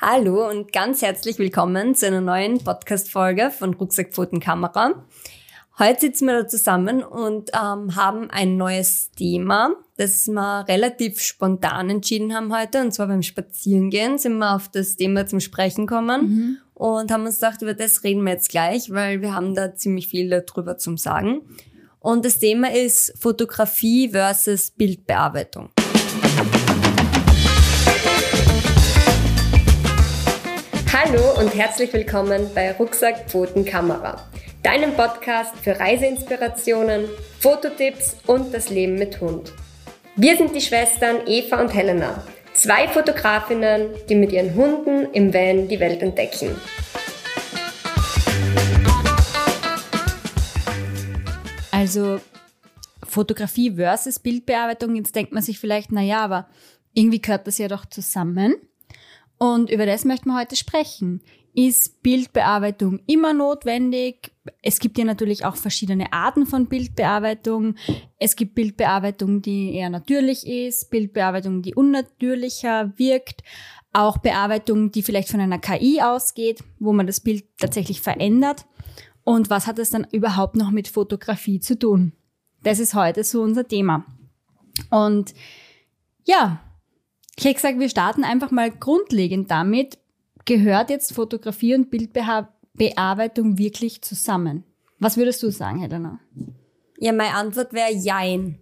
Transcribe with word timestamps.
Hallo 0.00 0.48
und 0.48 0.72
ganz 0.72 1.02
herzlich 1.02 1.38
willkommen 1.38 1.94
zu 1.94 2.06
einer 2.06 2.20
neuen 2.20 2.58
Podcast-Folge 2.58 3.50
von 3.50 3.74
Rucksackpfotenkamera. 3.74 5.04
Heute 5.78 6.00
sitzen 6.00 6.26
wir 6.26 6.42
da 6.42 6.48
zusammen 6.48 7.02
und 7.02 7.50
ähm, 7.54 7.96
haben 7.96 8.30
ein 8.30 8.56
neues 8.56 9.10
Thema, 9.12 9.74
das 9.96 10.28
wir 10.28 10.66
relativ 10.68 11.20
spontan 11.20 11.88
entschieden 11.88 12.34
haben 12.34 12.54
heute. 12.54 12.82
Und 12.82 12.92
zwar 12.92 13.06
beim 13.06 13.22
Spazierengehen 13.22 14.18
sind 14.18 14.38
wir 14.38 14.54
auf 14.54 14.68
das 14.68 14.96
Thema 14.96 15.26
zum 15.26 15.40
Sprechen 15.40 15.86
gekommen 15.86 16.20
mhm. 16.22 16.56
und 16.74 17.10
haben 17.10 17.24
uns 17.24 17.40
gedacht, 17.40 17.62
über 17.62 17.74
das 17.74 18.04
reden 18.04 18.24
wir 18.24 18.32
jetzt 18.32 18.50
gleich, 18.50 18.90
weil 18.90 19.22
wir 19.22 19.34
haben 19.34 19.54
da 19.54 19.74
ziemlich 19.74 20.08
viel 20.08 20.28
darüber 20.28 20.76
zum 20.76 20.98
Sagen. 20.98 21.42
Und 21.98 22.24
das 22.24 22.38
Thema 22.38 22.72
ist 22.72 23.14
Fotografie 23.18 24.10
versus 24.10 24.70
Bildbearbeitung. 24.70 25.70
Hallo 31.02 31.40
und 31.40 31.54
herzlich 31.54 31.90
willkommen 31.94 32.50
bei 32.54 32.72
Rucksack 32.72 33.30
Pfoten 33.30 33.64
Kamera, 33.64 34.28
deinem 34.62 34.92
Podcast 34.92 35.56
für 35.56 35.80
Reiseinspirationen, 35.80 37.08
Fototipps 37.38 38.18
und 38.26 38.52
das 38.52 38.68
Leben 38.68 38.96
mit 38.96 39.18
Hund. 39.18 39.50
Wir 40.16 40.36
sind 40.36 40.54
die 40.54 40.60
Schwestern 40.60 41.26
Eva 41.26 41.62
und 41.62 41.72
Helena, 41.72 42.22
zwei 42.52 42.86
Fotografinnen, 42.86 43.88
die 44.10 44.14
mit 44.14 44.30
ihren 44.30 44.54
Hunden 44.54 45.10
im 45.14 45.32
Van 45.32 45.68
die 45.68 45.80
Welt 45.80 46.02
entdecken. 46.02 46.54
Also 51.70 52.20
Fotografie 53.08 53.74
versus 53.74 54.18
Bildbearbeitung, 54.18 54.96
jetzt 54.96 55.16
denkt 55.16 55.32
man 55.32 55.42
sich 55.42 55.58
vielleicht, 55.58 55.92
na 55.92 56.02
ja, 56.02 56.22
aber 56.22 56.46
irgendwie 56.92 57.22
gehört 57.22 57.46
das 57.46 57.56
ja 57.56 57.68
doch 57.68 57.86
zusammen. 57.86 58.56
Und 59.42 59.70
über 59.70 59.86
das 59.86 60.04
möchten 60.04 60.28
wir 60.28 60.38
heute 60.38 60.54
sprechen. 60.54 61.22
Ist 61.54 62.02
Bildbearbeitung 62.02 63.00
immer 63.06 63.32
notwendig? 63.32 64.32
Es 64.62 64.78
gibt 64.78 64.98
ja 64.98 65.04
natürlich 65.04 65.46
auch 65.46 65.56
verschiedene 65.56 66.12
Arten 66.12 66.44
von 66.44 66.66
Bildbearbeitung. 66.66 67.74
Es 68.18 68.36
gibt 68.36 68.54
Bildbearbeitung, 68.54 69.40
die 69.40 69.74
eher 69.74 69.88
natürlich 69.88 70.46
ist, 70.46 70.90
Bildbearbeitung, 70.90 71.62
die 71.62 71.74
unnatürlicher 71.74 72.92
wirkt, 72.98 73.42
auch 73.94 74.18
Bearbeitung, 74.18 74.92
die 74.92 75.02
vielleicht 75.02 75.30
von 75.30 75.40
einer 75.40 75.58
KI 75.58 76.02
ausgeht, 76.02 76.62
wo 76.78 76.92
man 76.92 77.06
das 77.06 77.20
Bild 77.20 77.44
tatsächlich 77.58 78.02
verändert. 78.02 78.66
Und 79.24 79.48
was 79.48 79.66
hat 79.66 79.78
es 79.78 79.88
dann 79.88 80.06
überhaupt 80.12 80.54
noch 80.54 80.70
mit 80.70 80.86
Fotografie 80.86 81.60
zu 81.60 81.78
tun? 81.78 82.12
Das 82.62 82.78
ist 82.78 82.92
heute 82.92 83.24
so 83.24 83.40
unser 83.40 83.66
Thema. 83.66 84.04
Und 84.90 85.34
ja, 86.26 86.60
ich 87.36 87.44
hätte 87.44 87.54
gesagt, 87.54 87.78
wir 87.78 87.88
starten 87.88 88.24
einfach 88.24 88.50
mal 88.50 88.70
grundlegend 88.70 89.50
damit. 89.50 89.98
Gehört 90.44 90.90
jetzt 90.90 91.14
Fotografie 91.14 91.74
und 91.74 91.90
Bildbearbeitung 91.90 93.58
wirklich 93.58 94.02
zusammen? 94.02 94.64
Was 94.98 95.16
würdest 95.16 95.42
du 95.42 95.50
sagen, 95.50 95.80
Helena? 95.80 96.20
Ja, 96.98 97.12
meine 97.12 97.34
Antwort 97.34 97.72
wäre 97.72 97.92
Jein. 97.92 98.58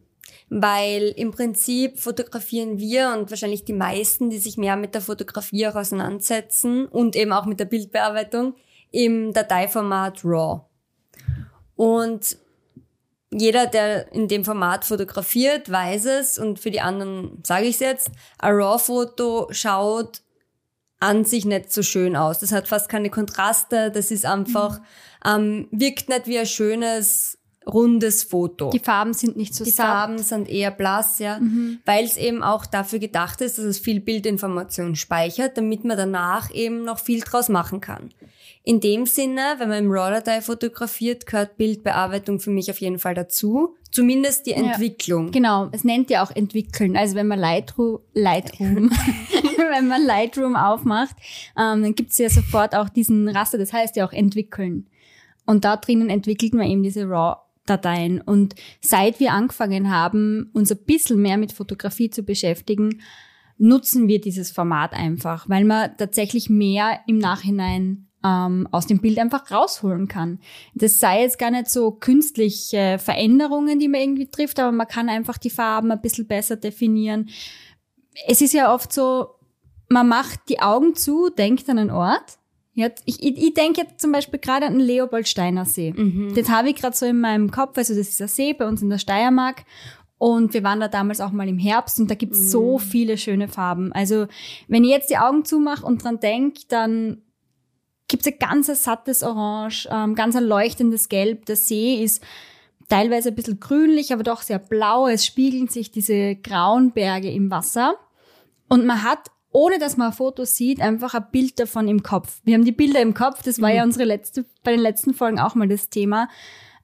Weil 0.51 1.13
im 1.17 1.31
Prinzip 1.31 1.99
fotografieren 1.99 2.79
wir 2.79 3.15
und 3.19 3.31
wahrscheinlich 3.31 3.65
die 3.65 3.75
meisten, 3.75 4.31
die 4.31 4.39
sich 4.39 4.57
mehr 4.57 4.77
mit 4.77 4.95
der 4.95 5.03
Fotografie 5.03 5.67
auch 5.67 5.75
auseinandersetzen 5.75 6.87
und 6.87 7.17
eben 7.17 7.33
auch 7.33 7.45
mit 7.45 7.61
der 7.61 7.67
Bildbearbeitung, 7.67 8.55
im 8.91 9.33
Dateiformat 9.35 10.25
RAW. 10.25 10.63
Und 11.77 12.39
jeder, 13.31 13.67
der 13.67 14.13
in 14.13 14.29
dem 14.29 14.45
Format 14.45 14.85
fotografiert, 14.85 15.71
weiß 15.71 16.07
es 16.07 16.39
und 16.39 16.59
für 16.59 16.71
die 16.71 16.81
anderen 16.81 17.43
sage 17.45 17.67
ich 17.67 17.75
es 17.75 17.81
jetzt, 17.81 18.11
ein 18.39 18.55
RAW-Foto 18.55 19.49
schaut 19.51 20.23
an 21.01 21.25
sich 21.25 21.45
nicht 21.45 21.73
so 21.73 21.83
schön 21.83 22.17
aus. 22.17 22.41
Das 22.41 22.53
hat 22.53 22.69
fast 22.69 22.89
keine 22.89 23.11
Kontraste, 23.11 23.91
das 23.91 24.11
ist 24.11 24.27
einfach, 24.27 24.81
mhm. 24.81 24.85
ähm, 25.25 25.69
wirkt 25.71 26.09
nicht 26.09 26.27
wie 26.27 26.39
ein 26.39 26.47
schönes, 26.47 27.38
rundes 27.69 28.25
Foto. 28.25 28.71
Die 28.71 28.79
Farben 28.79 29.13
sind 29.13 29.37
nicht 29.37 29.55
so 29.55 29.65
Die 29.65 29.71
satt. 29.71 29.87
Farben 29.87 30.19
sind 30.19 30.49
eher 30.49 30.71
blass, 30.71 31.19
ja, 31.19 31.39
mhm. 31.39 31.79
weil 31.85 32.05
es 32.05 32.17
eben 32.17 32.43
auch 32.43 32.67
dafür 32.67 32.99
gedacht 32.99 33.41
ist, 33.41 33.59
dass 33.59 33.65
es 33.65 33.79
viel 33.79 34.01
Bildinformation 34.01 34.97
speichert, 34.97 35.57
damit 35.57 35.85
man 35.85 35.97
danach 35.97 36.53
eben 36.53 36.85
noch 36.85 36.99
viel 36.99 37.21
draus 37.21 37.49
machen 37.49 37.81
kann. 37.81 38.11
In 38.65 38.81
dem 38.81 39.07
Sinne, 39.07 39.55
wenn 39.59 39.69
man 39.69 39.85
im 39.85 39.91
RAW-Datei 39.91 40.43
fotografiert, 40.43 41.27
gehört 41.27 41.57
Bildbearbeitung 41.57 42.39
für 42.39 42.51
mich 42.51 42.71
auf 42.71 42.81
jeden 42.81 42.99
Fall 42.99 43.15
dazu. 43.15 43.77
Zumindest 43.91 44.45
die 44.45 44.53
Entwicklung. 44.53 45.27
Ja, 45.27 45.33
genau, 45.33 45.69
es 45.73 45.85
nennt 45.85 46.11
ja 46.11 46.23
auch 46.23 46.31
entwickeln. 46.31 46.95
Also 46.95 47.15
wenn 47.15 47.29
man 47.29 47.39
Lightroom, 47.39 48.01
Lightroom, 48.13 48.91
wenn 49.71 49.89
man 49.89 50.05
Lightroom 50.05 50.55
aufmacht, 50.57 51.17
ähm, 51.57 51.83
dann 51.83 51.95
gibt's 51.95 52.19
ja 52.19 52.29
sofort 52.29 52.75
auch 52.75 52.91
diesen 52.91 53.29
Raster, 53.29 53.57
das 53.57 53.73
heißt 53.73 53.97
ja 53.97 54.07
auch 54.07 54.13
entwickeln. 54.13 54.87
Und 55.47 55.65
da 55.65 55.79
drinnen 55.79 56.11
entwickelt 56.11 56.53
man 56.53 56.67
eben 56.67 56.83
diese 56.83 57.09
RAW-Dateien. 57.69 58.21
Und 58.21 58.55
seit 58.81 59.21
wir 59.21 59.33
angefangen 59.33 59.91
haben, 59.91 60.51
uns 60.53 60.71
ein 60.73 60.85
bisschen 60.85 61.21
mehr 61.21 61.37
mit 61.37 61.53
Fotografie 61.53 62.11
zu 62.11 62.23
beschäftigen, 62.23 63.01
nutzen 63.59 64.09
wir 64.09 64.21
dieses 64.21 64.51
Format 64.51 64.93
einfach, 64.93 65.49
weil 65.49 65.65
man 65.65 65.97
tatsächlich 65.97 66.49
mehr 66.49 67.01
im 67.07 67.19
Nachhinein 67.19 68.09
ähm, 68.25 68.69
aus 68.71 68.87
dem 68.87 69.01
Bild 69.01 69.19
einfach 69.19 69.51
rausholen 69.51 70.09
kann. 70.09 70.41
Das 70.75 70.99
sei 70.99 71.23
jetzt 71.23 71.39
gar 71.39 71.51
nicht 71.51 71.69
so 71.69 71.93
künstliche 71.93 72.99
Veränderungen, 72.99 73.79
die 73.79 73.89
man 73.89 74.01
irgendwie 74.01 74.31
trifft, 74.31 74.59
aber 74.61 74.73
man 74.73 74.89
kann 74.89 75.09
einfach 75.09 75.39
die 75.39 75.51
Farben 75.51 75.91
ein 75.91 76.01
bisschen 76.01 76.27
besser 76.27 76.57
definieren. 76.57 77.29
Es 78.27 78.41
ist 78.41 78.55
ja 78.55 78.73
oft 78.75 78.93
so, 78.93 79.29
man 79.89 80.09
macht 80.09 80.41
die 80.49 80.61
Augen 80.61 80.95
zu, 80.95 81.31
denkt 81.31 81.69
an 81.69 81.79
einen 81.79 81.91
Ort. 81.91 82.38
Ja, 82.79 82.91
ich, 83.07 83.21
ich, 83.21 83.37
ich 83.37 83.55
denke 83.55 83.81
jetzt 83.81 84.01
zum 84.01 84.13
Beispiel 84.13 84.39
gerade 84.39 84.67
an 84.67 84.75
den 84.75 84.87
Leopoldsteiner 84.87 85.65
See. 85.65 85.93
Mhm. 85.93 86.33
Das 86.37 86.49
habe 86.49 86.71
ich 86.71 86.77
gerade 86.77 86.97
so 86.97 87.07
in 87.07 87.21
meinem 87.21 87.51
Kopf. 87.51 87.77
Also 87.77 87.93
das 87.93 88.09
ist 88.09 88.23
ein 88.23 88.29
See 88.29 88.53
bei 88.53 88.69
uns 88.69 88.83
in 88.83 88.89
der 88.89 88.99
Steiermark. 88.99 89.65
Und 90.17 90.55
wir 90.55 90.63
waren 90.63 90.79
da 90.79 90.87
damals 90.87 91.21
auch 91.21 91.33
mal 91.33 91.49
im 91.49 91.59
Herbst 91.59 91.99
und 91.99 92.09
da 92.09 92.15
gibt's 92.15 92.39
mhm. 92.39 92.49
so 92.49 92.79
viele 92.79 93.19
schöne 93.19 93.49
Farben. 93.49 93.93
Also 93.93 94.29
wenn 94.69 94.85
ich 94.85 94.91
jetzt 94.91 95.11
die 95.11 95.19
Augen 95.19 95.45
zumache 95.45 95.85
und 95.85 96.05
dran 96.05 96.21
denke, 96.21 96.61
dann 96.69 97.23
gibt 98.07 98.25
es 98.25 98.33
ein 98.33 98.39
ganz 98.39 98.67
sattes 98.85 99.25
Orange, 99.25 99.89
ähm, 99.91 100.15
ganz 100.15 100.37
ein 100.37 100.45
leuchtendes 100.45 101.09
Gelb. 101.09 101.47
Der 101.47 101.57
See 101.57 102.01
ist 102.01 102.23
teilweise 102.89 103.31
ein 103.31 103.35
bisschen 103.35 103.59
grünlich, 103.59 104.13
aber 104.13 104.23
doch 104.23 104.43
sehr 104.43 104.61
blau. 104.61 105.09
Es 105.09 105.27
spiegeln 105.27 105.67
sich 105.67 105.91
diese 105.91 106.37
grauen 106.37 106.93
Berge 106.93 107.33
im 107.33 107.51
Wasser. 107.51 107.97
Und 108.69 108.87
man 108.87 109.03
hat, 109.03 109.33
ohne 109.51 109.79
dass 109.79 109.97
man 109.97 110.09
ein 110.09 110.13
Foto 110.13 110.45
sieht, 110.45 110.81
einfach 110.81 111.15
ein 111.15 111.27
Bild 111.33 111.59
davon 111.59 111.89
im 111.89 112.03
Kopf. 112.03 112.41
Wir 112.45 112.55
haben 112.55 112.65
die 112.65 112.73
Bilder 112.73 113.01
im 113.01 113.15
Kopf, 113.15 113.43
das 113.43 113.61
war 113.61 113.71
mhm. 113.71 113.77
ja 113.77 113.85
unsere 113.85 114.05
letzte, 114.05 114.45
bei 114.63 114.73
den 114.73 114.81
letzten 114.81 115.15
Folgen 115.15 115.39
auch 115.39 115.55
mal 115.55 115.69
das 115.69 115.89
Thema. 115.89 116.29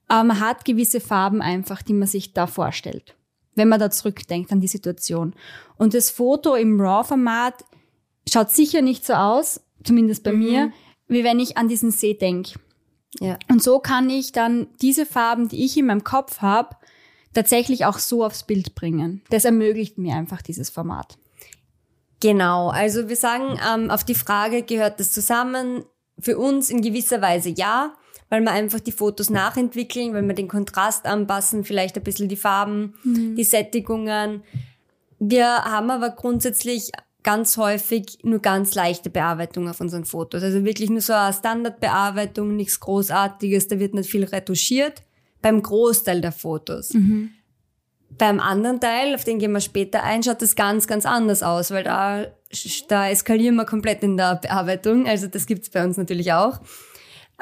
Aber 0.08 0.24
man 0.24 0.40
hat 0.40 0.64
gewisse 0.64 1.00
Farben 1.00 1.42
einfach, 1.42 1.82
die 1.82 1.94
man 1.94 2.08
sich 2.08 2.32
da 2.32 2.46
vorstellt, 2.46 3.16
wenn 3.54 3.68
man 3.68 3.80
da 3.80 3.90
zurückdenkt 3.90 4.52
an 4.52 4.60
die 4.60 4.68
Situation. 4.68 5.34
Und 5.76 5.94
das 5.94 6.10
Foto 6.10 6.54
im 6.54 6.80
RAW-Format 6.80 7.64
schaut 8.30 8.50
sicher 8.50 8.82
nicht 8.82 9.06
so 9.06 9.14
aus, 9.14 9.60
zumindest 9.82 10.22
bei 10.22 10.32
mhm. 10.32 10.38
mir, 10.38 10.72
wie 11.08 11.24
wenn 11.24 11.40
ich 11.40 11.56
an 11.56 11.68
diesen 11.68 11.90
See 11.90 12.14
denke. 12.14 12.58
Ja. 13.20 13.38
Und 13.48 13.62
so 13.62 13.78
kann 13.78 14.10
ich 14.10 14.32
dann 14.32 14.66
diese 14.80 15.06
Farben, 15.06 15.48
die 15.48 15.64
ich 15.64 15.76
in 15.76 15.86
meinem 15.86 16.04
Kopf 16.04 16.40
habe, 16.40 16.76
tatsächlich 17.32 17.84
auch 17.84 17.98
so 17.98 18.24
aufs 18.24 18.44
Bild 18.44 18.74
bringen. 18.74 19.22
Das 19.30 19.44
ermöglicht 19.44 19.98
mir 19.98 20.14
einfach 20.14 20.42
dieses 20.42 20.70
Format. 20.70 21.18
Genau, 22.24 22.70
also 22.70 23.10
wir 23.10 23.16
sagen, 23.16 23.60
ähm, 23.70 23.90
auf 23.90 24.02
die 24.02 24.14
Frage, 24.14 24.62
gehört 24.62 24.98
das 24.98 25.12
zusammen? 25.12 25.84
Für 26.18 26.38
uns 26.38 26.70
in 26.70 26.80
gewisser 26.80 27.20
Weise 27.20 27.50
ja, 27.50 27.92
weil 28.30 28.40
wir 28.40 28.50
einfach 28.50 28.80
die 28.80 28.92
Fotos 28.92 29.28
nachentwickeln, 29.28 30.14
weil 30.14 30.26
wir 30.26 30.34
den 30.34 30.48
Kontrast 30.48 31.04
anpassen, 31.04 31.64
vielleicht 31.64 31.98
ein 31.98 32.02
bisschen 32.02 32.30
die 32.30 32.36
Farben, 32.36 32.94
mhm. 33.04 33.36
die 33.36 33.44
Sättigungen. 33.44 34.42
Wir 35.18 35.46
haben 35.46 35.90
aber 35.90 36.08
grundsätzlich 36.12 36.92
ganz 37.22 37.58
häufig 37.58 38.20
nur 38.22 38.38
ganz 38.38 38.74
leichte 38.74 39.10
Bearbeitung 39.10 39.68
auf 39.68 39.82
unseren 39.82 40.06
Fotos. 40.06 40.42
Also 40.42 40.64
wirklich 40.64 40.88
nur 40.88 41.02
so 41.02 41.12
eine 41.12 41.34
Standardbearbeitung, 41.34 42.56
nichts 42.56 42.80
Großartiges, 42.80 43.68
da 43.68 43.78
wird 43.78 43.92
nicht 43.92 44.08
viel 44.08 44.24
retuschiert. 44.24 45.02
Beim 45.42 45.62
Großteil 45.62 46.22
der 46.22 46.32
Fotos. 46.32 46.94
Mhm. 46.94 47.32
Beim 48.18 48.40
anderen 48.40 48.80
Teil, 48.80 49.14
auf 49.14 49.24
den 49.24 49.38
gehen 49.38 49.52
wir 49.52 49.60
später 49.60 50.02
ein, 50.02 50.22
schaut 50.22 50.42
das 50.42 50.56
ganz, 50.56 50.86
ganz 50.86 51.06
anders 51.06 51.42
aus, 51.42 51.70
weil 51.70 51.84
da, 51.84 52.26
da 52.88 53.08
eskalieren 53.08 53.56
wir 53.56 53.64
komplett 53.64 54.02
in 54.02 54.16
der 54.16 54.36
Bearbeitung. 54.36 55.06
Also 55.06 55.26
das 55.26 55.46
gibt's 55.46 55.70
bei 55.70 55.84
uns 55.84 55.96
natürlich 55.96 56.32
auch. 56.32 56.60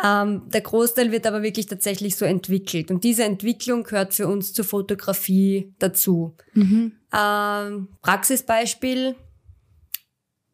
Ähm, 0.02 0.42
der 0.48 0.62
Großteil 0.62 1.12
wird 1.12 1.26
aber 1.26 1.42
wirklich 1.42 1.66
tatsächlich 1.66 2.16
so 2.16 2.24
entwickelt. 2.24 2.90
Und 2.90 3.04
diese 3.04 3.24
Entwicklung 3.24 3.82
gehört 3.82 4.14
für 4.14 4.26
uns 4.26 4.52
zur 4.54 4.64
Fotografie 4.64 5.74
dazu. 5.78 6.34
Mhm. 6.54 6.92
Ähm, 7.12 7.88
Praxisbeispiel, 8.00 9.16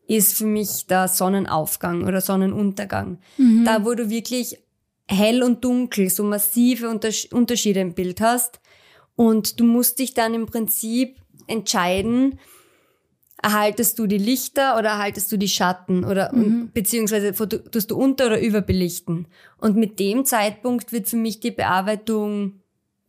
ist 0.08 0.38
für 0.38 0.46
mich 0.46 0.86
der 0.86 1.06
Sonnenaufgang 1.06 2.04
oder 2.04 2.20
Sonnenuntergang. 2.20 3.18
Mhm. 3.36 3.64
Da, 3.64 3.84
wo 3.84 3.94
du 3.94 4.08
wirklich 4.08 4.58
hell 5.06 5.42
und 5.42 5.64
dunkel 5.64 6.10
so 6.10 6.24
massive 6.24 6.88
Unterschiede 6.88 7.80
im 7.80 7.94
Bild 7.94 8.20
hast. 8.20 8.58
Und 9.18 9.58
du 9.58 9.64
musst 9.64 9.98
dich 9.98 10.14
dann 10.14 10.32
im 10.32 10.46
Prinzip 10.46 11.16
entscheiden, 11.48 12.38
erhaltest 13.42 13.98
du 13.98 14.06
die 14.06 14.16
Lichter 14.18 14.78
oder 14.78 14.90
erhaltest 14.90 15.32
du 15.32 15.36
die 15.36 15.48
Schatten 15.48 16.04
oder 16.04 16.32
Mhm. 16.32 16.70
beziehungsweise 16.72 17.32
tust 17.32 17.90
du 17.90 17.96
unter- 17.96 18.26
oder 18.26 18.40
überbelichten. 18.40 19.26
Und 19.58 19.76
mit 19.76 19.98
dem 19.98 20.24
Zeitpunkt 20.24 20.92
wird 20.92 21.08
für 21.08 21.16
mich 21.16 21.40
die 21.40 21.50
Bearbeitung 21.50 22.60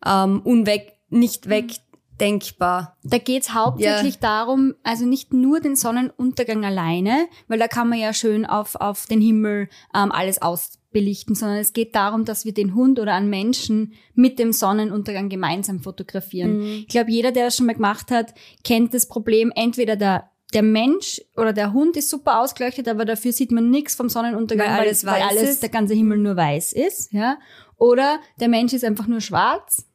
ähm, 0.03 0.41
unweg, 0.43 0.93
nicht 1.09 1.45
Mhm. 1.45 1.49
wegdenkbar. 1.51 2.97
Da 3.03 3.17
geht's 3.19 3.53
hauptsächlich 3.53 4.17
darum, 4.19 4.73
also 4.81 5.05
nicht 5.05 5.31
nur 5.33 5.59
den 5.59 5.75
Sonnenuntergang 5.75 6.63
alleine, 6.65 7.27
weil 7.47 7.59
da 7.59 7.67
kann 7.67 7.89
man 7.89 7.99
ja 7.99 8.13
schön 8.13 8.45
auf, 8.47 8.75
auf 8.75 9.05
den 9.05 9.21
Himmel 9.21 9.67
ähm, 9.93 10.11
alles 10.11 10.41
ausbelichten, 10.89 11.35
sondern 11.35 11.59
es 11.59 11.73
geht 11.73 11.95
darum, 11.95 12.25
dass 12.25 12.45
wir 12.45 12.53
den 12.53 12.75
Hund 12.75 12.99
oder 12.99 13.13
einen 13.13 13.29
Menschen 13.29 13.93
mit 14.13 14.39
dem 14.39 14.51
Sonnenuntergang 14.51 15.29
gemeinsam 15.29 15.79
fotografieren. 15.79 16.61
Ich 16.61 16.87
glaube, 16.87 17.11
jeder, 17.11 17.31
der 17.31 17.45
das 17.45 17.57
schon 17.57 17.65
mal 17.65 17.73
gemacht 17.73 18.11
hat, 18.11 18.33
kennt 18.63 18.93
das 18.93 19.07
Problem, 19.07 19.51
entweder 19.55 19.95
der 19.95 20.31
der 20.51 20.63
Mensch 20.63 21.21
oder 21.37 21.53
der 21.53 21.73
Hund 21.73 21.95
ist 21.95 22.09
super 22.09 22.39
ausgeleuchtet, 22.41 22.87
aber 22.87 23.05
dafür 23.05 23.31
sieht 23.31 23.51
man 23.51 23.69
nichts 23.69 23.93
vom 23.93 24.09
Sonnenuntergang, 24.09 24.67
Weil 24.67 24.79
alles 24.79 25.05
weil 25.05 25.21
alles 25.21 25.59
der 25.59 25.69
ganze 25.69 25.93
Himmel 25.93 26.17
nur 26.17 26.35
weiß 26.35 26.73
ist, 26.73 27.13
ja. 27.13 27.37
Oder 27.77 28.19
der 28.39 28.47
Mensch 28.47 28.73
ist 28.73 28.83
einfach 28.83 29.05
nur 29.05 29.21
schwarz 29.21 29.85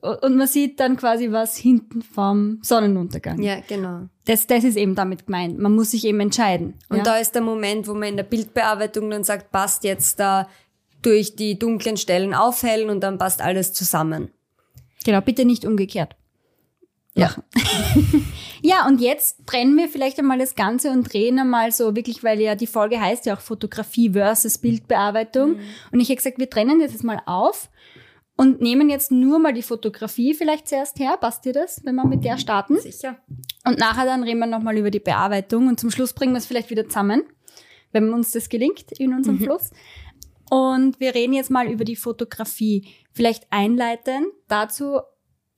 und 0.00 0.36
man 0.36 0.46
sieht 0.46 0.80
dann 0.80 0.96
quasi 0.96 1.30
was 1.32 1.56
hinten 1.56 2.02
vom 2.02 2.58
Sonnenuntergang. 2.62 3.40
Ja, 3.40 3.60
genau. 3.66 4.08
Das, 4.24 4.46
das 4.46 4.64
ist 4.64 4.76
eben 4.76 4.94
damit 4.94 5.26
gemeint. 5.26 5.58
Man 5.58 5.74
muss 5.74 5.90
sich 5.90 6.04
eben 6.04 6.20
entscheiden. 6.20 6.74
Und 6.88 6.98
ja? 6.98 7.02
da 7.02 7.16
ist 7.16 7.34
der 7.34 7.42
Moment, 7.42 7.88
wo 7.88 7.94
man 7.94 8.10
in 8.10 8.16
der 8.16 8.24
Bildbearbeitung 8.24 9.10
dann 9.10 9.24
sagt, 9.24 9.50
passt 9.50 9.84
jetzt 9.84 10.20
da 10.20 10.48
durch 11.02 11.36
die 11.36 11.58
dunklen 11.58 11.96
Stellen 11.96 12.34
aufhellen 12.34 12.90
und 12.90 13.00
dann 13.00 13.18
passt 13.18 13.40
alles 13.40 13.72
zusammen. 13.72 14.30
genau, 15.04 15.20
bitte 15.20 15.44
nicht 15.44 15.64
umgekehrt. 15.64 16.16
Ja. 17.14 17.34
Ja, 18.62 18.86
und 18.86 19.00
jetzt 19.00 19.46
trennen 19.46 19.76
wir 19.76 19.88
vielleicht 19.88 20.18
einmal 20.18 20.38
das 20.38 20.54
Ganze 20.54 20.90
und 20.90 21.12
drehen 21.12 21.38
einmal 21.38 21.72
so 21.72 21.94
wirklich, 21.94 22.24
weil 22.24 22.40
ja 22.40 22.54
die 22.54 22.66
Folge 22.66 23.00
heißt 23.00 23.26
ja 23.26 23.36
auch 23.36 23.40
Fotografie 23.40 24.10
versus 24.10 24.58
Bildbearbeitung. 24.58 25.58
Und 25.92 26.00
ich 26.00 26.08
habe 26.08 26.16
gesagt, 26.16 26.38
wir 26.38 26.50
trennen 26.50 26.80
das 26.80 26.92
jetzt 26.92 27.04
mal 27.04 27.20
auf 27.26 27.70
und 28.38 28.60
nehmen 28.60 28.88
jetzt 28.88 29.10
nur 29.10 29.40
mal 29.40 29.52
die 29.52 29.62
Fotografie 29.62 30.32
vielleicht 30.32 30.68
zuerst 30.68 31.00
her. 31.00 31.16
Passt 31.20 31.44
dir 31.44 31.52
das, 31.52 31.84
wenn 31.84 31.96
wir 31.96 32.06
mit 32.06 32.24
der 32.24 32.38
starten? 32.38 32.78
Sicher. 32.78 33.18
Und 33.66 33.78
nachher 33.78 34.06
dann 34.06 34.22
reden 34.22 34.38
wir 34.38 34.46
nochmal 34.46 34.78
über 34.78 34.92
die 34.92 35.00
Bearbeitung 35.00 35.66
und 35.66 35.80
zum 35.80 35.90
Schluss 35.90 36.12
bringen 36.12 36.32
wir 36.32 36.38
es 36.38 36.46
vielleicht 36.46 36.70
wieder 36.70 36.86
zusammen, 36.86 37.24
wenn 37.90 38.12
uns 38.14 38.30
das 38.30 38.48
gelingt 38.48 38.92
in 38.92 39.12
unserem 39.12 39.40
Fluss. 39.40 39.72
Und 40.50 41.00
wir 41.00 41.16
reden 41.16 41.32
jetzt 41.32 41.50
mal 41.50 41.66
über 41.66 41.84
die 41.84 41.96
Fotografie. 41.96 42.86
Vielleicht 43.12 43.48
einleitend 43.50 44.28
dazu 44.46 45.00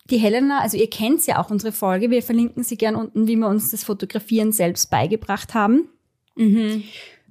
die 0.08 0.16
Helena, 0.16 0.60
also 0.60 0.78
ihr 0.78 0.88
kennt 0.88 1.24
ja 1.26 1.38
auch 1.38 1.50
unsere 1.50 1.72
Folge, 1.72 2.10
wir 2.10 2.22
verlinken 2.22 2.64
sie 2.64 2.78
gern 2.78 2.96
unten, 2.96 3.28
wie 3.28 3.36
wir 3.36 3.46
uns 3.46 3.70
das 3.70 3.84
Fotografieren 3.84 4.52
selbst 4.52 4.90
beigebracht 4.90 5.52
haben. 5.52 5.90
Mhm. 6.34 6.84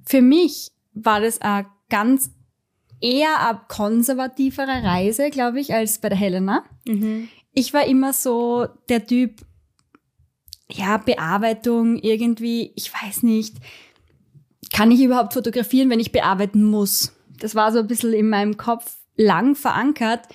Für 0.04 0.22
mich 0.22 0.70
war 0.94 1.20
das 1.20 1.40
eine 1.40 1.66
ganz 1.90 2.30
eher 3.00 3.48
eine 3.48 3.60
konservativere 3.68 4.82
Reise, 4.82 5.30
glaube 5.30 5.60
ich, 5.60 5.72
als 5.74 5.98
bei 5.98 6.08
der 6.08 6.18
Helena 6.18 6.64
Mhm. 6.86 7.28
ich 7.52 7.72
war 7.74 7.86
immer 7.86 8.12
so 8.12 8.66
der 8.88 9.06
Typ, 9.06 9.40
ja, 10.70 10.96
Bearbeitung 10.98 11.96
irgendwie, 11.98 12.72
ich 12.76 12.92
weiß 12.92 13.22
nicht, 13.22 13.56
kann 14.72 14.90
ich 14.90 15.00
überhaupt 15.02 15.34
fotografieren, 15.34 15.90
wenn 15.90 16.00
ich 16.00 16.12
bearbeiten 16.12 16.64
muss? 16.64 17.12
Das 17.38 17.54
war 17.54 17.72
so 17.72 17.80
ein 17.80 17.86
bisschen 17.86 18.12
in 18.12 18.28
meinem 18.28 18.56
Kopf 18.56 18.98
lang 19.16 19.54
verankert, 19.56 20.26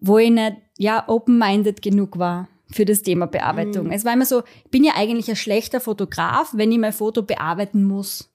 wo 0.00 0.18
ich 0.18 0.30
nicht, 0.30 0.56
ja, 0.78 1.08
open-minded 1.08 1.82
genug 1.82 2.18
war 2.18 2.48
für 2.70 2.84
das 2.84 3.02
Thema 3.02 3.26
Bearbeitung. 3.26 3.90
Es 3.90 4.04
war 4.04 4.12
immer 4.12 4.26
so, 4.26 4.42
ich 4.64 4.70
bin 4.70 4.84
ja 4.84 4.92
eigentlich 4.96 5.28
ein 5.28 5.36
schlechter 5.36 5.80
Fotograf, 5.80 6.50
wenn 6.54 6.70
ich 6.70 6.78
mein 6.78 6.92
Foto 6.92 7.22
bearbeiten 7.22 7.82
muss. 7.84 8.30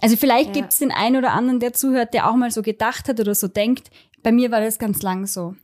Also 0.00 0.16
vielleicht 0.16 0.54
Ja. 0.54 0.62
gibt's 0.62 0.78
den 0.78 0.92
einen 0.92 1.16
oder 1.16 1.32
anderen, 1.32 1.60
der 1.60 1.72
zuhört, 1.72 2.14
der 2.14 2.30
auch 2.30 2.36
mal 2.36 2.50
so 2.50 2.62
gedacht 2.62 3.08
hat 3.08 3.18
oder 3.20 3.34
so 3.34 3.48
denkt. 3.48 3.90
Bei 4.22 4.32
mir 4.32 4.50
war 4.50 4.60
das 4.60 4.78
ganz 4.78 5.02
lang 5.02 5.26
so. 5.26 5.54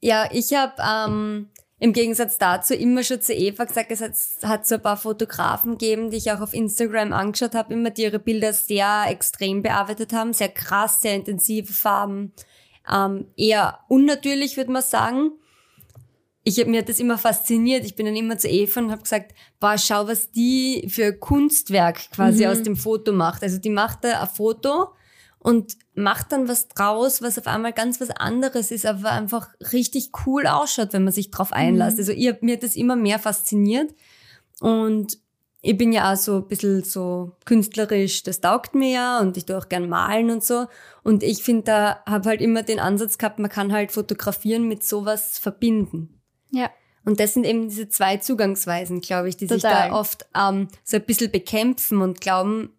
Ja, 0.00 0.28
ich 0.30 0.52
habe 0.54 0.74
ähm, 0.82 1.48
im 1.78 1.92
Gegensatz 1.92 2.38
dazu 2.38 2.74
immer 2.74 3.02
schon 3.02 3.20
zu 3.20 3.32
Eva 3.32 3.64
gesagt, 3.64 3.90
es 3.90 4.00
hat, 4.00 4.12
es 4.12 4.38
hat 4.42 4.66
so 4.66 4.76
ein 4.76 4.82
paar 4.82 4.96
Fotografen 4.96 5.72
gegeben, 5.72 6.10
die 6.10 6.18
ich 6.18 6.30
auch 6.30 6.40
auf 6.40 6.54
Instagram 6.54 7.12
angeschaut 7.12 7.54
habe, 7.54 7.74
immer 7.74 7.90
die 7.90 8.02
ihre 8.02 8.18
Bilder 8.18 8.52
sehr 8.52 9.04
extrem 9.08 9.62
bearbeitet 9.62 10.12
haben, 10.12 10.32
sehr 10.32 10.50
krass, 10.50 11.00
sehr 11.02 11.14
intensive 11.14 11.72
Farben, 11.72 12.32
ähm, 12.90 13.26
eher 13.36 13.80
unnatürlich, 13.88 14.56
würde 14.56 14.72
man 14.72 14.82
sagen. 14.82 15.32
Ich 16.44 16.60
hab, 16.60 16.66
mir 16.66 16.80
hat 16.80 16.88
das 16.88 17.00
immer 17.00 17.16
fasziniert. 17.16 17.84
Ich 17.84 17.96
bin 17.96 18.06
dann 18.06 18.16
immer 18.16 18.36
zu 18.36 18.48
Eva 18.48 18.80
und 18.80 18.90
habe 18.90 19.02
gesagt, 19.02 19.34
boah, 19.60 19.78
schau, 19.78 20.06
was 20.06 20.30
die 20.30 20.86
für 20.90 21.12
Kunstwerk 21.14 22.10
quasi 22.10 22.46
aus 22.46 22.62
dem 22.62 22.76
Foto 22.76 23.12
macht. 23.12 23.42
Also 23.42 23.58
die 23.58 23.70
macht 23.70 24.04
da 24.04 24.20
ein 24.20 24.28
Foto 24.28 24.90
und 25.38 25.76
macht 25.94 26.32
dann 26.32 26.48
was 26.48 26.68
draus, 26.68 27.20
was 27.20 27.38
auf 27.38 27.46
einmal 27.46 27.72
ganz 27.72 28.00
was 28.00 28.10
anderes 28.10 28.70
ist, 28.70 28.86
aber 28.86 29.12
einfach 29.12 29.48
richtig 29.72 30.10
cool 30.26 30.46
ausschaut, 30.46 30.92
wenn 30.92 31.04
man 31.04 31.12
sich 31.12 31.30
drauf 31.30 31.52
einlässt. 31.52 31.98
Also 31.98 32.12
ihr, 32.12 32.38
mir 32.40 32.56
hat 32.56 32.62
das 32.62 32.76
immer 32.76 32.96
mehr 32.96 33.18
fasziniert 33.18 33.94
und 34.60 35.18
ich 35.60 35.76
bin 35.76 35.92
ja 35.92 36.12
auch 36.12 36.16
so 36.16 36.36
ein 36.36 36.48
bisschen 36.48 36.82
so 36.82 37.32
künstlerisch, 37.44 38.22
das 38.22 38.40
taugt 38.40 38.74
mir 38.74 38.90
ja 38.90 39.20
und 39.20 39.36
ich 39.36 39.44
tue 39.46 39.56
auch 39.56 39.68
gern 39.68 39.88
malen 39.88 40.30
und 40.30 40.44
so. 40.44 40.66
Und 41.02 41.22
ich 41.22 41.42
finde, 41.42 41.62
da 41.62 42.02
habe 42.06 42.30
halt 42.30 42.40
immer 42.40 42.62
den 42.62 42.80
Ansatz 42.80 43.16
gehabt, 43.18 43.38
man 43.38 43.50
kann 43.50 43.72
halt 43.72 43.92
fotografieren 43.92 44.68
mit 44.68 44.82
sowas 44.82 45.38
verbinden. 45.38 46.20
Ja. 46.54 46.70
Und 47.04 47.20
das 47.20 47.34
sind 47.34 47.44
eben 47.44 47.68
diese 47.68 47.88
zwei 47.90 48.16
Zugangsweisen, 48.16 49.00
glaube 49.02 49.28
ich, 49.28 49.36
die 49.36 49.46
sich 49.46 49.60
Total. 49.62 49.90
da 49.90 49.94
oft 49.94 50.24
ähm, 50.34 50.68
so 50.84 50.96
ein 50.96 51.04
bisschen 51.04 51.30
bekämpfen 51.30 52.00
und 52.00 52.20
glauben, 52.22 52.70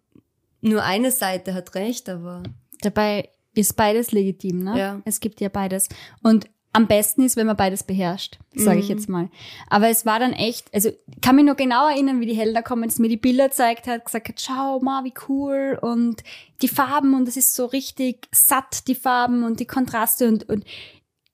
nur 0.60 0.82
eine 0.82 1.12
Seite 1.12 1.54
hat 1.54 1.74
recht, 1.76 2.08
aber 2.08 2.42
Dabei 2.80 3.28
ist 3.54 3.76
beides 3.76 4.10
legitim, 4.12 4.64
ne? 4.64 4.78
Ja. 4.78 5.00
Es 5.04 5.20
gibt 5.20 5.40
ja 5.40 5.48
beides. 5.48 5.88
Und 6.22 6.48
am 6.72 6.86
besten 6.88 7.22
ist, 7.22 7.36
wenn 7.36 7.46
man 7.46 7.56
beides 7.56 7.84
beherrscht, 7.84 8.38
sage 8.54 8.76
Mhm. 8.76 8.82
ich 8.82 8.88
jetzt 8.90 9.08
mal. 9.08 9.30
Aber 9.70 9.88
es 9.88 10.04
war 10.04 10.18
dann 10.18 10.34
echt, 10.34 10.74
also 10.74 10.90
ich 10.90 11.20
kann 11.22 11.36
mich 11.36 11.46
noch 11.46 11.56
genau 11.56 11.88
erinnern, 11.88 12.20
wie 12.20 12.26
die 12.26 12.34
Helena 12.36 12.60
Comments 12.60 12.98
mir 12.98 13.08
die 13.08 13.16
Bilder 13.16 13.48
gezeigt 13.48 13.86
hat, 13.86 14.04
gesagt 14.04 14.28
hat, 14.28 14.40
schau 14.42 14.80
mal, 14.80 15.04
wie 15.04 15.14
cool 15.28 15.78
und 15.80 16.22
die 16.60 16.68
Farben 16.68 17.14
und 17.14 17.28
es 17.28 17.38
ist 17.38 17.54
so 17.54 17.64
richtig 17.64 18.28
satt, 18.30 18.88
die 18.88 18.94
Farben 18.94 19.42
und 19.44 19.58
die 19.60 19.66
Kontraste 19.66 20.28
und, 20.28 20.46
und 20.50 20.64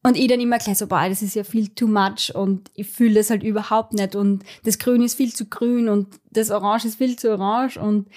und 0.04 0.16
ich 0.16 0.26
dann 0.28 0.40
immer 0.40 0.58
gleich 0.58 0.78
so, 0.78 0.86
boah, 0.86 1.08
das 1.08 1.22
ist 1.22 1.34
ja 1.36 1.44
viel 1.44 1.68
too 1.68 1.86
much 1.86 2.34
und 2.34 2.70
ich 2.74 2.88
fühle 2.88 3.14
das 3.14 3.30
halt 3.30 3.42
überhaupt 3.42 3.92
nicht 3.92 4.16
und 4.16 4.42
das 4.64 4.78
Grün 4.78 5.02
ist 5.02 5.14
viel 5.14 5.32
zu 5.32 5.46
grün 5.46 5.88
und 5.88 6.08
das 6.30 6.50
Orange 6.50 6.86
ist 6.86 6.96
viel 6.98 7.16
zu 7.18 7.30
orange 7.30 7.78
und 7.78 8.08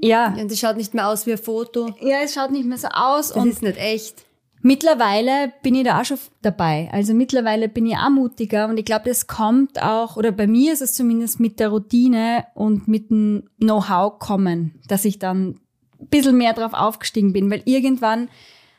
ja, 0.00 0.34
und 0.38 0.50
das 0.50 0.58
schaut 0.58 0.76
nicht 0.76 0.92
mehr 0.94 1.08
aus 1.08 1.26
wie 1.26 1.32
ein 1.32 1.38
Foto. 1.38 1.94
ja, 2.00 2.18
es 2.22 2.34
schaut 2.34 2.50
nicht 2.50 2.66
mehr 2.66 2.78
so 2.78 2.88
aus 2.88 3.28
Das 3.28 3.36
und 3.36 3.48
ist 3.48 3.62
nicht 3.62 3.78
echt. 3.78 4.24
mittlerweile 4.60 5.52
bin 5.62 5.74
ich 5.74 5.84
da 5.84 6.00
auch 6.00 6.04
schon 6.04 6.18
dabei. 6.42 6.88
Also 6.92 7.14
mittlerweile 7.14 7.68
bin 7.68 7.86
ich 7.86 7.96
auch 7.96 8.10
mutiger 8.10 8.68
und 8.68 8.76
ich 8.78 8.84
glaube, 8.84 9.08
das 9.08 9.26
kommt 9.26 9.82
auch, 9.82 10.16
oder 10.16 10.30
bei 10.32 10.46
mir 10.46 10.72
ist 10.72 10.82
es 10.82 10.92
zumindest 10.94 11.40
mit 11.40 11.58
der 11.58 11.70
Routine 11.70 12.44
und 12.54 12.86
mit 12.86 13.10
dem 13.10 13.44
Know-how 13.58 14.18
kommen, 14.18 14.74
dass 14.88 15.04
ich 15.04 15.18
dann 15.18 15.58
ein 16.00 16.08
bisschen 16.08 16.36
mehr 16.36 16.52
drauf 16.52 16.74
aufgestiegen 16.74 17.32
bin, 17.32 17.50
weil 17.50 17.62
irgendwann 17.64 18.28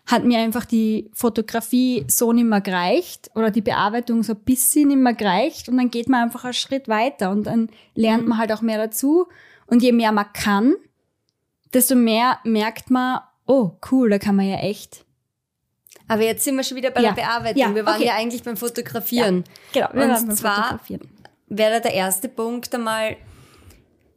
hat 0.07 0.23
mir 0.23 0.39
einfach 0.39 0.65
die 0.65 1.09
Fotografie 1.13 2.05
so 2.07 2.31
nicht 2.31 2.45
mehr 2.45 2.61
gereicht 2.61 3.31
oder 3.33 3.49
die 3.49 3.61
Bearbeitung 3.61 4.21
so 4.23 4.33
ein 4.33 4.39
bisschen 4.39 4.89
nicht 4.89 4.97
mehr 4.97 5.13
gereicht 5.15 5.67
und 5.67 5.77
dann 5.77 5.89
geht 5.89 6.09
man 6.09 6.23
einfach 6.23 6.43
einen 6.43 6.53
Schritt 6.53 6.87
weiter 6.87 7.31
und 7.31 7.45
dann 7.45 7.69
lernt 7.95 8.27
man 8.27 8.37
halt 8.37 8.51
auch 8.51 8.61
mehr 8.61 8.77
dazu 8.77 9.27
und 9.67 9.81
je 9.81 9.91
mehr 9.91 10.11
man 10.11 10.31
kann, 10.33 10.75
desto 11.73 11.95
mehr 11.95 12.39
merkt 12.43 12.91
man, 12.91 13.19
oh 13.47 13.71
cool, 13.91 14.09
da 14.11 14.19
kann 14.19 14.35
man 14.35 14.47
ja 14.47 14.57
echt 14.57 15.03
Aber 16.07 16.21
jetzt 16.21 16.43
sind 16.43 16.55
wir 16.55 16.63
schon 16.63 16.77
wieder 16.77 16.91
bei 16.91 17.01
Ja. 17.01 17.11
der 17.13 17.21
Bearbeitung. 17.23 17.57
Ja, 17.61 17.73
wir 17.73 17.85
waren 17.85 17.95
okay. 17.95 18.05
ja 18.07 18.13
eigentlich 18.15 18.43
beim 18.43 18.57
Fotografieren. 18.57 19.43
Genau, 19.73 19.87
wir 19.91 20.03
Und 20.03 20.09
waren 20.09 20.27
beim 20.27 20.35
zwar-. 20.35 20.79
Wäre 21.47 21.81
der 21.81 21.93
erste 21.93 22.29
Punkt 22.29 22.73
einmal, 22.75 23.17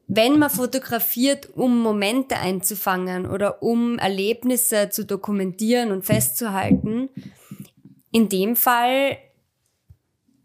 wenn 0.08 0.38
man 0.38 0.48
fotografiert, 0.48 1.50
um 1.54 1.82
Momente 1.82 2.38
einzufangen 2.38 3.26
oder 3.26 3.62
um 3.62 3.98
Erlebnisse 3.98 4.88
zu 4.88 5.04
dokumentieren 5.04 5.92
und 5.92 6.04
festzuhalten, 6.04 7.10
in 8.10 8.30
dem 8.30 8.56
Fall 8.56 9.18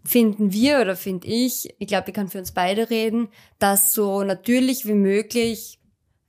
finden 0.06 0.52
wir 0.52 0.82
oder 0.82 0.98
finde 0.98 1.28
ich, 1.28 1.74
ich 1.80 1.88
glaube, 1.88 2.10
ich 2.10 2.14
kann 2.14 2.28
für 2.28 2.40
uns 2.40 2.52
beide 2.52 2.90
reden, 2.90 3.30
dass 3.58 3.94
so 3.94 4.24
natürlich 4.24 4.86
wie 4.86 4.96
möglich 4.96 5.80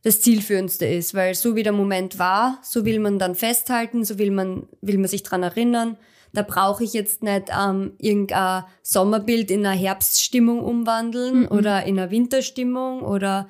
das 0.02 0.20
Zielführendste 0.20 0.86
ist, 0.86 1.14
weil 1.14 1.34
so 1.34 1.56
wie 1.56 1.64
der 1.64 1.72
Moment 1.72 2.20
war, 2.20 2.60
so 2.62 2.84
will 2.84 3.00
man 3.00 3.18
dann 3.18 3.34
festhalten, 3.34 4.04
so 4.04 4.18
will 4.18 4.30
man, 4.30 4.68
will 4.80 4.98
man 4.98 5.08
sich 5.08 5.24
dran 5.24 5.42
erinnern. 5.42 5.96
Da 6.34 6.42
brauche 6.42 6.84
ich 6.84 6.92
jetzt 6.92 7.22
nicht 7.22 7.44
ähm, 7.58 7.94
irgendein 7.98 8.64
Sommerbild 8.82 9.50
in 9.50 9.64
eine 9.64 9.78
Herbststimmung 9.78 10.60
umwandeln 10.62 11.46
oder 11.48 11.84
in 11.84 11.98
eine 11.98 12.10
Winterstimmung 12.10 13.02
oder 13.02 13.48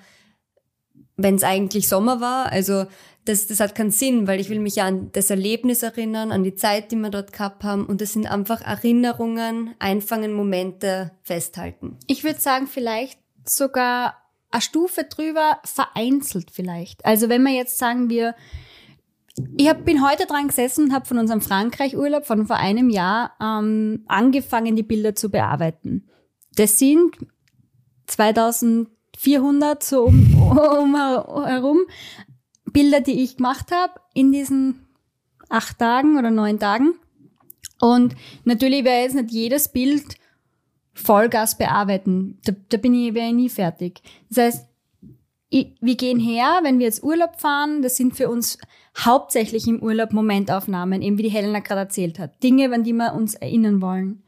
wenn 1.17 1.37
es 1.37 1.45
eigentlich 1.45 1.89
Sommer 1.89 2.21
war. 2.21 2.53
Also 2.53 2.87
das, 3.25 3.47
das 3.47 3.61
hat 3.61 3.75
keinen 3.75 3.91
Sinn, 3.91 4.27
weil 4.27 4.41
ich 4.41 4.51
will 4.51 4.61
mich 4.61 4.77
ja 4.77 4.87
an 4.87 5.11
das 5.13 5.31
Erlebnis 5.31 5.83
erinnern, 5.83 6.31
an 6.31 6.45
die 6.45 6.55
Zeit, 6.55 6.93
die 6.93 6.97
wir 6.97 7.11
dort 7.11 7.33
gehabt 7.33 7.65
haben. 7.65 7.87
Und 7.87 8.01
das 8.01 8.13
sind 8.13 8.27
einfach 8.27 8.61
Erinnerungen, 8.61 9.75
einfangen, 9.79 10.33
Momente, 10.33 11.11
festhalten. 11.23 11.97
Ich 12.07 12.25
würde 12.25 12.41
sagen, 12.41 12.67
vielleicht 12.67 13.19
sogar 13.47 14.17
eine 14.51 14.61
Stufe 14.61 15.05
drüber, 15.05 15.59
vereinzelt 15.65 16.51
vielleicht. 16.51 17.05
Also 17.05 17.29
wenn 17.29 17.43
wir 17.43 17.53
jetzt 17.53 17.79
sagen, 17.79 18.09
wir, 18.11 18.35
ich 19.57 19.69
hab, 19.69 19.85
bin 19.85 20.07
heute 20.07 20.27
dran 20.27 20.49
gesessen 20.49 20.87
und 20.87 20.93
habe 20.93 21.07
von 21.07 21.19
unserem 21.19 21.41
Frankreich-Urlaub 21.41 22.25
von 22.25 22.47
vor 22.47 22.57
einem 22.57 22.89
Jahr 22.89 23.33
ähm, 23.41 24.05
angefangen, 24.07 24.77
die 24.77 24.83
Bilder 24.83 25.15
zu 25.15 25.31
bearbeiten. 25.31 26.09
Das 26.55 26.79
sind 26.79 27.17
2400 28.07 29.83
so 29.83 30.05
um, 30.05 30.35
um 30.81 30.95
herum 30.95 31.81
Bilder, 32.73 33.01
die 33.01 33.23
ich 33.23 33.37
gemacht 33.37 33.73
habe 33.73 33.95
in 34.15 34.33
diesen 34.33 34.87
acht 35.49 35.79
Tagen 35.79 36.19
oder 36.19 36.31
neun 36.31 36.59
Tagen. 36.59 36.95
Und 37.81 38.15
natürlich 38.45 38.85
wäre 38.85 39.03
jetzt 39.03 39.15
nicht 39.15 39.31
jedes 39.31 39.69
Bild 39.69 40.17
Vollgas 40.93 41.59
bearbeiten. 41.59 42.39
Da, 42.45 42.53
da 42.69 42.77
bin 42.77 42.95
ich, 42.95 43.15
wäre 43.15 43.29
ich 43.29 43.35
nie 43.35 43.49
fertig. 43.49 44.01
Das 44.29 44.39
heißt, 44.39 44.67
ich, 44.67 44.74
wir 45.81 45.95
gehen 45.97 46.19
her, 46.19 46.61
wenn 46.63 46.79
wir 46.79 46.87
jetzt 46.87 47.03
Urlaub 47.03 47.41
fahren, 47.41 47.83
das 47.83 47.97
sind 47.97 48.17
für 48.17 48.29
uns 48.29 48.59
hauptsächlich 48.97 49.67
im 49.67 49.83
Urlaub 49.83 50.13
Momentaufnahmen, 50.13 51.03
eben 51.03 51.19
wie 51.19 51.25
die 51.25 51.31
Helena 51.31 51.61
gerade 51.61 51.83
erzählt 51.83 52.19
hat. 52.19 52.43
Dinge, 52.43 52.73
an 52.73 52.85
die 52.85 52.93
wir 52.93 53.15
uns 53.15 53.35
erinnern 53.35 53.81
wollen. 53.81 54.23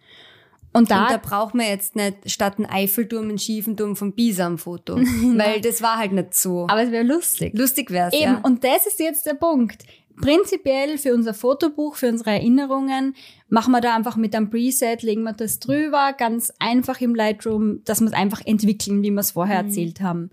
Und 0.73 0.91
da, 0.91 1.05
und 1.05 1.11
da 1.11 1.17
braucht 1.17 1.55
man 1.55 1.67
jetzt 1.67 1.97
nicht 1.97 2.31
statt 2.31 2.59
ein 2.59 2.67
Eiffelturm 2.67 3.29
einen 3.29 3.39
schiefen 3.39 3.77
Turm 3.77 3.97
vom 3.97 4.13
Pisa 4.13 4.45
am 4.47 4.59
Foto. 4.59 4.97
weil 4.97 5.61
das 5.63 5.81
war 5.81 5.97
halt 5.97 6.13
nicht 6.13 6.35
so. 6.35 6.67
Aber 6.69 6.83
es 6.83 6.91
wäre 6.91 7.05
lustig. 7.05 7.57
Lustig 7.57 7.91
wäre 7.91 8.09
es, 8.09 8.15
Eben, 8.15 8.35
ja. 8.35 8.41
und 8.43 8.63
das 8.63 8.87
ist 8.87 9.01
jetzt 9.01 9.25
der 9.25 9.35
Punkt. 9.35 9.85
Prinzipiell 10.21 10.99
für 10.99 11.15
unser 11.15 11.35
Fotobuch, 11.35 11.97
für 11.97 12.09
unsere 12.09 12.31
Erinnerungen, 12.31 13.15
machen 13.49 13.73
wir 13.73 13.81
da 13.81 13.95
einfach 13.95 14.17
mit 14.17 14.35
einem 14.35 14.51
Preset, 14.51 15.03
legen 15.03 15.23
wir 15.23 15.33
das 15.33 15.61
drüber, 15.61 16.15
ganz 16.17 16.53
einfach 16.59 17.01
im 17.01 17.15
Lightroom, 17.15 17.83
dass 17.85 18.01
wir 18.01 18.07
es 18.07 18.13
einfach 18.13 18.41
entwickeln, 18.45 19.03
wie 19.03 19.11
wir 19.11 19.21
es 19.21 19.33
vorher 19.33 19.63
mhm. 19.63 19.69
erzählt 19.69 20.01
haben. 20.01 20.31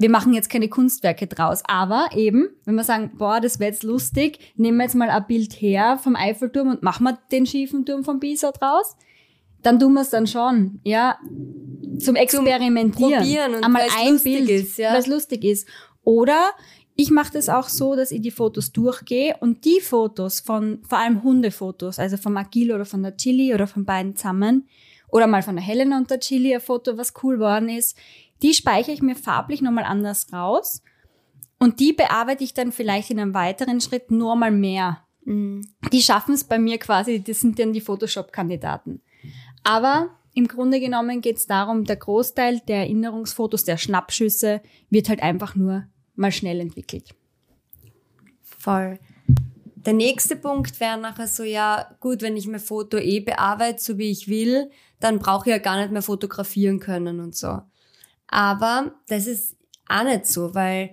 Wir 0.00 0.08
machen 0.08 0.32
jetzt 0.32 0.48
keine 0.48 0.70
Kunstwerke 0.70 1.26
draus, 1.26 1.62
aber 1.66 2.08
eben, 2.16 2.48
wenn 2.64 2.74
wir 2.74 2.84
sagen, 2.84 3.10
boah, 3.18 3.38
das 3.38 3.60
wäre 3.60 3.70
jetzt 3.70 3.82
lustig, 3.82 4.38
nehmen 4.56 4.78
wir 4.78 4.84
jetzt 4.84 4.94
mal 4.94 5.10
ein 5.10 5.26
Bild 5.26 5.52
her 5.60 5.98
vom 6.02 6.16
Eiffelturm 6.16 6.70
und 6.70 6.82
machen 6.82 7.04
wir 7.04 7.18
den 7.30 7.44
schiefen 7.44 7.84
Turm 7.84 8.02
vom 8.02 8.18
Pisa 8.18 8.50
draus, 8.50 8.96
dann 9.60 9.78
tun 9.78 9.92
wir 9.92 10.00
es 10.00 10.08
dann 10.08 10.26
schon, 10.26 10.80
ja, 10.84 11.18
zum 11.98 12.16
Experimentieren. 12.16 13.10
Zum 13.10 13.18
probieren 13.18 13.54
und 13.56 13.62
Einmal 13.62 13.82
ein 13.98 14.18
Bild, 14.22 14.48
ist, 14.48 14.78
ja. 14.78 14.94
was 14.94 15.06
lustig 15.06 15.44
ist. 15.44 15.68
Oder 16.02 16.52
ich 16.96 17.10
mache 17.10 17.34
das 17.34 17.50
auch 17.50 17.68
so, 17.68 17.94
dass 17.94 18.10
ich 18.10 18.22
die 18.22 18.30
Fotos 18.30 18.72
durchgehe 18.72 19.36
und 19.40 19.66
die 19.66 19.80
Fotos 19.80 20.40
von, 20.40 20.80
vor 20.88 20.96
allem 20.96 21.22
Hundefotos, 21.22 21.98
also 21.98 22.16
vom 22.16 22.38
Agil 22.38 22.72
oder 22.72 22.86
von 22.86 23.02
der 23.02 23.18
Chili 23.18 23.52
oder 23.52 23.66
von 23.66 23.84
beiden 23.84 24.16
zusammen, 24.16 24.66
oder 25.10 25.26
mal 25.26 25.42
von 25.42 25.56
der 25.56 25.64
Helena 25.64 25.98
und 25.98 26.10
der 26.10 26.20
Chili 26.20 26.54
ein 26.54 26.60
Foto, 26.60 26.96
was 26.96 27.12
cool 27.22 27.34
geworden 27.34 27.68
ist, 27.68 27.98
die 28.42 28.54
speichere 28.54 28.92
ich 28.92 29.02
mir 29.02 29.16
farblich 29.16 29.62
nochmal 29.62 29.84
anders 29.84 30.32
raus 30.32 30.82
und 31.58 31.80
die 31.80 31.92
bearbeite 31.92 32.44
ich 32.44 32.54
dann 32.54 32.72
vielleicht 32.72 33.10
in 33.10 33.20
einem 33.20 33.34
weiteren 33.34 33.80
Schritt 33.80 34.10
nur 34.10 34.36
mal 34.36 34.50
mehr. 34.50 35.04
Mhm. 35.24 35.66
Die 35.92 36.02
schaffen 36.02 36.34
es 36.34 36.44
bei 36.44 36.58
mir 36.58 36.78
quasi, 36.78 37.22
das 37.22 37.40
sind 37.40 37.58
dann 37.58 37.72
die 37.72 37.80
Photoshop-Kandidaten. 37.80 39.02
Aber 39.62 40.10
im 40.34 40.48
Grunde 40.48 40.80
genommen 40.80 41.20
geht 41.20 41.36
es 41.36 41.46
darum, 41.46 41.84
der 41.84 41.96
Großteil 41.96 42.60
der 42.66 42.78
Erinnerungsfotos, 42.78 43.64
der 43.64 43.76
Schnappschüsse, 43.76 44.62
wird 44.88 45.08
halt 45.08 45.22
einfach 45.22 45.54
nur 45.54 45.86
mal 46.14 46.32
schnell 46.32 46.60
entwickelt. 46.60 47.14
Voll. 48.42 48.98
Der 49.74 49.94
nächste 49.94 50.36
Punkt 50.36 50.78
wäre 50.80 50.98
nachher 50.98 51.26
so, 51.26 51.42
ja, 51.42 51.96
gut, 52.00 52.20
wenn 52.22 52.36
ich 52.36 52.46
mein 52.46 52.60
Foto 52.60 52.98
eh 52.98 53.20
bearbeite, 53.20 53.82
so 53.82 53.98
wie 53.98 54.10
ich 54.10 54.28
will, 54.28 54.70
dann 55.00 55.18
brauche 55.18 55.48
ich 55.48 55.52
ja 55.52 55.58
gar 55.58 55.80
nicht 55.80 55.90
mehr 55.90 56.02
fotografieren 56.02 56.78
können 56.78 57.20
und 57.20 57.34
so. 57.34 57.60
Aber 58.30 58.92
das 59.08 59.26
ist 59.26 59.56
auch 59.88 60.04
nicht 60.04 60.26
so, 60.26 60.54
weil. 60.54 60.90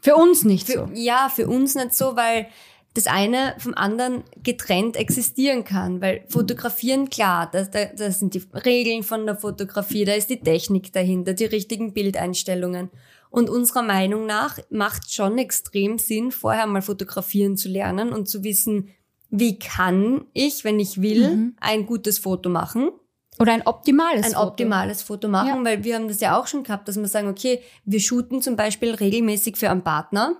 Für 0.00 0.16
uns 0.16 0.44
nicht 0.44 0.66
für, 0.66 0.72
so. 0.72 0.88
Ja, 0.92 1.30
für 1.34 1.48
uns 1.48 1.74
nicht 1.74 1.94
so, 1.94 2.14
weil 2.16 2.48
das 2.94 3.08
eine 3.08 3.56
vom 3.58 3.74
anderen 3.74 4.22
getrennt 4.42 4.96
existieren 4.96 5.64
kann. 5.64 6.00
Weil 6.00 6.24
fotografieren, 6.28 7.10
klar, 7.10 7.50
das, 7.50 7.70
das 7.70 8.18
sind 8.20 8.34
die 8.34 8.42
Regeln 8.52 9.02
von 9.02 9.26
der 9.26 9.36
Fotografie, 9.36 10.04
da 10.04 10.12
ist 10.12 10.30
die 10.30 10.40
Technik 10.40 10.92
dahinter, 10.92 11.34
die 11.34 11.46
richtigen 11.46 11.92
Bildeinstellungen. 11.92 12.90
Und 13.30 13.50
unserer 13.50 13.82
Meinung 13.82 14.26
nach 14.26 14.60
macht 14.70 15.12
schon 15.12 15.38
extrem 15.38 15.98
Sinn, 15.98 16.30
vorher 16.30 16.66
mal 16.66 16.82
fotografieren 16.82 17.56
zu 17.56 17.68
lernen 17.68 18.12
und 18.12 18.28
zu 18.28 18.44
wissen, 18.44 18.90
wie 19.28 19.58
kann 19.58 20.26
ich, 20.32 20.62
wenn 20.62 20.78
ich 20.78 21.02
will, 21.02 21.28
mhm. 21.28 21.56
ein 21.60 21.86
gutes 21.86 22.20
Foto 22.20 22.48
machen. 22.48 22.90
Oder 23.38 23.52
ein 23.52 23.66
optimales 23.66 24.26
ein 24.26 24.32
Foto. 24.32 24.42
Ein 24.42 24.48
optimales 24.48 25.02
Foto 25.02 25.28
machen, 25.28 25.64
ja. 25.64 25.64
weil 25.64 25.84
wir 25.84 25.96
haben 25.96 26.08
das 26.08 26.20
ja 26.20 26.38
auch 26.38 26.46
schon 26.46 26.62
gehabt, 26.62 26.86
dass 26.88 26.96
wir 26.96 27.08
sagen, 27.08 27.28
okay, 27.28 27.60
wir 27.84 28.00
shooten 28.00 28.42
zum 28.42 28.56
Beispiel 28.56 28.94
regelmäßig 28.94 29.56
für 29.56 29.70
einen 29.70 29.82
Partner 29.82 30.36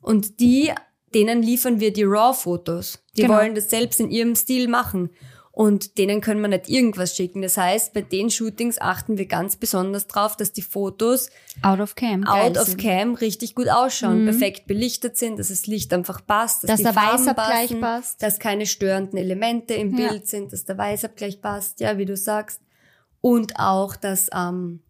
und 0.00 0.40
die, 0.40 0.72
denen 1.14 1.42
liefern 1.42 1.80
wir 1.80 1.92
die 1.92 2.04
RAW-Fotos. 2.04 3.02
Die 3.16 3.22
genau. 3.22 3.34
wollen 3.34 3.54
das 3.54 3.70
selbst 3.70 4.00
in 4.00 4.10
ihrem 4.10 4.34
Stil 4.34 4.68
machen 4.68 5.10
und 5.56 5.96
denen 5.96 6.20
können 6.20 6.42
wir 6.42 6.48
nicht 6.48 6.68
irgendwas 6.68 7.16
schicken. 7.16 7.40
Das 7.40 7.56
heißt, 7.56 7.94
bei 7.94 8.02
den 8.02 8.28
Shootings 8.28 8.78
achten 8.78 9.16
wir 9.16 9.24
ganz 9.24 9.56
besonders 9.56 10.06
drauf, 10.06 10.36
dass 10.36 10.52
die 10.52 10.60
Fotos 10.60 11.30
out 11.62 11.80
of 11.80 11.94
cam, 11.94 12.24
out 12.24 12.58
of 12.58 12.76
cam 12.76 13.14
richtig 13.14 13.54
gut 13.54 13.70
ausschauen, 13.70 14.20
mhm. 14.20 14.24
perfekt 14.26 14.66
belichtet 14.66 15.16
sind, 15.16 15.38
dass 15.38 15.48
das 15.48 15.66
Licht 15.66 15.94
einfach 15.94 16.26
passt, 16.26 16.64
dass, 16.64 16.68
dass 16.68 16.76
die 16.76 16.82
der 16.82 16.92
Farben 16.92 17.20
Weißabgleich 17.20 17.68
passen, 17.68 17.80
passt, 17.80 18.22
dass 18.22 18.38
keine 18.38 18.66
störenden 18.66 19.18
Elemente 19.18 19.72
im 19.72 19.96
ja. 19.96 20.10
Bild 20.10 20.28
sind, 20.28 20.52
dass 20.52 20.66
der 20.66 20.76
Weißabgleich 20.76 21.40
passt, 21.40 21.80
ja, 21.80 21.96
wie 21.96 22.04
du 22.04 22.18
sagst, 22.18 22.60
und 23.22 23.58
auch, 23.58 23.96
dass 23.96 24.28
ähm, 24.34 24.80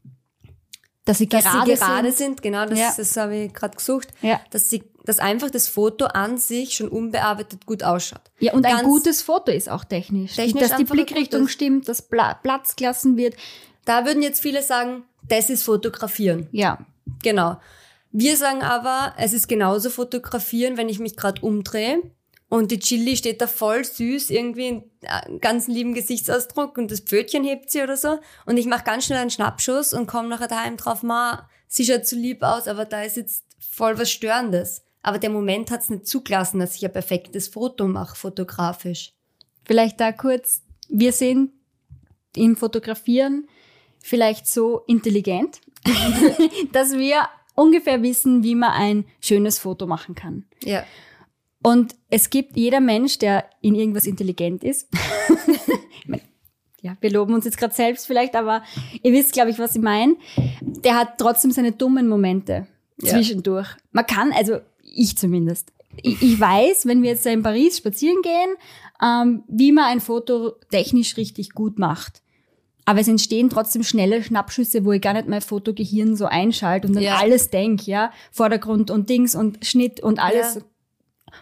dass 1.04 1.18
sie 1.18 1.28
dass 1.28 1.44
gerade, 1.44 1.70
sie 1.70 1.78
gerade 1.78 2.10
sind. 2.10 2.16
sind. 2.16 2.42
Genau, 2.42 2.66
das, 2.66 2.76
ja. 2.76 2.92
das 2.96 3.16
habe 3.16 3.36
ich 3.36 3.54
gerade 3.54 3.76
gesucht. 3.76 4.08
Ja. 4.20 4.40
Dass 4.50 4.68
sie 4.68 4.82
dass 5.06 5.18
einfach 5.18 5.50
das 5.50 5.68
Foto 5.68 6.04
an 6.04 6.36
sich 6.36 6.74
schon 6.74 6.88
unbearbeitet 6.88 7.64
gut 7.64 7.82
ausschaut. 7.82 8.20
Ja, 8.38 8.52
und 8.52 8.62
Ganz 8.62 8.80
ein 8.80 8.84
gutes 8.84 9.22
Foto 9.22 9.50
ist 9.50 9.70
auch 9.70 9.84
technisch. 9.84 10.34
technisch 10.34 10.68
dass 10.68 10.76
die 10.76 10.84
Blickrichtung 10.84 11.48
stimmt, 11.48 11.88
dass 11.88 12.02
Platz 12.02 12.76
gelassen 12.76 13.16
wird. 13.16 13.34
Da 13.86 14.04
würden 14.04 14.22
jetzt 14.22 14.40
viele 14.40 14.62
sagen, 14.62 15.04
das 15.26 15.48
ist 15.48 15.62
Fotografieren. 15.62 16.48
Ja. 16.52 16.78
Genau. 17.22 17.58
Wir 18.12 18.36
sagen 18.36 18.62
aber, 18.62 19.14
es 19.16 19.32
ist 19.32 19.48
genauso 19.48 19.90
Fotografieren, 19.90 20.76
wenn 20.76 20.88
ich 20.88 20.98
mich 20.98 21.16
gerade 21.16 21.40
umdrehe 21.42 22.02
und 22.48 22.70
die 22.70 22.78
Chili 22.78 23.16
steht 23.16 23.40
da 23.40 23.46
voll 23.46 23.84
süß, 23.84 24.30
irgendwie 24.30 24.68
in 24.68 24.84
äh, 25.02 25.38
ganz 25.40 25.66
lieben 25.66 25.94
Gesichtsausdruck 25.94 26.78
und 26.78 26.90
das 26.90 27.00
Pfötchen 27.00 27.44
hebt 27.44 27.70
sie 27.70 27.82
oder 27.82 27.96
so. 27.96 28.18
Und 28.44 28.56
ich 28.56 28.66
mache 28.66 28.84
ganz 28.84 29.04
schnell 29.04 29.18
einen 29.18 29.30
Schnappschuss 29.30 29.92
und 29.92 30.06
komme 30.06 30.28
nachher 30.28 30.48
daheim 30.48 30.76
drauf, 30.76 31.02
ma, 31.02 31.48
sie 31.66 31.84
schaut 31.84 32.06
zu 32.06 32.16
lieb 32.16 32.42
aus, 32.42 32.68
aber 32.68 32.84
da 32.84 33.02
ist 33.02 33.16
jetzt 33.16 33.44
voll 33.58 33.98
was 33.98 34.10
Störendes. 34.10 34.82
Aber 35.02 35.18
der 35.18 35.30
Moment 35.30 35.70
hat 35.70 35.82
es 35.82 35.90
nicht 35.90 36.06
zugelassen, 36.06 36.58
dass 36.58 36.76
ich 36.76 36.84
ein 36.84 36.92
perfektes 36.92 37.48
Foto 37.48 37.86
mache, 37.86 38.16
fotografisch. 38.16 39.12
Vielleicht 39.64 40.00
da 40.00 40.12
kurz, 40.12 40.62
wir 40.88 41.12
sind 41.12 41.52
im 42.34 42.56
Fotografieren 42.56 43.46
vielleicht 44.00 44.46
so 44.46 44.82
intelligent, 44.86 45.60
dass 46.72 46.92
wir 46.92 47.28
ungefähr 47.54 48.02
wissen, 48.02 48.42
wie 48.42 48.54
man 48.54 48.70
ein 48.72 49.04
schönes 49.20 49.58
Foto 49.58 49.86
machen 49.86 50.14
kann. 50.14 50.44
Ja. 50.62 50.84
Und 51.62 51.96
es 52.10 52.30
gibt 52.30 52.56
jeder 52.56 52.80
Mensch, 52.80 53.18
der 53.18 53.50
in 53.60 53.74
irgendwas 53.74 54.06
intelligent 54.06 54.62
ist. 54.62 54.88
ja, 56.80 56.96
wir 57.00 57.10
loben 57.10 57.34
uns 57.34 57.44
jetzt 57.44 57.58
gerade 57.58 57.74
selbst 57.74 58.06
vielleicht, 58.06 58.36
aber 58.36 58.62
ihr 59.02 59.12
wisst, 59.12 59.32
glaube 59.32 59.50
ich, 59.50 59.58
was 59.58 59.74
ich 59.74 59.82
meine. 59.82 60.16
Der 60.60 60.94
hat 60.94 61.18
trotzdem 61.18 61.50
seine 61.50 61.72
dummen 61.72 62.06
Momente 62.06 62.68
ja. 63.02 63.10
zwischendurch. 63.10 63.68
Man 63.90 64.06
kann, 64.06 64.32
also 64.32 64.60
ich 64.96 65.16
zumindest. 65.16 65.72
Ich, 66.02 66.20
ich 66.20 66.38
weiß, 66.38 66.86
wenn 66.86 67.02
wir 67.02 67.10
jetzt 67.10 67.26
in 67.26 67.42
Paris 67.42 67.78
spazieren 67.78 68.20
gehen, 68.22 68.56
ähm, 69.02 69.44
wie 69.48 69.72
man 69.72 69.84
ein 69.84 70.00
Foto 70.00 70.54
technisch 70.70 71.16
richtig 71.16 71.50
gut 71.50 71.78
macht. 71.78 72.22
Aber 72.84 73.00
es 73.00 73.08
entstehen 73.08 73.50
trotzdem 73.50 73.82
schnelle 73.82 74.22
Schnappschüsse, 74.22 74.84
wo 74.84 74.92
ich 74.92 75.02
gar 75.02 75.14
nicht 75.14 75.26
mein 75.26 75.40
Fotogehirn 75.40 76.14
so 76.16 76.26
einschalte 76.26 76.86
und 76.86 76.94
dann 76.94 77.02
ja. 77.02 77.16
alles 77.16 77.50
denk, 77.50 77.86
ja, 77.86 78.12
Vordergrund 78.30 78.90
und 78.90 79.10
Dings 79.10 79.34
und 79.34 79.64
Schnitt 79.66 80.00
und 80.00 80.20
alles. 80.20 80.56
Ja. 80.56 80.60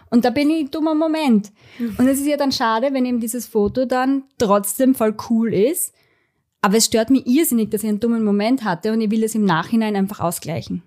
Und 0.09 0.25
da 0.25 0.31
bin 0.31 0.49
ich 0.49 0.71
dummer 0.71 0.95
Moment. 0.95 1.51
Mhm. 1.77 1.95
Und 1.99 2.07
es 2.07 2.19
ist 2.19 2.25
ja 2.25 2.37
dann 2.37 2.51
schade, 2.51 2.89
wenn 2.93 3.05
eben 3.05 3.19
dieses 3.19 3.45
Foto 3.45 3.85
dann 3.85 4.23
trotzdem 4.37 4.95
voll 4.95 5.15
cool 5.29 5.53
ist. 5.53 5.93
Aber 6.61 6.77
es 6.77 6.85
stört 6.85 7.11
mich 7.11 7.27
irrsinnig, 7.27 7.69
dass 7.69 7.83
ich 7.83 7.89
einen 7.89 7.99
dummen 7.99 8.23
Moment 8.23 8.63
hatte 8.63 8.91
und 8.91 8.99
ich 8.99 9.11
will 9.11 9.23
es 9.23 9.35
im 9.35 9.45
Nachhinein 9.45 9.95
einfach 9.95 10.19
ausgleichen. 10.19 10.81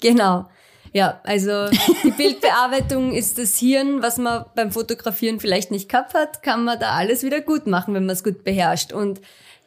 Genau. 0.00 0.46
Ja, 0.92 1.20
also 1.24 1.68
die 2.04 2.10
Bildbearbeitung 2.16 3.12
ist 3.12 3.38
das 3.38 3.56
Hirn, 3.58 4.02
was 4.02 4.18
man 4.18 4.44
beim 4.54 4.70
Fotografieren 4.70 5.40
vielleicht 5.40 5.70
nicht 5.70 5.88
gehabt 5.88 6.14
hat, 6.14 6.42
kann 6.42 6.64
man 6.64 6.78
da 6.78 6.92
alles 6.92 7.22
wieder 7.22 7.40
gut 7.40 7.66
machen, 7.66 7.94
wenn 7.94 8.04
man 8.04 8.14
es 8.14 8.24
gut 8.24 8.44
beherrscht. 8.44 8.92
Und 8.92 9.20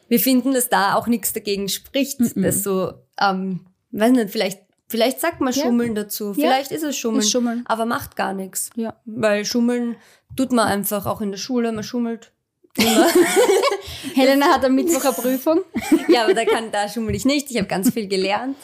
wir 0.08 0.20
finden, 0.20 0.54
dass 0.54 0.68
da 0.68 0.94
auch 0.94 1.08
nichts 1.08 1.32
dagegen 1.32 1.68
spricht, 1.68 2.20
mm 2.20 2.24
-mm. 2.24 2.42
dass 2.42 2.62
so, 2.62 2.94
ähm, 3.20 3.66
weiß 3.90 4.12
nicht, 4.12 4.30
vielleicht 4.30 4.60
Vielleicht 4.88 5.20
sagt 5.20 5.40
man 5.40 5.52
Schummeln 5.52 5.96
ja. 5.96 6.04
dazu. 6.04 6.32
Vielleicht 6.32 6.70
ja. 6.70 6.76
ist 6.76 6.84
es 6.84 6.96
Schummeln, 6.96 7.22
ist 7.22 7.32
Schummeln, 7.32 7.64
aber 7.66 7.86
macht 7.86 8.14
gar 8.14 8.32
nichts. 8.32 8.70
Ja. 8.76 8.94
Weil 9.04 9.44
Schummeln 9.44 9.96
tut 10.36 10.52
man 10.52 10.68
einfach 10.68 11.06
auch 11.06 11.20
in 11.20 11.32
der 11.32 11.38
Schule, 11.38 11.72
man 11.72 11.82
schummelt 11.82 12.30
Helena 14.14 14.46
hat 14.46 14.64
am 14.64 14.74
Mittwoch 14.74 15.04
eine 15.04 15.12
Prüfung. 15.22 15.60
Ja, 16.08 16.24
aber 16.24 16.34
da 16.34 16.44
kann, 16.44 16.70
da 16.70 16.88
schummel 16.88 17.14
ich 17.14 17.24
nicht. 17.24 17.50
Ich 17.50 17.56
habe 17.56 17.66
ganz 17.66 17.90
viel 17.90 18.06
gelernt. 18.06 18.56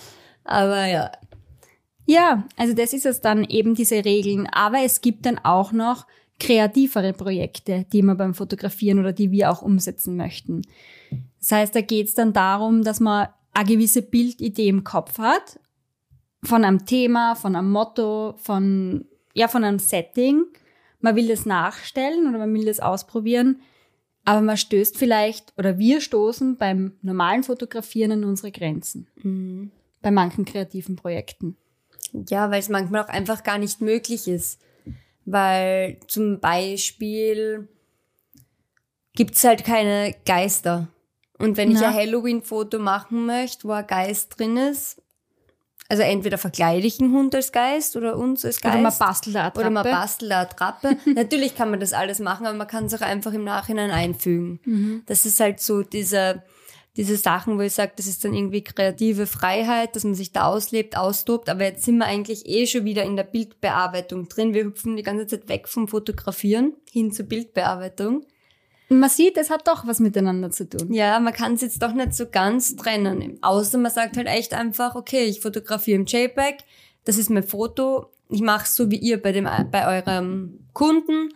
Aber 0.45 0.87
ja. 0.87 1.11
Ja, 2.07 2.47
also 2.57 2.75
das 2.75 2.93
ist 2.93 3.07
es 3.07 3.21
dann 3.21 3.45
eben 3.45 3.75
diese 3.75 4.05
Regeln. 4.05 4.47
Aber 4.47 4.81
es 4.81 5.01
gibt 5.01 5.27
dann 5.27 5.39
auch 5.39 5.73
noch 5.73 6.07
kreativere 6.39 7.13
Projekte, 7.13 7.87
die 7.93 8.03
man 8.03 8.17
beim 8.17 8.35
Fotografieren 8.35 8.99
oder 8.99 9.13
die 9.13 9.31
wir 9.31 9.51
auch 9.51 9.63
umsetzen 9.63 10.17
möchten. 10.17 10.63
Das 11.39 11.53
heißt, 11.53 11.75
da 11.75 11.81
geht 11.81 12.09
es 12.09 12.15
dann 12.15 12.33
darum, 12.33 12.83
dass 12.83 13.01
man 13.01 13.29
eine 13.53 13.69
gewisse 13.69 14.03
Bildidee 14.03 14.69
im 14.69 14.83
Kopf 14.83 15.19
hat, 15.19 15.61
von 16.43 16.65
einem 16.65 16.85
Thema, 16.85 17.35
von 17.37 17.55
einem 17.55 17.71
Motto, 17.71 18.35
von, 18.39 19.05
ja, 19.35 19.47
von 19.49 19.63
einem 19.63 19.79
Setting. 19.79 20.45
Man 21.01 21.17
will 21.17 21.29
das 21.29 21.47
nachstellen 21.47 22.29
oder 22.29 22.39
man 22.39 22.53
will 22.55 22.65
das 22.65 22.81
ausprobieren, 22.81 23.61
aber 24.25 24.41
man 24.41 24.57
stößt 24.57 24.97
vielleicht 24.97 25.53
oder 25.57 25.79
wir 25.79 26.01
stoßen 26.01 26.57
beim 26.57 26.93
normalen 27.03 27.43
Fotografieren 27.43 28.13
an 28.13 28.25
unsere 28.25 28.53
Grenzen. 28.53 29.09
Mhm. 29.23 29.71
Bei 30.01 30.11
manchen 30.11 30.45
kreativen 30.45 30.97
Projekten. 30.97 31.57
Ja, 32.29 32.51
weil 32.51 32.61
es 32.61 32.69
manchmal 32.69 33.03
auch 33.05 33.09
einfach 33.09 33.43
gar 33.43 33.59
nicht 33.59 33.81
möglich 33.81 34.29
ist. 34.29 34.61
Weil 35.25 35.99
zum 36.09 36.41
Beispiel 36.41 37.69
gibt's 39.15 39.45
halt 39.45 39.65
keine 39.65 40.15
Geister. 40.27 40.89
Und 41.39 41.57
wenn 41.57 41.71
ich 41.71 41.81
Na. 41.81 41.89
ein 41.89 41.95
Halloween-Foto 41.95 42.79
machen 42.79 43.27
möchte, 43.27 43.67
wo 43.67 43.73
ein 43.73 43.87
Geist 43.87 44.39
drin 44.39 44.57
ist, 44.57 45.03
also 45.89 46.05
entweder 46.05 46.39
verkleide 46.39 46.87
ich 46.87 47.01
einen 47.01 47.13
Hund 47.13 47.35
als 47.35 47.53
Geist 47.53 47.97
oder 47.97 48.17
uns 48.17 48.45
als 48.45 48.61
Geist. 48.61 48.75
Oder 48.75 48.83
man 48.83 48.99
bastelt 48.99 49.37
eine 49.37 49.53
Oder 49.53 49.71
man 49.71 49.87
Attrappe. 49.87 50.01
bastelt 50.01 50.33
eine 50.33 50.41
Attrappe. 50.41 50.97
Natürlich 51.15 51.55
kann 51.55 51.71
man 51.71 51.81
das 51.81 51.93
alles 51.93 52.19
machen, 52.19 52.47
aber 52.47 52.57
man 52.57 52.67
kann 52.67 52.87
es 52.87 52.95
auch 52.95 53.03
einfach 53.03 53.33
im 53.33 53.45
Nachhinein 53.45 53.91
einfügen. 53.91 54.61
Mhm. 54.65 55.03
Das 55.07 55.27
ist 55.27 55.39
halt 55.39 55.61
so 55.61 55.83
diese, 55.83 56.43
diese 56.97 57.17
Sachen, 57.17 57.57
wo 57.57 57.63
ich 57.63 57.73
sage, 57.73 57.93
das 57.97 58.07
ist 58.07 58.25
dann 58.25 58.35
irgendwie 58.35 58.63
kreative 58.63 59.27
Freiheit, 59.27 59.97
dass 59.97 60.05
man 60.05 60.15
sich 60.15 60.33
da 60.33 60.45
auslebt, 60.45 60.97
austobt. 60.97 61.49
Aber 61.49 61.65
jetzt 61.65 61.85
sind 61.85 61.97
wir 61.97 62.05
eigentlich 62.05 62.47
eh 62.47 62.67
schon 62.67 62.85
wieder 62.85 63.05
in 63.05 63.17
der 63.17 63.25
Bildbearbeitung 63.25 64.29
drin. 64.29 64.53
Wir 64.53 64.65
hüpfen 64.65 64.97
die 64.97 65.03
ganze 65.03 65.27
Zeit 65.27 65.49
weg 65.49 65.69
vom 65.69 65.89
Fotografieren 65.89 66.75
hin 66.91 67.11
zur 67.11 67.27
Bildbearbeitung. 67.27 68.27
Man 68.91 69.09
sieht, 69.09 69.39
es 69.39 69.49
hat 69.49 69.67
doch 69.69 69.87
was 69.87 70.01
miteinander 70.01 70.51
zu 70.51 70.69
tun. 70.69 70.93
Ja, 70.93 71.19
man 71.19 71.33
kann 71.33 71.55
es 71.55 71.63
jetzt 71.63 71.83
doch 71.83 71.95
nicht 71.95 72.15
so 72.15 72.27
ganz 72.27 72.77
trennen. 72.77 73.39
Außer 73.41 73.79
man 73.79 73.91
sagt 73.91 74.19
halt 74.19 74.27
echt 74.27 74.53
einfach, 74.53 74.95
okay, 74.95 75.25
ich 75.25 75.41
fotografiere 75.41 75.99
im 75.99 76.05
JPEG, 76.05 76.59
das 77.05 77.17
ist 77.17 77.31
mein 77.31 77.43
Foto, 77.43 78.11
ich 78.29 78.43
mache 78.43 78.69
so 78.69 78.91
wie 78.91 78.97
ihr 78.97 79.21
bei, 79.21 79.33
dem, 79.33 79.49
bei 79.71 79.99
eurem 79.99 80.61
Kunden. 80.75 81.31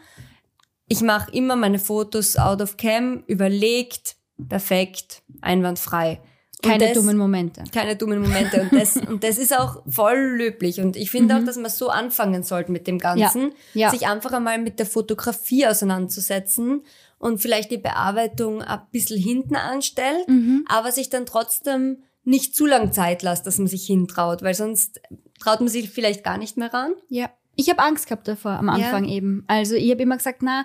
Ich 0.86 1.00
mache 1.00 1.32
immer 1.32 1.56
meine 1.56 1.78
Fotos 1.78 2.36
out 2.36 2.60
of 2.60 2.76
cam, 2.76 3.24
überlegt, 3.26 4.16
perfekt, 4.48 5.22
einwandfrei. 5.40 6.20
Keine 6.62 6.86
das- 6.86 6.94
dummen 6.94 7.16
Momente. 7.18 7.62
keine 7.72 7.96
dummen 7.96 8.20
Momente. 8.20 8.62
Und 8.62 8.72
das, 8.80 8.96
und 9.08 9.22
das 9.22 9.36
ist 9.38 9.56
auch 9.56 9.82
voll 9.88 10.16
löblich. 10.38 10.80
Und 10.80 10.96
ich 10.96 11.10
finde 11.10 11.36
auch, 11.36 11.44
dass 11.44 11.56
man 11.58 11.70
so 11.70 11.88
anfangen 11.90 12.42
sollte 12.42 12.72
mit 12.72 12.86
dem 12.86 12.98
Ganzen. 12.98 13.44
Mhm. 13.48 13.52
Ja. 13.74 13.90
Sich 13.90 14.06
einfach 14.06 14.32
einmal 14.32 14.58
mit 14.58 14.78
der 14.78 14.86
Fotografie 14.86 15.66
auseinanderzusetzen 15.66 16.82
und 17.18 17.38
vielleicht 17.40 17.70
die 17.70 17.78
Bearbeitung 17.78 18.62
ein 18.62 18.80
bisschen 18.90 19.20
hinten 19.22 19.56
anstellt, 19.56 20.26
Mhm. 20.28 20.64
aber 20.68 20.92
sich 20.92 21.10
dann 21.10 21.26
trotzdem 21.26 22.02
nicht 22.24 22.56
zu 22.56 22.66
lang 22.66 22.90
Zeit 22.92 23.22
lässt, 23.22 23.46
dass 23.46 23.58
man 23.58 23.68
sich 23.68 23.86
hintraut, 23.86 24.42
weil 24.42 24.54
sonst 24.54 25.00
traut 25.38 25.60
man 25.60 25.68
sich 25.68 25.90
vielleicht 25.90 26.24
gar 26.24 26.38
nicht 26.38 26.56
mehr 26.56 26.72
ran. 26.72 26.92
Ja. 27.08 27.30
Ich 27.54 27.70
habe 27.70 27.82
Angst 27.82 28.06
gehabt 28.06 28.28
davor 28.28 28.52
am 28.52 28.68
Anfang 28.68 29.04
eben. 29.06 29.44
Also 29.46 29.76
ich 29.76 29.90
habe 29.90 30.02
immer 30.02 30.16
gesagt, 30.18 30.42
na, 30.42 30.64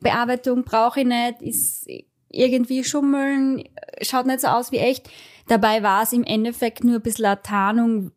Bearbeitung 0.00 0.64
brauche 0.64 1.00
ich 1.00 1.06
nicht, 1.06 1.40
ist 1.40 1.86
irgendwie 2.30 2.84
schummeln, 2.84 3.64
schaut 4.02 4.26
nicht 4.26 4.40
so 4.40 4.48
aus 4.48 4.72
wie 4.72 4.78
echt. 4.78 5.08
Dabei 5.48 5.82
war 5.82 6.02
es 6.02 6.12
im 6.12 6.24
Endeffekt 6.24 6.84
nur 6.84 6.96
ein 6.96 7.02
bisschen 7.02 7.26
eine 7.26 7.42
Tarnung 7.42 8.10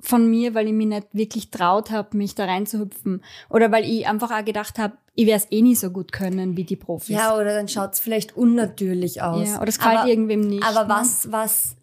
von 0.00 0.28
mir, 0.30 0.54
weil 0.54 0.66
ich 0.66 0.72
mich 0.74 0.86
nicht 0.86 1.06
wirklich 1.12 1.50
traut 1.50 1.90
habe, 1.90 2.16
mich 2.16 2.34
da 2.34 2.44
reinzuhüpfen. 2.44 3.24
Oder 3.48 3.72
weil 3.72 3.84
ich 3.84 4.06
einfach 4.06 4.30
auch 4.30 4.44
gedacht 4.44 4.78
habe, 4.78 4.94
ich 5.14 5.26
werde 5.26 5.44
es 5.44 5.52
eh 5.52 5.62
nie 5.62 5.74
so 5.74 5.90
gut 5.90 6.12
können 6.12 6.56
wie 6.56 6.64
die 6.64 6.76
Profis. 6.76 7.16
Ja, 7.16 7.34
oder 7.36 7.54
dann 7.54 7.68
schaut 7.68 7.94
es 7.94 8.00
vielleicht 8.00 8.36
unnatürlich 8.36 9.22
aus. 9.22 9.48
Ja, 9.48 9.56
oder 9.60 9.68
es 9.68 9.78
gefällt 9.78 10.00
Aber- 10.00 10.08
irgendwem 10.08 10.40
nicht. 10.40 10.62
Aber 10.64 10.82
ne? 10.84 10.88
was, 11.00 11.32
was, 11.32 11.76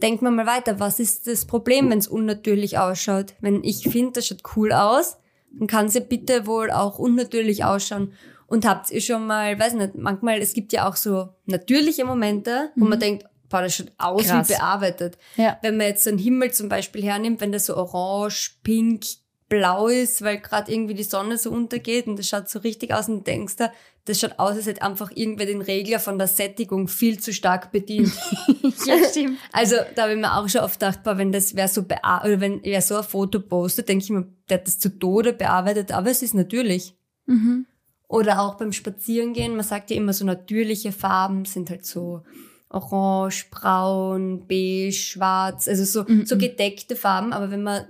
denkt 0.00 0.22
man 0.22 0.34
mal 0.34 0.46
weiter, 0.46 0.80
was 0.80 0.98
ist 0.98 1.26
das 1.26 1.44
Problem, 1.44 1.90
wenn 1.90 1.98
es 1.98 2.08
unnatürlich 2.08 2.78
ausschaut? 2.78 3.34
Wenn 3.40 3.62
ich 3.64 3.82
finde, 3.88 4.12
das 4.12 4.26
schaut 4.28 4.42
cool 4.56 4.72
aus, 4.72 5.18
dann 5.58 5.66
kann 5.66 5.86
es 5.86 5.94
ja 5.94 6.00
bitte 6.00 6.46
wohl 6.46 6.70
auch 6.70 6.98
unnatürlich 6.98 7.64
ausschauen. 7.64 8.12
Und 8.46 8.64
habt 8.64 8.90
ihr 8.90 9.00
schon 9.00 9.26
mal, 9.26 9.58
weiß 9.58 9.74
nicht, 9.74 9.94
manchmal, 9.96 10.38
es 10.40 10.52
gibt 10.54 10.72
ja 10.72 10.88
auch 10.88 10.96
so 10.96 11.30
natürliche 11.46 12.04
Momente, 12.04 12.70
wo 12.76 12.84
man 12.84 13.00
denkt, 13.00 13.26
boah, 13.48 13.62
das 13.62 13.74
schaut 13.74 13.92
aus 13.98 14.24
Mhm. 14.24 14.28
Krass. 14.28 14.48
wie 14.48 14.52
bearbeitet. 14.54 15.18
Ja. 15.36 15.58
Wenn 15.62 15.76
man 15.76 15.86
jetzt 15.88 16.04
so 16.04 16.10
einen 16.10 16.18
Himmel 16.18 16.52
zum 16.52 16.68
Beispiel 16.68 17.02
hernimmt, 17.02 17.40
wenn 17.40 17.50
der 17.50 17.60
so 17.60 17.76
orange, 17.76 18.52
pink, 18.62 19.04
blau 19.48 19.86
ist, 19.88 20.22
weil 20.22 20.38
gerade 20.40 20.72
irgendwie 20.72 20.94
die 20.94 21.04
Sonne 21.04 21.38
so 21.38 21.50
untergeht 21.52 22.06
und 22.08 22.18
das 22.18 22.28
schaut 22.28 22.48
so 22.48 22.58
richtig 22.60 22.92
aus 22.92 23.08
und 23.08 23.26
denkst 23.28 23.54
da, 23.56 23.72
das 24.04 24.18
schaut 24.20 24.38
aus, 24.38 24.56
als 24.56 24.66
hätte 24.66 24.82
einfach 24.82 25.10
irgendwer 25.14 25.46
den 25.46 25.62
Regler 25.62 25.98
von 26.00 26.18
der 26.18 26.26
Sättigung 26.28 26.88
viel 26.88 27.18
zu 27.20 27.32
stark 27.32 27.70
bedient. 27.72 28.12
ja, 28.86 28.96
stimmt. 29.08 29.38
Also 29.52 29.76
da 29.94 30.02
habe 30.02 30.12
ich 30.14 30.18
mir 30.18 30.36
auch 30.36 30.48
schon 30.48 30.62
oft 30.62 30.78
gedacht, 30.80 31.02
boah, 31.04 31.16
wenn 31.18 31.30
das 31.32 31.54
wer 31.54 31.68
so 31.68 31.82
bea 31.84 32.22
oder 32.24 32.40
wenn 32.40 32.60
wer 32.64 32.82
so 32.82 32.96
ein 32.96 33.04
Foto 33.04 33.38
postet, 33.40 33.88
denke 33.88 34.04
ich 34.04 34.10
mir, 34.10 34.26
der 34.48 34.58
hat 34.58 34.66
das 34.66 34.78
zu 34.80 34.88
Tode 34.98 35.32
bearbeitet, 35.32 35.92
aber 35.92 36.10
es 36.10 36.22
ist 36.22 36.34
natürlich. 36.34 36.96
Mhm. 37.26 37.66
Oder 38.08 38.40
auch 38.40 38.54
beim 38.54 38.72
Spazierengehen, 38.72 39.56
man 39.56 39.64
sagt 39.64 39.90
ja 39.90 39.96
immer 39.96 40.12
so 40.12 40.24
natürliche 40.24 40.92
Farben 40.92 41.44
sind 41.44 41.70
halt 41.70 41.84
so 41.84 42.22
orange, 42.68 43.46
braun, 43.50 44.46
beige, 44.46 44.92
schwarz, 44.92 45.68
also 45.68 45.84
so, 45.84 46.04
so 46.24 46.36
gedeckte 46.36 46.94
Farben, 46.96 47.32
aber 47.32 47.50
wenn 47.50 47.62
man 47.62 47.86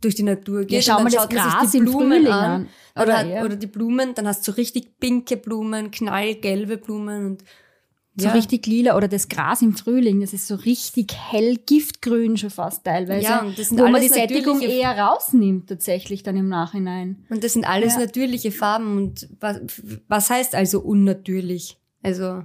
durch 0.00 0.14
die 0.14 0.22
Natur 0.22 0.64
geht, 0.64 0.86
mal 0.88 1.04
dann 1.04 1.12
schaut 1.12 1.32
man 1.32 1.60
sich 1.68 1.80
die 1.80 1.84
Blumen 1.84 2.26
an. 2.26 2.68
Oder, 2.96 3.04
Oder- 3.04 3.18
hat, 3.18 3.26
ja. 3.28 3.44
oder 3.44 3.56
die 3.56 3.66
Blumen, 3.66 4.14
dann 4.14 4.26
hast 4.26 4.46
du 4.46 4.52
so 4.52 4.56
richtig 4.56 4.98
pinke 4.98 5.36
Blumen, 5.36 5.90
knallgelbe 5.90 6.78
Blumen 6.78 7.26
und 7.26 7.44
So 8.20 8.28
ja. 8.28 8.32
richtig 8.32 8.66
lila 8.66 8.96
oder 8.96 9.08
das 9.08 9.28
Gras 9.28 9.62
im 9.62 9.74
Frühling, 9.74 10.20
das 10.20 10.32
ist 10.32 10.46
so 10.46 10.54
richtig 10.54 11.14
hell 11.14 11.56
giftgrün 11.56 12.36
schon 12.36 12.50
fast 12.50 12.84
teilweise. 12.84 13.24
Ja, 13.24 13.40
und 13.42 13.58
das 13.58 13.68
sind 13.68 13.78
wo 13.78 13.88
man 13.88 14.00
die 14.00 14.08
Sättigung 14.08 14.60
eher 14.60 14.96
rausnimmt 14.98 15.68
tatsächlich 15.68 16.22
dann 16.22 16.36
im 16.36 16.48
Nachhinein. 16.48 17.24
Und 17.30 17.42
das 17.42 17.54
sind 17.54 17.64
alles 17.64 17.94
Ja. 17.94 18.00
natürliche 18.00 18.52
Farben. 18.52 18.96
Und 18.96 19.28
was, 19.40 19.60
was 20.08 20.30
heißt 20.30 20.54
also 20.54 20.80
unnatürlich? 20.80 21.78
Also, 22.02 22.44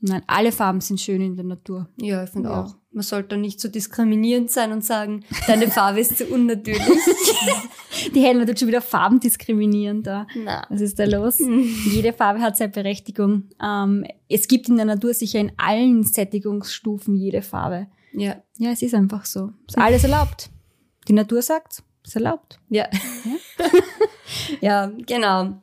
Nein, 0.00 0.22
alle 0.26 0.52
Farben 0.52 0.80
sind 0.80 1.00
schön 1.00 1.20
in 1.22 1.36
der 1.36 1.44
Natur. 1.44 1.88
ja, 2.00 2.22
ich 2.24 2.30
finde 2.30 2.50
Ja. 2.50 2.64
auch. 2.64 2.74
Man 2.92 3.02
sollte 3.02 3.36
nicht 3.36 3.60
so 3.60 3.68
diskriminierend 3.68 4.50
sein 4.50 4.72
und 4.72 4.82
sagen, 4.84 5.24
deine 5.46 5.68
Farbe 5.70 6.00
ist 6.00 6.16
zu 6.16 6.24
unnatürlich. 6.26 6.80
Die 8.14 8.20
Helena 8.20 8.46
tut 8.46 8.58
schon 8.58 8.68
wieder 8.68 8.80
Farben 8.80 9.20
diskriminieren 9.20 10.02
da. 10.02 10.26
Na. 10.34 10.66
Was 10.70 10.80
ist 10.80 10.98
da 10.98 11.04
los? 11.04 11.38
Jede 11.92 12.14
Farbe 12.14 12.40
hat 12.40 12.56
seine 12.56 12.72
Berechtigung. 12.72 13.50
Ähm, 13.62 14.06
es 14.30 14.48
gibt 14.48 14.68
in 14.70 14.76
der 14.76 14.86
Natur 14.86 15.12
sicher 15.12 15.40
in 15.40 15.52
allen 15.58 16.04
Sättigungsstufen 16.04 17.14
jede 17.16 17.42
Farbe. 17.42 17.86
Ja. 18.14 18.36
Ja, 18.56 18.70
es 18.70 18.80
ist 18.80 18.94
einfach 18.94 19.26
so. 19.26 19.52
Ist 19.68 19.76
alles 19.76 20.04
erlaubt. 20.04 20.48
Die 21.08 21.12
Natur 21.12 21.42
sagt, 21.42 21.82
ist 22.02 22.16
erlaubt. 22.16 22.58
Ja. 22.70 22.88
ja, 24.62 24.90
genau. 25.06 25.60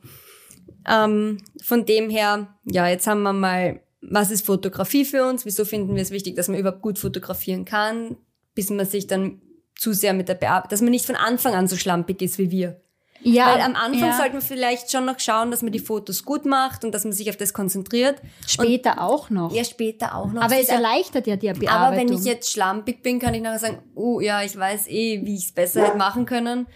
Ähm, 0.88 1.38
von 1.62 1.84
dem 1.86 2.10
her, 2.10 2.54
ja, 2.64 2.86
jetzt 2.88 3.06
haben 3.06 3.22
wir 3.22 3.32
mal, 3.32 3.80
was 4.08 4.30
ist 4.30 4.46
Fotografie 4.46 5.04
für 5.04 5.26
uns? 5.26 5.44
Wieso 5.44 5.64
finden 5.64 5.94
wir 5.94 6.02
es 6.02 6.10
wichtig, 6.10 6.36
dass 6.36 6.48
man 6.48 6.58
überhaupt 6.58 6.82
gut 6.82 6.98
fotografieren 6.98 7.64
kann, 7.64 8.16
bis 8.54 8.70
man 8.70 8.86
sich 8.86 9.06
dann 9.06 9.40
zu 9.76 9.92
sehr 9.92 10.12
mit 10.12 10.28
der 10.28 10.34
Bearbeitung, 10.34 10.70
dass 10.70 10.80
man 10.80 10.90
nicht 10.90 11.06
von 11.06 11.16
Anfang 11.16 11.54
an 11.54 11.66
so 11.66 11.76
schlampig 11.76 12.22
ist 12.22 12.38
wie 12.38 12.50
wir. 12.50 12.80
Ja, 13.24 13.54
Weil 13.54 13.62
am 13.62 13.74
Anfang 13.74 14.10
ja. 14.10 14.16
sollte 14.16 14.32
man 14.34 14.42
vielleicht 14.42 14.92
schon 14.92 15.06
noch 15.06 15.18
schauen, 15.18 15.50
dass 15.50 15.62
man 15.62 15.72
die 15.72 15.78
Fotos 15.78 16.24
gut 16.24 16.44
macht 16.44 16.84
und 16.84 16.92
dass 16.92 17.04
man 17.04 17.12
sich 17.14 17.30
auf 17.30 17.36
das 17.36 17.54
konzentriert. 17.54 18.20
Später 18.46 19.00
auch 19.00 19.30
noch. 19.30 19.50
Ja, 19.52 19.64
später 19.64 20.14
auch 20.14 20.30
noch. 20.30 20.42
Aber 20.42 20.60
es 20.60 20.68
erleichtert 20.68 21.26
ja 21.26 21.36
die 21.36 21.46
Bearbeitung. 21.46 21.68
Aber 21.68 21.96
wenn 21.96 22.12
ich 22.12 22.24
jetzt 22.24 22.52
schlampig 22.52 23.02
bin, 23.02 23.18
kann 23.18 23.32
ich 23.32 23.40
nachher 23.40 23.58
sagen, 23.58 23.78
oh 23.94 24.20
ja, 24.20 24.42
ich 24.42 24.54
weiß 24.54 24.88
eh, 24.88 25.24
wie 25.24 25.36
ich 25.36 25.46
es 25.46 25.52
besser 25.52 25.86
hätte 25.86 25.96
machen 25.96 26.26
können. 26.26 26.66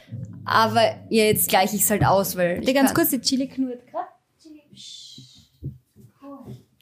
Aber 0.47 0.83
ja, 1.11 1.25
jetzt 1.25 1.51
gleiche 1.51 1.77
ich 1.77 1.83
es 1.83 1.91
halt 1.91 2.07
aus, 2.07 2.35
weil. 2.37 2.67
Ich 2.67 2.75
ganz 2.75 2.95
kurz, 2.95 3.11
die 3.11 3.21
Chili 3.21 3.47
knurrt 3.49 3.87
gerade. 3.87 4.09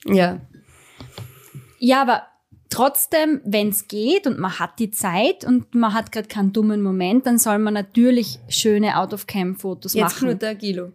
Ja. 0.09 0.41
Ja, 1.79 2.03
aber 2.03 2.23
trotzdem, 2.71 3.41
wenn 3.45 3.69
es 3.69 3.89
geht 3.89 4.27
und 4.27 4.39
man 4.39 4.59
hat 4.59 4.79
die 4.79 4.91
Zeit 4.91 5.45
und 5.45 5.75
man 5.75 5.95
hat 5.95 6.13
gerade 6.13 6.29
keinen 6.29 6.53
dummen 6.53 6.83
Moment, 6.83 7.27
dann 7.27 7.39
soll 7.39 7.59
man 7.59 7.75
natürlich 7.75 8.39
schöne 8.49 8.99
Out-of-Cam-Fotos 8.99 9.95
Jetzt 9.95 10.03
machen. 10.03 10.19
knurrt 10.19 10.43
der 10.43 10.55
Kilo. 10.55 10.93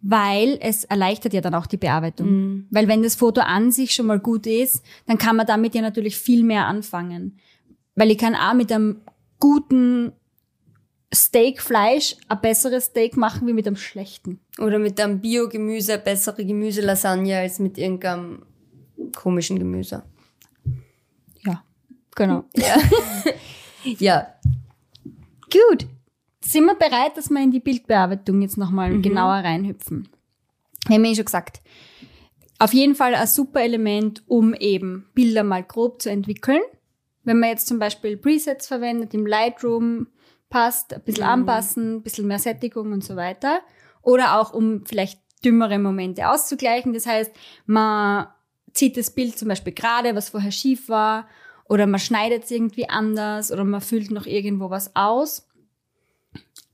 Weil 0.00 0.58
es 0.60 0.84
erleichtert 0.84 1.32
ja 1.32 1.40
dann 1.40 1.54
auch 1.54 1.66
die 1.66 1.76
Bearbeitung. 1.76 2.30
Mhm. 2.30 2.66
Weil 2.70 2.88
wenn 2.88 3.02
das 3.02 3.16
Foto 3.16 3.40
an 3.40 3.72
sich 3.72 3.94
schon 3.94 4.06
mal 4.06 4.20
gut 4.20 4.46
ist, 4.46 4.84
dann 5.06 5.18
kann 5.18 5.36
man 5.36 5.46
damit 5.46 5.74
ja 5.74 5.82
natürlich 5.82 6.16
viel 6.16 6.44
mehr 6.44 6.66
anfangen. 6.66 7.38
Weil 7.94 8.10
ich 8.10 8.18
kann 8.18 8.34
auch 8.34 8.54
mit 8.54 8.70
einem 8.70 9.00
guten 9.40 10.12
Steakfleisch 11.12 12.16
ein 12.28 12.40
besseres 12.40 12.86
Steak 12.86 13.16
machen 13.16 13.46
wie 13.48 13.52
mit 13.52 13.66
einem 13.66 13.76
schlechten. 13.76 14.40
Oder 14.58 14.78
mit 14.78 15.00
einem 15.00 15.20
Bio-Gemüse 15.20 15.94
eine 15.94 16.02
bessere 16.02 16.44
Gemüselasagne 16.44 17.38
als 17.38 17.58
mit 17.58 17.78
irgendeinem 17.78 18.42
komischen 19.16 19.58
Gemüse. 19.58 20.02
Ja, 21.44 21.62
genau. 22.14 22.44
Ja. 22.54 22.76
ja. 23.98 24.26
Gut. 25.50 25.86
Sind 26.44 26.64
wir 26.64 26.74
bereit, 26.74 27.16
dass 27.16 27.30
wir 27.30 27.42
in 27.42 27.50
die 27.50 27.60
Bildbearbeitung 27.60 28.42
jetzt 28.42 28.56
nochmal 28.56 29.00
genauer 29.00 29.34
reinhüpfen? 29.34 30.08
Wir 30.86 30.96
haben 30.96 31.04
ja 31.04 31.12
eh 31.12 31.14
schon 31.14 31.24
gesagt. 31.26 31.60
Auf 32.58 32.74
jeden 32.74 32.94
Fall 32.94 33.14
ein 33.14 33.26
super 33.26 33.60
Element, 33.62 34.22
um 34.26 34.54
eben 34.54 35.06
Bilder 35.14 35.44
mal 35.44 35.62
grob 35.62 36.02
zu 36.02 36.10
entwickeln. 36.10 36.60
Wenn 37.22 37.38
man 37.38 37.50
jetzt 37.50 37.68
zum 37.68 37.78
Beispiel 37.78 38.16
Presets 38.16 38.66
verwendet 38.66 39.14
im 39.14 39.26
Lightroom, 39.26 40.08
passt, 40.50 40.94
ein 40.94 41.02
bisschen 41.02 41.24
anpassen, 41.24 41.96
ein 41.96 42.02
bisschen 42.02 42.26
mehr 42.26 42.38
Sättigung 42.38 42.92
und 42.92 43.04
so 43.04 43.16
weiter. 43.16 43.60
Oder 44.02 44.40
auch 44.40 44.52
um 44.52 44.84
vielleicht 44.86 45.20
dümmere 45.44 45.78
Momente 45.78 46.28
auszugleichen. 46.28 46.92
Das 46.92 47.06
heißt, 47.06 47.32
man 47.66 48.26
zieht 48.72 48.96
das 48.96 49.10
Bild 49.10 49.38
zum 49.38 49.48
Beispiel 49.48 49.72
gerade, 49.72 50.14
was 50.14 50.30
vorher 50.30 50.52
schief 50.52 50.88
war, 50.88 51.28
oder 51.68 51.86
man 51.86 52.00
schneidet 52.00 52.44
es 52.44 52.50
irgendwie 52.50 52.88
anders, 52.88 53.52
oder 53.52 53.64
man 53.64 53.80
füllt 53.80 54.10
noch 54.10 54.26
irgendwo 54.26 54.70
was 54.70 54.96
aus. 54.96 55.48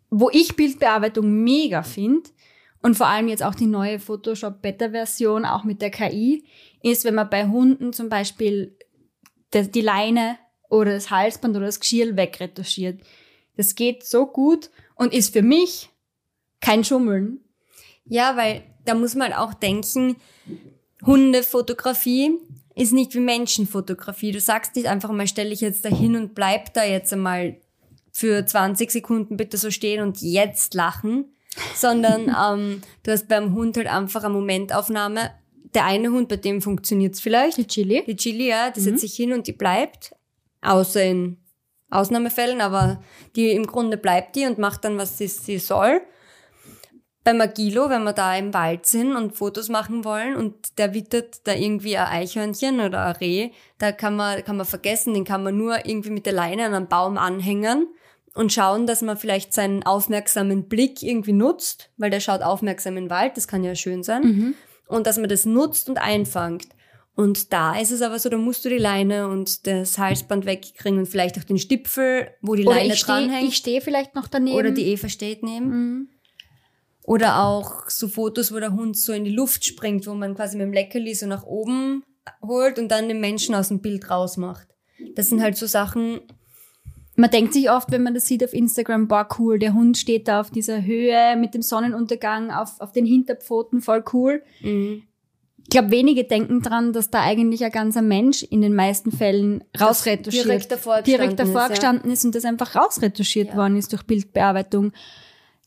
Wo 0.09 0.31
ich 0.31 0.55
Bildbearbeitung 0.55 1.43
mega 1.43 1.83
finde, 1.83 2.31
und 2.85 2.97
vor 2.97 3.07
allem 3.07 3.29
jetzt 3.29 3.43
auch 3.43 3.55
die 3.55 3.67
neue 3.67 3.99
Photoshop 3.99 4.61
Beta-Version, 4.61 5.47
auch 5.47 5.65
mit 5.65 5.81
der 5.81 5.91
KI, 5.91 6.45
ist, 6.83 7.05
wenn 7.05 7.15
man 7.15 7.31
bei 7.31 7.47
Hunden 7.49 7.95
zum 7.95 8.11
Beispiel 8.11 8.77
die 9.55 9.81
Leine 9.81 10.37
oder 10.69 10.93
das 10.93 11.11
Halsband 11.11 11.57
oder 11.57 11.67
das 11.67 11.81
Geschirr 11.81 12.15
wegretuschiert. 12.17 13.01
Das 13.57 13.75
geht 13.75 14.05
so 14.05 14.27
gut 14.27 14.71
und 14.95 15.13
ist 15.13 15.33
für 15.33 15.43
mich 15.43 15.91
kein 16.61 16.85
Schummeln. 16.85 17.41
Ja, 18.07 18.37
weil 18.37 18.63
da 18.85 18.95
muss 18.95 19.15
man 19.15 19.33
auch 19.33 19.55
denken, 19.55 20.17
Hundefotografie 21.05 22.39
ist 22.75 22.93
nicht 22.93 23.15
wie 23.15 23.21
Menschenfotografie. 23.21 24.33
Du 24.33 24.41
sagst 24.41 24.75
nicht 24.77 24.89
einfach 24.89 25.11
mal, 25.13 25.27
stelle 25.27 25.53
ich 25.53 25.61
jetzt 25.61 25.85
da 25.85 25.89
hin 25.89 26.17
und 26.17 26.35
bleib 26.35 26.75
da 26.75 26.85
jetzt 26.85 27.13
einmal 27.13 27.57
für 28.13 28.45
20 28.45 28.91
Sekunden 28.91 29.37
bitte 29.37 29.57
so 29.57 29.71
stehen 29.71 30.03
und 30.03 30.21
jetzt 30.23 30.75
lachen, 30.75 31.27
sondern 31.75 32.35
ähm, 32.41 32.83
du 33.03 33.13
hast 33.13 33.29
beim 33.29 33.55
Hund 33.55 33.77
halt 33.77 33.87
einfach 33.87 34.25
eine 34.25 34.35
Momentaufnahme. 34.35 35.31
Der 35.75 35.85
eine 35.85 36.11
Hund, 36.11 36.29
bei 36.29 36.37
dem 36.37 36.63
funktioniert's 36.63 37.21
vielleicht. 37.21 37.59
Die 37.59 37.67
Chili. 37.67 38.05
Die 38.07 38.17
Chili, 38.17 38.49
ja, 38.49 38.71
die 38.71 38.81
setzt 38.81 39.01
sich 39.01 39.15
hin 39.15 39.33
und 39.33 39.49
die 39.49 39.53
bleibt. 39.53 40.15
Außer 40.63 41.03
in 41.03 41.39
Ausnahmefällen, 41.95 42.61
aber 42.61 43.03
die 43.37 43.53
im 43.53 43.67
Grunde 43.67 43.97
bleibt 43.97 44.37
die 44.37 44.47
und 44.47 44.59
macht 44.59 44.85
dann, 44.85 44.99
was 44.99 45.19
sie, 45.19 45.29
sie 45.29 45.59
soll. 45.59 46.01
Bei 47.23 47.33
Magilo, 47.33 47.89
wenn 47.89 48.05
wir 48.05 48.13
da 48.13 48.37
im 48.37 48.53
Wald 48.53 48.85
sind 48.85 49.17
und 49.17 49.35
Fotos 49.35 49.71
machen 49.71 50.05
wollen 50.05 50.37
und 50.37 50.79
der 50.79 50.93
wittert 50.93 51.47
da 51.47 51.55
irgendwie 51.55 51.97
ein 51.97 52.07
Eichhörnchen 52.07 52.81
oder 52.81 53.07
ein 53.07 53.17
Reh, 53.17 53.51
da 53.79 53.93
kann 53.93 54.15
man, 54.15 54.45
kann 54.45 54.59
man 54.59 54.67
vergessen, 54.67 55.15
den 55.15 55.25
kann 55.25 55.43
man 55.43 55.57
nur 55.57 55.87
irgendwie 55.87 56.11
mit 56.11 56.27
der 56.27 56.35
Leine 56.35 56.67
an 56.67 56.75
einem 56.75 56.89
Baum 56.89 57.17
anhängen 57.17 57.89
und 58.35 58.53
schauen, 58.53 58.87
dass 58.87 59.01
man 59.01 59.17
vielleicht 59.17 59.55
seinen 59.55 59.85
aufmerksamen 59.85 60.69
Blick 60.69 61.03
irgendwie 61.03 61.33
nutzt, 61.33 61.91
weil 61.97 62.11
der 62.11 62.21
schaut 62.21 62.43
aufmerksam 62.43 62.97
in 62.99 63.05
den 63.05 63.11
Wald, 63.11 63.37
das 63.37 63.49
kann 63.49 63.65
ja 63.65 63.75
schön 63.75 64.03
sein. 64.03 64.23
Und 64.87 65.07
dass 65.07 65.17
man 65.17 65.31
das 65.31 65.47
nutzt 65.47 65.89
und 65.89 65.97
einfangt. 65.97 66.67
Und 67.17 67.53
da 67.53 67.79
ist 67.79 67.93
es 67.93 68.03
aber 68.03 68.19
so, 68.19 68.29
da 68.29 68.37
musst 68.37 68.65
du 68.65 68.69
die 68.69 68.79
Leine 68.79 69.29
und 69.29 69.67
das 69.69 69.99
Halsband 69.99 70.47
wegkriegen 70.47 70.99
und 70.99 71.07
vielleicht 71.07 71.39
auch 71.39 71.45
den 71.45 71.59
Stipfel, 71.59 72.29
wo 72.43 72.57
die 72.57 72.65
Oder 72.67 72.77
Leine 72.77 72.95
ich 72.95 72.99
stehe 73.01 73.21
dranhängt. 73.21 73.49
ich 73.49 73.57
steh 73.57 73.81
vielleicht 73.81 74.17
noch 74.17 74.27
daneben. 74.27 74.57
Oder 74.57 74.73
die 74.73 74.87
Eva 74.87 75.09
steht 75.09 75.43
neben. 75.45 76.09
Oder 77.05 77.43
auch 77.45 77.89
so 77.89 78.09
Fotos, 78.09 78.53
wo 78.53 78.59
der 78.59 78.73
Hund 78.73 78.97
so 78.97 79.13
in 79.13 79.25
die 79.25 79.31
Luft 79.31 79.65
springt, 79.65 80.07
wo 80.07 80.15
man 80.15 80.35
quasi 80.35 80.57
mit 80.57 80.67
dem 80.67 80.73
Leckerli 80.73 81.15
so 81.15 81.27
nach 81.27 81.45
oben 81.45 82.03
holt 82.43 82.79
und 82.79 82.89
dann 82.89 83.09
den 83.09 83.21
Menschen 83.21 83.55
aus 83.55 83.69
dem 83.69 83.81
Bild 83.81 84.11
rausmacht. 84.11 84.67
Das 85.15 85.29
sind 85.29 85.43
halt 85.43 85.57
so 85.57 85.67
Sachen, 85.67 86.21
Man 87.17 87.31
denkt 87.31 87.53
sich 87.53 87.71
oft, 87.71 87.93
wenn 87.93 88.03
man 88.03 88.15
das 88.15 88.27
sieht 88.27 88.43
auf 88.43 88.53
Instagram, 88.53 89.07
boah, 89.07 89.29
cool, 89.39 89.59
der 89.61 89.73
Hund 89.75 89.97
steht 89.99 90.27
da 90.27 90.41
auf 90.41 90.51
dieser 90.51 90.83
Höhe 90.85 91.37
mit 91.37 91.55
dem 91.55 91.63
Sonnenuntergang 91.63 92.51
auf, 92.51 92.81
auf 92.81 92.91
den 92.91 93.07
Hinterpfoten, 93.07 93.83
voll 93.83 94.03
cool. 94.13 94.43
Ich 95.65 95.71
glaube, 95.71 95.91
wenige 95.91 96.25
denken 96.25 96.61
dran, 96.63 96.93
dass 96.93 97.11
da 97.11 97.23
eigentlich 97.23 97.65
ein 97.65 97.73
ganzer 97.73 98.03
Mensch 98.03 98.43
in 98.43 98.61
den 98.61 98.75
meisten 98.75 99.11
Fällen 99.11 99.65
rausretuschiert, 99.81 100.45
direkt 100.45 100.71
davor 100.71 101.03
gestanden 101.03 101.19
direkt 101.19 101.41
davor 101.41 101.63
ist, 101.63 101.63
ja. 101.63 101.69
gestanden 101.69 102.11
ist 102.11 102.25
und 102.25 102.35
das 102.35 102.45
einfach 102.45 102.77
rausretuschiert 102.77 103.57
worden 103.57 103.77
ist 103.77 103.93
durch 103.93 104.03
Bildbearbeitung. 104.05 104.93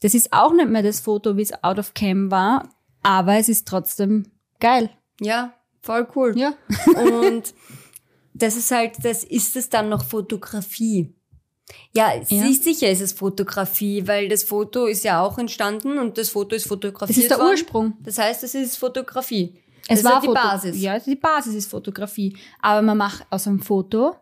Das 0.01 0.13
ist 0.13 0.31
auch 0.31 0.53
nicht 0.53 0.69
mehr 0.69 0.83
das 0.83 0.99
Foto, 0.99 1.35
wie 1.35 1.41
es 1.41 1.63
out 1.63 1.79
of 1.79 1.93
cam 1.95 2.29
war, 2.29 2.69
aber 3.01 3.37
es 3.37 3.49
ist 3.49 3.67
trotzdem 3.67 4.31
geil. 4.59 4.89
ja, 5.19 5.53
voll 5.81 6.07
cool. 6.15 6.37
Ja. 6.37 6.53
Und 6.95 7.53
das 8.33 8.55
ist 8.55 8.71
halt, 8.71 8.93
das 9.03 9.23
ist 9.23 9.55
es 9.55 9.69
dann 9.69 9.89
noch 9.89 10.03
Fotografie. 10.03 11.13
Ja, 11.93 12.13
Ja. 12.29 12.51
sicher 12.51 12.89
ist 12.89 13.01
es 13.01 13.13
Fotografie, 13.13 14.07
weil 14.07 14.29
das 14.29 14.43
Foto 14.43 14.85
ist 14.85 15.03
ja 15.03 15.21
auch 15.21 15.37
entstanden 15.37 15.97
und 15.97 16.17
das 16.17 16.29
Foto 16.29 16.55
ist 16.55 16.67
fotografiert 16.67 17.09
Das 17.17 17.23
ist 17.23 17.31
der 17.31 17.39
worden. 17.39 17.49
Ursprung. 17.49 17.93
Das 18.01 18.17
heißt, 18.17 18.43
es 18.43 18.55
ist 18.55 18.77
Fotografie. 18.77 19.61
Es 19.87 20.01
das 20.01 20.11
war 20.11 20.13
ist 20.17 20.21
die 20.23 20.27
Foto- 20.27 20.41
Basis. 20.41 20.81
Ja, 20.81 20.99
die 20.99 21.15
Basis 21.15 21.55
ist 21.55 21.69
Fotografie. 21.69 22.35
Aber 22.61 22.81
man 22.81 22.97
macht 22.97 23.25
aus 23.29 23.47
einem 23.47 23.59
Foto 23.61 24.15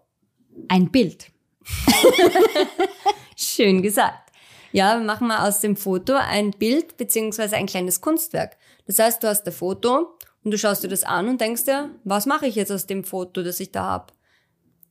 ein 0.67 0.91
Bild. 0.91 1.31
Schön 3.35 3.81
gesagt. 3.81 4.31
Ja, 4.71 4.97
wir 4.99 5.05
machen 5.05 5.27
mal 5.27 5.47
aus 5.47 5.61
dem 5.61 5.75
Foto 5.77 6.13
ein 6.15 6.51
Bild 6.51 6.97
beziehungsweise 6.97 7.55
ein 7.55 7.65
kleines 7.65 8.01
Kunstwerk. 8.01 8.57
Das 8.87 8.99
heißt, 8.99 9.23
du 9.23 9.27
hast 9.27 9.45
ein 9.47 9.53
Foto 9.53 10.17
und 10.43 10.51
du 10.51 10.57
schaust 10.57 10.83
dir 10.83 10.87
das 10.89 11.03
an 11.03 11.29
und 11.29 11.39
denkst 11.41 11.63
dir, 11.65 11.89
was 12.03 12.25
mache 12.25 12.45
ich 12.47 12.55
jetzt 12.55 12.71
aus 12.71 12.85
dem 12.85 13.03
Foto, 13.03 13.41
das 13.41 13.59
ich 13.59 13.71
da 13.71 13.83
hab? 13.85 14.13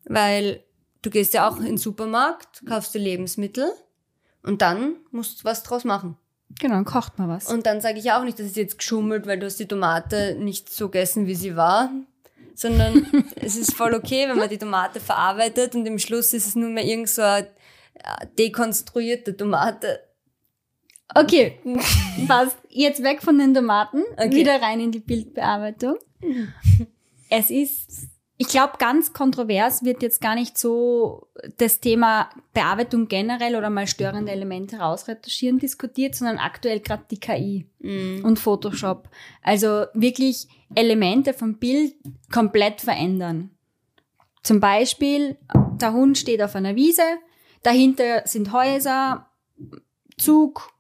Weil 0.07 0.65
du 1.03 1.11
gehst 1.11 1.35
ja 1.35 1.49
auch 1.49 1.59
in 1.59 1.65
den 1.67 1.79
Supermarkt, 1.79 2.65
kaufst 2.67 2.95
dir 2.95 2.99
Lebensmittel 2.99 3.71
und 4.43 4.63
dann 4.63 4.97
musst 5.11 5.41
du 5.41 5.45
was 5.45 5.63
draus 5.63 5.85
machen. 5.85 6.17
Genau, 6.61 6.75
dann 6.75 6.85
kocht 6.85 7.19
man 7.19 7.29
was. 7.29 7.51
Und 7.51 7.67
dann 7.67 7.81
sage 7.81 7.99
ich 7.99 8.13
auch 8.13 8.23
nicht, 8.25 8.39
das 8.39 8.47
ist 8.47 8.57
jetzt 8.57 8.79
geschummelt, 8.79 9.27
weil 9.27 9.39
du 9.39 9.47
hast 9.47 9.59
die 9.59 9.67
Tomate 9.67 10.37
nicht 10.39 10.73
so 10.73 10.89
gegessen, 10.89 11.27
wie 11.27 11.35
sie 11.35 11.57
war, 11.57 11.91
sondern 12.55 13.07
es 13.37 13.57
ist 13.57 13.75
voll 13.75 13.95
okay, 13.95 14.29
wenn 14.29 14.39
man 14.39 14.49
die 14.49 14.59
Tomate 14.59 15.01
verarbeitet 15.01 15.75
und 15.75 15.85
im 15.87 15.99
Schluss 15.99 16.33
ist 16.33 16.47
es 16.47 16.55
nur 16.55 16.71
mehr 16.71 16.85
irgend 16.85 17.09
so 17.09 17.23
eine 17.23 17.47
äh, 17.95 18.27
dekonstruierte 18.39 19.37
Tomate. 19.37 20.01
Okay, 21.15 21.59
passt. 22.29 22.57
Jetzt 22.69 23.03
weg 23.03 23.23
von 23.23 23.39
den 23.39 23.53
Tomaten, 23.55 24.03
Okay. 24.17 24.31
wieder 24.31 24.61
rein 24.63 24.81
in 24.81 24.93
die 24.93 25.01
Bildbearbeitung. 25.01 25.97
Es 27.31 27.51
ist, 27.51 28.09
ich 28.37 28.49
glaube, 28.49 28.75
ganz 28.79 29.13
kontrovers 29.13 29.85
wird 29.85 30.03
jetzt 30.03 30.21
gar 30.21 30.35
nicht 30.35 30.59
so 30.59 31.29
das 31.57 31.79
Thema 31.79 32.31
Bearbeitung 32.53 33.07
generell 33.07 33.55
oder 33.55 33.71
mal 33.71 33.87
störende 33.87 34.33
Elemente 34.33 34.79
rausretuschieren 34.79 35.61
diskutiert, 35.61 36.17
sondern 36.17 36.39
aktuell 36.39 36.81
gerade 36.81 37.05
die 37.11 37.21
KI 37.21 37.67
und 37.81 38.39
Photoshop. 38.39 39.09
Also 39.43 39.85
wirklich 39.95 40.49
Elemente 40.75 41.33
vom 41.33 41.59
Bild 41.59 41.95
komplett 42.33 42.81
verändern. 42.81 43.51
Zum 44.43 44.59
Beispiel, 44.59 45.39
der 45.81 45.93
Hund 45.93 46.19
steht 46.19 46.43
auf 46.43 46.57
einer 46.57 46.75
Wiese, 46.75 47.03
dahinter 47.63 48.23
sind 48.27 48.53
Häuser, 48.53 49.29
Zug, 50.19 50.71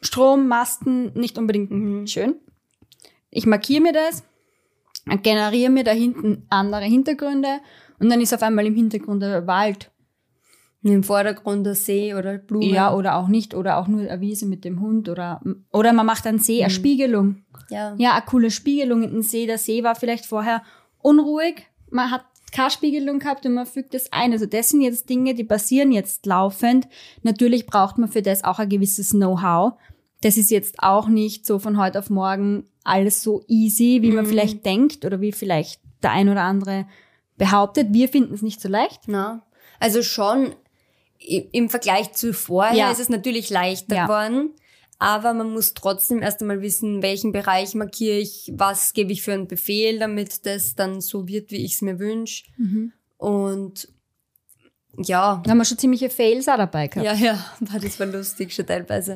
Strom, 0.00 0.46
Masten, 0.46 1.12
nicht 1.14 1.38
unbedingt 1.38 2.08
schön. 2.08 2.36
Ich 3.30 3.46
markiere 3.46 3.82
mir 3.82 3.92
das, 3.92 4.22
generiere 5.22 5.70
mir 5.70 5.84
da 5.84 5.92
hinten 5.92 6.46
andere 6.48 6.84
Hintergründe 6.84 7.60
und 7.98 8.10
dann 8.10 8.20
ist 8.20 8.34
auf 8.34 8.42
einmal 8.42 8.66
im 8.66 8.74
Hintergrund 8.74 9.22
der 9.22 9.46
Wald. 9.46 9.90
Und 10.84 10.90
Im 10.90 11.04
Vordergrund 11.04 11.64
der 11.64 11.76
See 11.76 12.12
oder 12.12 12.38
Blumen. 12.38 12.68
Ja, 12.68 12.92
oder 12.92 13.14
auch 13.16 13.28
nicht, 13.28 13.54
oder 13.54 13.78
auch 13.78 13.86
nur 13.86 14.00
eine 14.00 14.20
Wiese 14.20 14.46
mit 14.46 14.64
dem 14.64 14.80
Hund 14.80 15.08
oder, 15.08 15.40
oder 15.72 15.92
man 15.92 16.06
macht 16.06 16.26
einen 16.26 16.40
See, 16.40 16.60
eine 16.60 16.70
Spiegelung. 16.70 17.44
ja. 17.70 17.94
Ja, 17.98 18.14
eine 18.14 18.24
coole 18.26 18.50
Spiegelung 18.50 19.04
in 19.04 19.10
den 19.12 19.22
See. 19.22 19.46
Der 19.46 19.58
See 19.58 19.84
war 19.84 19.94
vielleicht 19.94 20.26
vorher 20.26 20.62
unruhig. 20.98 21.66
Man 21.90 22.10
hat 22.10 22.24
keine 22.50 22.70
Spiegelung 22.70 23.20
gehabt 23.20 23.46
und 23.46 23.54
man 23.54 23.66
fügt 23.66 23.94
das 23.94 24.12
ein. 24.12 24.32
Also 24.32 24.46
das 24.46 24.70
sind 24.70 24.80
jetzt 24.80 25.08
Dinge, 25.08 25.34
die 25.34 25.44
passieren 25.44 25.92
jetzt 25.92 26.26
laufend. 26.26 26.88
Natürlich 27.22 27.66
braucht 27.66 27.98
man 27.98 28.10
für 28.10 28.22
das 28.22 28.42
auch 28.42 28.58
ein 28.58 28.68
gewisses 28.68 29.10
Know-how. 29.10 29.74
Das 30.20 30.36
ist 30.36 30.50
jetzt 30.50 30.76
auch 30.78 31.08
nicht 31.08 31.46
so 31.46 31.60
von 31.60 31.78
heute 31.78 32.00
auf 32.00 32.10
morgen 32.10 32.64
alles 32.84 33.22
so 33.22 33.42
easy, 33.48 33.98
wie 34.02 34.10
man 34.10 34.26
vielleicht 34.26 34.64
denkt 34.64 35.04
oder 35.04 35.20
wie 35.20 35.32
vielleicht 35.32 35.80
der 36.02 36.12
ein 36.12 36.28
oder 36.28 36.42
andere 36.42 36.86
behauptet. 37.36 37.88
Wir 37.92 38.08
finden 38.08 38.34
es 38.34 38.42
nicht 38.42 38.60
so 38.60 38.68
leicht. 38.68 39.02
Na, 39.06 39.46
also 39.80 40.02
schon 40.02 40.54
im 41.18 41.70
Vergleich 41.70 42.12
zu 42.12 42.32
vorher 42.34 42.76
Ja. 42.76 42.90
ist 42.90 42.98
es 43.00 43.08
natürlich 43.08 43.48
leichter 43.50 43.94
Ja. 43.94 44.06
geworden. 44.06 44.50
Aber 44.98 45.34
man 45.34 45.52
muss 45.52 45.74
trotzdem 45.74 46.22
erst 46.22 46.40
einmal 46.42 46.62
wissen, 46.62 47.02
welchen 47.02 47.32
Bereich 47.32 47.74
markiere 47.74 48.18
ich, 48.18 48.52
was 48.54 48.92
gebe 48.92 49.12
ich 49.12 49.22
für 49.22 49.32
einen 49.32 49.48
Befehl, 49.48 49.98
damit 49.98 50.46
das 50.46 50.76
dann 50.76 51.00
so 51.00 51.26
wird, 51.26 51.50
wie 51.50 51.64
ich 51.64 51.74
es 51.74 51.82
mir 51.82 51.98
wünsche. 51.98 52.44
Und 53.16 53.88
ja, 54.98 55.40
Da 55.44 55.50
haben 55.50 55.58
wir 55.58 55.64
schon 55.64 55.78
ziemliche 55.78 56.10
Fails 56.10 56.48
auch 56.48 56.56
dabei 56.56 56.86
gehabt. 56.88 57.06
Ja, 57.06 57.14
ja, 57.14 57.44
war 57.60 57.80
das 57.80 57.98
war 57.98 58.06
lustig 58.06 58.52
schon 58.54 58.66
teilweise. 58.66 59.14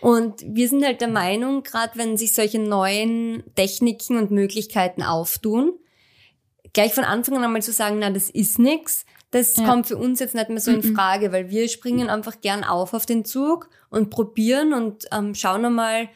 Und 0.00 0.42
wir 0.46 0.68
sind 0.68 0.84
halt 0.84 1.00
der 1.00 1.08
Meinung, 1.08 1.62
gerade 1.62 1.92
wenn 1.98 2.16
sich 2.16 2.34
solche 2.34 2.58
neuen 2.58 3.42
Techniken 3.54 4.18
und 4.18 4.30
Möglichkeiten 4.30 5.02
auftun, 5.02 5.72
gleich 6.72 6.92
von 6.92 7.04
Anfang 7.04 7.36
an 7.36 7.44
einmal 7.44 7.62
zu 7.62 7.72
sagen, 7.72 7.98
na, 8.00 8.10
das 8.10 8.28
ist 8.30 8.58
nix, 8.58 9.04
das 9.30 9.56
Ja. 9.56 9.64
kommt 9.66 9.86
für 9.86 9.96
uns 9.96 10.20
jetzt 10.20 10.34
nicht 10.34 10.48
mehr 10.48 10.60
so 10.60 10.70
in 10.70 10.82
Frage, 10.94 11.32
weil 11.32 11.50
wir 11.50 11.68
springen 11.68 12.08
einfach 12.08 12.40
gern 12.40 12.64
auf 12.64 12.92
auf 12.94 13.06
den 13.06 13.24
Zug 13.24 13.68
und 13.90 14.10
probieren 14.10 14.72
und 14.72 15.06
ähm, 15.12 15.34
schauen 15.34 15.64
einmal, 15.64 16.08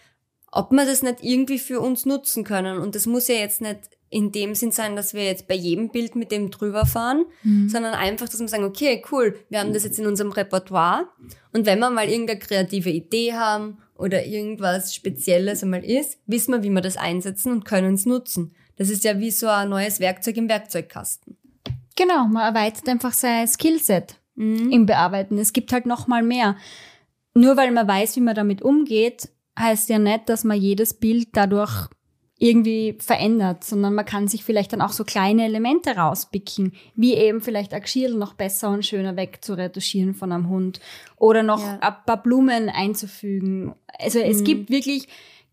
ob 0.52 0.72
wir 0.72 0.84
das 0.84 1.02
nicht 1.02 1.22
irgendwie 1.22 1.58
für 1.58 1.80
uns 1.80 2.06
nutzen 2.06 2.44
können. 2.44 2.78
Und 2.78 2.94
das 2.94 3.06
muss 3.06 3.28
ja 3.28 3.36
jetzt 3.36 3.60
nicht 3.60 3.78
in 4.10 4.32
dem 4.32 4.56
Sinn 4.56 4.72
sein, 4.72 4.96
dass 4.96 5.14
wir 5.14 5.24
jetzt 5.24 5.46
bei 5.46 5.54
jedem 5.54 5.88
Bild 5.88 6.16
mit 6.16 6.32
dem 6.32 6.50
drüber 6.50 6.84
fahren, 6.84 7.24
sondern 7.68 7.94
einfach, 7.94 8.28
dass 8.28 8.40
wir 8.40 8.48
sagen, 8.48 8.64
okay, 8.64 9.02
cool, 9.12 9.38
wir 9.48 9.60
haben 9.60 9.72
das 9.72 9.84
jetzt 9.84 10.00
in 10.00 10.06
unserem 10.06 10.32
Repertoire. 10.32 11.08
Und 11.52 11.64
wenn 11.64 11.78
wir 11.78 11.90
mal 11.90 12.08
irgendeine 12.08 12.40
kreative 12.40 12.90
Idee 12.90 13.34
haben 13.34 13.78
oder 13.96 14.26
irgendwas 14.26 14.94
Spezielles 14.94 15.62
einmal 15.62 15.84
ist, 15.84 16.18
wissen 16.26 16.52
wir, 16.52 16.62
wie 16.64 16.70
wir 16.70 16.80
das 16.80 16.96
einsetzen 16.96 17.52
und 17.52 17.64
können 17.64 17.94
es 17.94 18.04
nutzen. 18.04 18.52
Das 18.76 18.88
ist 18.88 19.04
ja 19.04 19.20
wie 19.20 19.30
so 19.30 19.46
ein 19.46 19.68
neues 19.68 20.00
Werkzeug 20.00 20.36
im 20.38 20.48
Werkzeugkasten. 20.48 21.36
Genau, 21.96 22.26
man 22.26 22.54
erweitert 22.54 22.88
einfach 22.88 23.12
sein 23.12 23.46
Skillset 23.46 24.16
im 24.34 24.86
Bearbeiten. 24.86 25.38
Es 25.38 25.52
gibt 25.52 25.72
halt 25.72 25.86
noch 25.86 26.06
mal 26.06 26.22
mehr. 26.22 26.56
Nur 27.34 27.56
weil 27.56 27.70
man 27.70 27.86
weiß, 27.86 28.16
wie 28.16 28.20
man 28.20 28.34
damit 28.34 28.62
umgeht, 28.62 29.28
heißt 29.58 29.88
ja 29.90 29.98
nicht, 29.98 30.28
dass 30.28 30.44
man 30.44 30.58
jedes 30.58 30.94
Bild 30.94 31.28
dadurch 31.34 31.88
irgendwie 32.42 32.96
verändert, 32.98 33.64
sondern 33.64 33.94
man 33.94 34.06
kann 34.06 34.26
sich 34.26 34.44
vielleicht 34.44 34.72
dann 34.72 34.80
auch 34.80 34.92
so 34.92 35.04
kleine 35.04 35.44
Elemente 35.44 35.90
rauspicken, 35.90 36.72
wie 36.96 37.14
eben 37.14 37.42
vielleicht 37.42 37.74
ein 37.74 37.82
Geschirr 37.82 38.14
noch 38.14 38.32
besser 38.32 38.70
und 38.70 38.84
schöner 38.84 39.14
wegzuretuschieren 39.14 40.14
von 40.14 40.32
einem 40.32 40.48
Hund 40.48 40.80
oder 41.16 41.42
noch 41.42 41.60
Ja. 41.62 41.78
ein 41.80 41.94
paar 42.06 42.22
Blumen 42.22 42.70
einzufügen. 42.70 43.74
Also 43.98 44.20
es 44.20 44.42
gibt 44.42 44.70
wirklich 44.70 45.06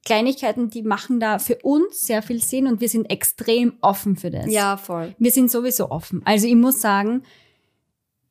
Kleinigkeiten, 0.06 0.70
die 0.70 0.82
machen 0.82 1.20
da 1.20 1.40
für 1.40 1.58
uns 1.58 2.08
sehr 2.08 2.22
viel 2.22 2.42
Sinn 2.42 2.68
und 2.68 2.80
wir 2.80 2.88
sind 2.88 3.12
extrem 3.12 3.74
offen 3.82 4.16
für 4.16 4.32
das. 4.32 4.50
Ja, 4.50 4.78
voll. 4.78 5.14
Wir 5.20 5.32
sind 5.32 5.52
sowieso 5.52 5.92
offen. 5.92 6.22
Also 6.24 6.48
ich 6.48 6.56
muss 6.56 6.80
sagen, 6.80 7.24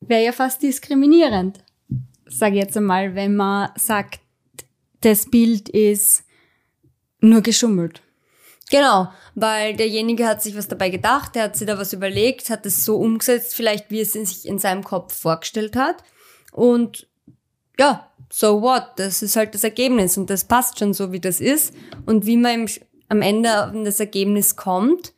wäre 0.00 0.24
ja 0.24 0.32
fast 0.32 0.62
diskriminierend, 0.62 1.58
sage 2.26 2.54
ich 2.56 2.62
jetzt 2.62 2.76
einmal, 2.78 3.14
wenn 3.14 3.36
man 3.36 3.68
sagt, 3.76 4.20
das 5.02 5.30
Bild 5.30 5.68
ist 5.68 6.24
nur 7.20 7.42
geschummelt. 7.42 8.00
Genau, 8.70 9.09
weil 9.35 9.76
derjenige 9.76 10.26
hat 10.26 10.42
sich 10.42 10.57
was 10.57 10.66
dabei 10.66 10.90
gedacht, 10.90 11.35
der 11.35 11.44
hat 11.44 11.57
sich 11.57 11.66
da 11.66 11.79
was 11.79 11.92
überlegt, 11.92 12.50
hat 12.50 12.66
es 12.66 12.85
so 12.85 12.96
umgesetzt, 12.96 13.55
vielleicht 13.55 13.90
wie 13.90 14.00
es 14.00 14.14
in 14.16 14.26
sich 14.26 14.46
in 14.46 14.59
seinem 14.59 14.83
Kopf 14.83 15.14
vorgestellt 15.16 15.76
hat. 15.76 16.02
Und 16.52 17.07
ja, 17.79 18.11
so 18.31 18.62
what? 18.62 18.85
Das 18.96 19.22
ist 19.22 19.37
halt 19.37 19.55
das 19.55 19.62
Ergebnis 19.62 20.16
und 20.16 20.31
das 20.31 20.44
passt 20.44 20.79
schon 20.79 20.94
so, 20.94 21.12
wie 21.12 21.20
das 21.20 21.40
ist. 21.40 21.74
Und 22.07 22.26
wie 22.26 22.37
man 22.37 22.68
am 23.09 23.22
Ende 23.22 23.52
an 23.52 23.85
das 23.85 24.00
Ergebnis 24.00 24.57
kommt, 24.57 25.12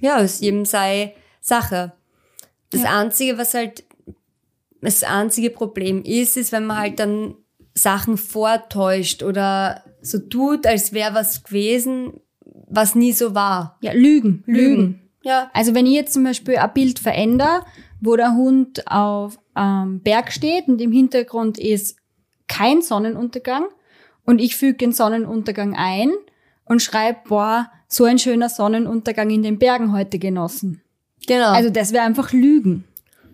ja, 0.00 0.18
ist 0.18 0.40
jedem 0.40 0.64
sei 0.64 1.16
Sache. 1.40 1.92
Das 2.70 2.84
Einzige, 2.84 3.38
was 3.38 3.54
halt 3.54 3.84
das 4.80 5.02
einzige 5.02 5.50
Problem 5.50 6.02
ist, 6.04 6.36
ist, 6.36 6.52
wenn 6.52 6.66
man 6.66 6.78
halt 6.78 6.98
dann 7.00 7.34
Sachen 7.74 8.16
vortäuscht 8.16 9.22
oder 9.22 9.82
so 10.00 10.18
tut, 10.18 10.66
als 10.66 10.92
wäre 10.92 11.14
was 11.14 11.42
gewesen, 11.42 12.20
was 12.72 12.94
nie 12.94 13.12
so 13.12 13.34
war. 13.34 13.78
Ja, 13.80 13.92
Lügen. 13.92 14.42
Lügen. 14.46 15.00
Ja. 15.22 15.50
Also 15.52 15.74
wenn 15.74 15.86
ich 15.86 15.94
jetzt 15.94 16.14
zum 16.14 16.24
Beispiel 16.24 16.56
ein 16.56 16.72
Bild 16.72 16.98
verändere, 16.98 17.64
wo 18.00 18.16
der 18.16 18.34
Hund 18.34 18.90
auf 18.90 19.38
ähm, 19.56 20.00
Berg 20.00 20.32
steht 20.32 20.66
und 20.68 20.80
im 20.80 20.90
Hintergrund 20.90 21.58
ist 21.58 21.96
kein 22.48 22.82
Sonnenuntergang 22.82 23.66
und 24.24 24.40
ich 24.40 24.56
füge 24.56 24.78
den 24.78 24.92
Sonnenuntergang 24.92 25.74
ein 25.76 26.10
und 26.64 26.82
schreibe, 26.82 27.20
boah, 27.28 27.70
so 27.88 28.04
ein 28.04 28.18
schöner 28.18 28.48
Sonnenuntergang 28.48 29.30
in 29.30 29.42
den 29.42 29.58
Bergen 29.58 29.92
heute 29.92 30.18
genossen. 30.18 30.82
Genau. 31.26 31.52
Also 31.52 31.70
das 31.70 31.92
wäre 31.92 32.04
einfach 32.04 32.32
Lügen. 32.32 32.84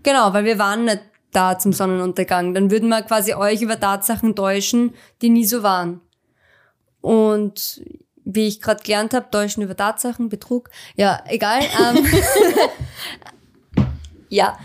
genau, 0.03 0.33
weil 0.35 0.45
wir 0.45 0.59
waren 0.59 0.85
nicht 0.85 1.01
da 1.33 1.59
zum 1.59 1.73
Sonnenuntergang. 1.73 2.55
Dann 2.55 2.71
würden 2.71 2.89
wir 2.89 3.03
quasi 3.03 3.35
euch 3.35 3.63
über 3.63 3.79
Tatsachen 3.79 4.35
täuschen, 4.35 4.95
die 5.23 5.31
nie 5.31 5.45
so 5.45 5.63
waren. 5.63 6.01
Und 7.01 7.81
wie 8.31 8.47
ich 8.47 8.61
gerade 8.61 8.83
gelernt 8.83 9.15
habe, 9.15 9.31
täuschen 9.31 9.63
über 9.63 9.75
Tatsachen, 9.75 10.29
Betrug. 10.29 10.69
Ja, 10.97 11.25
egal. 11.27 11.63
Ähm, 11.63 12.07
ja. 14.29 14.59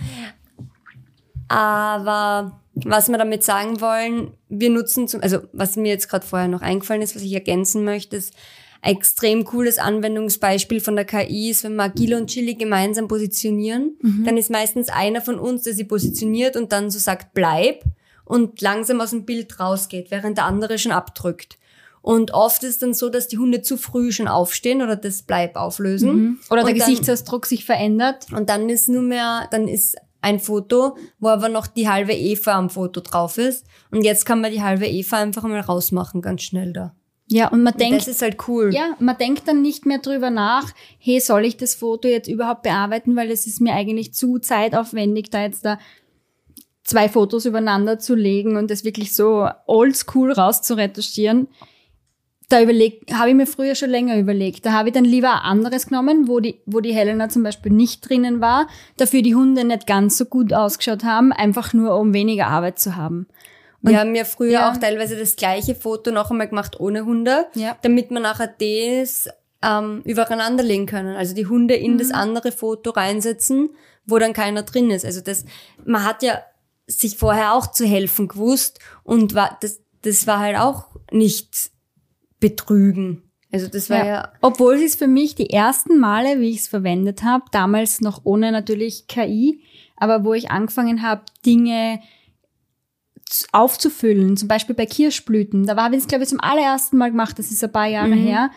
Aber 1.48 2.60
was 2.76 3.08
wir 3.08 3.18
damit 3.18 3.44
sagen 3.44 3.80
wollen, 3.80 4.34
wir 4.50 4.70
nutzen 4.70 5.08
zum, 5.08 5.22
also 5.22 5.40
was 5.54 5.78
mir 5.78 5.90
jetzt 5.90 6.10
gerade 6.10 6.26
vorher 6.26 6.50
noch 6.50 6.62
eingefallen 6.62 7.02
ist, 7.02 7.16
was 7.16 7.22
ich 7.22 7.34
ergänzen 7.34 7.86
möchte, 7.86 8.18
ist 8.18 8.34
ein 8.82 8.96
extrem 8.96 9.46
cooles 9.46 9.78
Anwendungsbeispiel 9.78 10.82
von 10.82 10.98
der 10.98 11.06
KI 11.06 11.50
ist, 11.50 11.64
wenn 11.64 11.78
wir 11.78 11.84
Agile 11.84 12.18
und 12.18 12.30
Chili 12.30 12.56
gemeinsam 12.56 13.08
positionieren, 13.08 13.98
dann 14.26 14.36
ist 14.36 14.50
meistens 14.50 14.90
einer 14.90 15.22
von 15.22 15.40
uns, 15.40 15.64
der 15.64 15.74
sie 15.74 15.86
positioniert 15.86 16.58
und 16.58 16.74
dann 16.74 16.92
so 16.92 17.00
sagt, 17.00 17.34
bleib 17.34 17.86
und 18.26 18.60
langsam 18.60 19.00
aus 19.00 19.12
dem 19.12 19.24
Bild 19.24 19.58
rausgeht, 19.58 20.12
während 20.12 20.38
der 20.38 20.46
andere 20.46 20.78
schon 20.78 20.92
abdrückt. 20.92 21.58
Und 22.04 22.34
oft 22.34 22.64
ist 22.64 22.82
dann 22.84 22.94
so, 22.94 23.08
dass 23.10 23.30
die 23.30 23.38
Hunde 23.38 23.62
zu 23.62 23.78
früh 23.78 24.12
schon 24.12 24.28
aufstehen 24.28 24.82
oder 24.82 24.98
das 24.98 25.24
Bleib 25.24 25.56
auflösen. 25.56 26.38
Oder 26.52 26.64
der 26.64 26.74
dann- 26.76 26.80
Gesichtsausdruck 26.80 27.46
sich 27.46 27.64
verändert. 27.64 28.28
und 28.36 28.50
dann 28.50 28.70
ist 28.70 28.90
nur 28.90 29.02
mehr, 29.02 29.48
dann 29.52 29.70
ist 29.70 29.96
ein 30.22 30.40
Foto, 30.42 30.98
wo 31.20 31.30
aber 31.30 31.48
noch 31.48 31.66
die 31.66 31.88
halbe 31.88 32.12
Eva 32.14 32.54
am 32.56 32.70
Foto 32.70 33.00
drauf 33.00 33.38
ist. 33.38 33.66
Und 33.90 34.04
jetzt 34.04 34.26
kann 34.26 34.42
man 34.42 34.52
die 34.52 34.62
halbe 34.62 34.86
Eva 34.86 35.18
einfach 35.18 35.44
mal 35.44 35.62
rausmachen, 35.62 36.22
ganz 36.22 36.44
schnell 36.44 36.74
da. 36.74 36.94
Ja, 37.28 37.48
und 37.48 37.64
man 37.64 37.78
denkt, 37.78 38.02
das 38.02 38.08
ist 38.10 38.22
halt 38.22 38.38
cool. 38.50 38.74
ja, 38.74 38.96
man 39.00 39.18
denkt 39.18 39.48
dann 39.48 39.62
nicht 39.62 39.86
mehr 39.86 40.00
drüber 40.00 40.30
nach, 40.30 40.72
hey, 41.00 41.22
soll 41.22 41.46
ich 41.46 41.56
das 41.56 41.74
Foto 41.74 42.10
jetzt 42.10 42.28
überhaupt 42.28 42.64
bearbeiten, 42.64 43.16
weil 43.16 43.32
es 43.32 43.48
ist 43.48 43.62
mir 43.62 43.74
eigentlich 43.74 44.14
zu 44.14 44.40
zeitaufwendig, 44.40 45.30
da 45.30 45.42
jetzt 45.42 45.64
da 45.64 45.80
zwei 46.84 47.08
Fotos 47.08 47.46
übereinander 47.46 47.98
zu 47.98 48.14
legen 48.14 48.58
und 48.58 48.70
das 48.70 48.84
wirklich 48.84 49.14
so 49.16 49.48
oldschool 49.68 50.34
rauszuretuschieren. 50.34 51.48
Da 52.50 52.58
habe 52.58 52.72
ich 53.30 53.36
mir 53.36 53.48
früher 53.48 53.74
schon 53.76 53.90
länger 53.90 54.18
überlegt. 54.18 54.66
Da 54.66 54.74
habe 54.74 54.90
ich 54.90 54.94
dann 54.94 55.06
lieber 55.06 55.32
ein 55.34 55.40
anderes 55.40 55.88
genommen, 55.88 56.28
wo 56.28 56.40
die, 56.40 56.60
wo 56.66 56.82
die 56.82 56.94
Helena 56.94 57.30
zum 57.30 57.42
Beispiel 57.44 57.72
nicht 57.72 58.08
drinnen 58.08 58.42
war, 58.42 58.68
dafür 58.98 59.22
die 59.22 59.34
Hunde 59.36 59.64
nicht 59.64 59.88
ganz 59.88 60.18
so 60.18 60.26
gut 60.26 60.54
ausgeschaut 60.54 61.04
haben, 61.04 61.32
einfach 61.32 61.74
nur 61.74 61.98
um 61.98 62.14
weniger 62.14 62.48
Arbeit 62.48 62.80
zu 62.80 62.96
haben. 62.96 63.28
Wir 63.82 64.00
haben 64.00 64.16
ja 64.16 64.24
früher 64.24 64.52
Ja. 64.52 64.72
auch 64.72 64.78
teilweise 64.78 65.18
das 65.18 65.36
gleiche 65.36 65.76
Foto 65.76 66.12
noch 66.12 66.32
einmal 66.32 66.48
gemacht 66.48 66.80
ohne 66.80 67.06
Hunde, 67.06 67.48
Ja. 67.56 67.76
damit 67.82 68.12
wir 68.12 68.20
nachher 68.22 68.48
das 68.48 69.28
ähm, 69.62 70.02
übereinander 70.06 70.64
legen 70.64 70.86
können. 70.86 71.16
Also 71.16 71.34
die 71.36 71.48
Hunde 71.48 71.76
in 71.76 71.94
Mhm. 71.94 71.98
das 71.98 72.12
andere 72.12 72.52
Foto 72.52 72.92
reinsetzen, 72.92 73.70
wo 74.06 74.20
dann 74.20 74.34
keiner 74.34 74.64
drin 74.64 74.90
ist. 74.92 75.06
Also 75.06 75.22
das, 75.22 75.46
man 75.86 76.04
hat 76.06 76.24
ja 76.24 76.40
sich 76.88 77.18
vorher 77.18 77.54
auch 77.54 77.68
zu 77.72 77.86
helfen 77.86 78.28
gewusst 78.28 78.80
und 79.04 79.36
war, 79.36 79.58
das, 79.62 79.80
das 80.02 80.28
war 80.28 80.40
halt 80.40 80.58
auch 80.58 80.88
nicht 81.12 81.72
betrügen. 82.44 83.24
Also 83.54 83.70
das 83.70 83.90
war 83.90 84.06
ja, 84.06 84.32
Obwohl 84.42 84.76
es 84.76 84.96
für 84.96 85.08
mich 85.08 85.34
die 85.36 85.50
ersten 85.50 85.98
Male, 85.98 86.42
wie 86.42 86.50
ich 86.50 86.58
es 86.58 86.68
verwendet 86.68 87.24
habe, 87.24 87.46
damals 87.52 88.02
noch 88.02 88.20
ohne 88.26 88.52
natürlich 88.52 89.08
KI, 89.08 89.62
aber 89.96 90.26
wo 90.26 90.34
ich 90.34 90.52
angefangen 90.52 91.04
habe, 91.04 91.22
Dinge 91.46 92.02
aufzufüllen, 93.54 94.36
zum 94.36 94.50
Beispiel 94.50 94.76
bei 94.76 94.86
Kirschblüten. 94.86 95.66
Da 95.66 95.78
habe 95.78 95.96
ich 95.96 96.02
es, 96.02 96.08
glaube 96.08 96.24
ich, 96.24 96.30
zum 96.30 96.42
allerersten 96.42 96.98
Mal 96.98 97.12
gemacht, 97.12 97.40
das 97.40 97.50
ist 97.50 97.64
ein 97.64 97.72
paar 97.72 97.88
Jahre 97.88 98.14
her, 98.14 98.52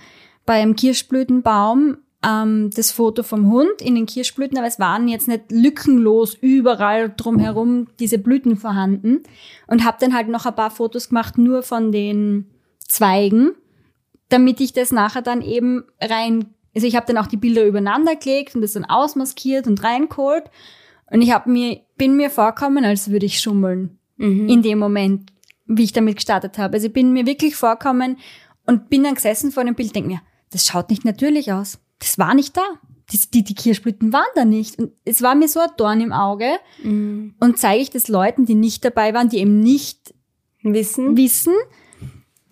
bei 0.46 0.54
einem 0.54 0.74
Kirschblütenbaum 0.74 1.98
ähm, 2.24 2.70
das 2.74 2.90
Foto 2.90 3.22
vom 3.22 3.52
Hund 3.52 3.80
in 3.80 3.94
den 3.94 4.06
Kirschblüten, 4.06 4.58
aber 4.58 4.66
es 4.66 4.80
waren 4.80 5.06
jetzt 5.06 5.28
nicht 5.28 5.52
lückenlos 5.52 6.34
überall 6.34 7.14
drumherum 7.16 7.86
diese 8.00 8.18
Blüten 8.18 8.56
vorhanden 8.56 9.22
und 9.68 9.84
habe 9.84 9.98
dann 10.00 10.12
halt 10.14 10.28
noch 10.28 10.44
ein 10.44 10.56
paar 10.56 10.72
Fotos 10.72 11.10
gemacht, 11.10 11.38
nur 11.38 11.62
von 11.62 11.92
den 11.92 12.50
Zweigen 12.78 13.52
damit 14.28 14.60
ich 14.60 14.72
das 14.72 14.92
nachher 14.92 15.22
dann 15.22 15.42
eben 15.42 15.84
rein, 16.00 16.54
also 16.74 16.86
ich 16.86 16.96
habe 16.96 17.06
dann 17.06 17.18
auch 17.18 17.26
die 17.26 17.36
Bilder 17.36 17.64
übereinander 17.64 18.16
gelegt 18.16 18.54
und 18.54 18.62
das 18.62 18.72
dann 18.72 18.84
ausmaskiert 18.84 19.66
und 19.66 19.82
reingeholt 19.82 20.44
und 21.10 21.22
ich 21.22 21.32
habe 21.32 21.50
mir, 21.50 21.80
bin 21.96 22.16
mir 22.16 22.30
vorkommen, 22.30 22.84
als 22.84 23.10
würde 23.10 23.26
ich 23.26 23.40
schummeln 23.40 23.98
in 24.48 24.62
dem 24.62 24.78
Moment, 24.78 25.32
wie 25.66 25.84
ich 25.84 25.92
damit 25.92 26.16
gestartet 26.16 26.58
habe. 26.58 26.74
Also 26.74 26.88
ich 26.88 26.92
bin 26.92 27.12
mir 27.12 27.26
wirklich 27.26 27.54
vorkommen 27.56 28.18
und 28.66 28.88
bin 28.88 29.04
dann 29.04 29.14
gesessen 29.14 29.52
vor 29.52 29.64
dem 29.64 29.74
Bild, 29.74 29.94
denke 29.94 30.08
mir, 30.08 30.20
das 30.50 30.66
schaut 30.66 30.90
nicht 30.90 31.04
natürlich 31.04 31.52
aus. 31.52 31.78
Das 31.98 32.18
war 32.18 32.34
nicht 32.34 32.56
da. 32.56 32.62
Die, 33.12 33.20
die, 33.30 33.44
die 33.44 33.54
Kirschblüten 33.54 34.12
waren 34.12 34.24
da 34.34 34.44
nicht. 34.44 34.78
Und 34.78 34.92
es 35.04 35.22
war 35.22 35.34
mir 35.36 35.48
so 35.48 35.60
ein 35.60 35.70
Dorn 35.76 36.00
im 36.00 36.12
Auge. 36.12 36.48
Und 37.38 37.58
zeige 37.58 37.82
ich 37.82 37.90
das 37.90 38.08
Leuten, 38.08 38.46
die 38.46 38.56
nicht 38.56 38.84
dabei 38.84 39.14
waren, 39.14 39.28
die 39.28 39.38
eben 39.38 39.60
nicht 39.60 40.12
Wissen. 40.62 41.16
wissen, 41.16 41.54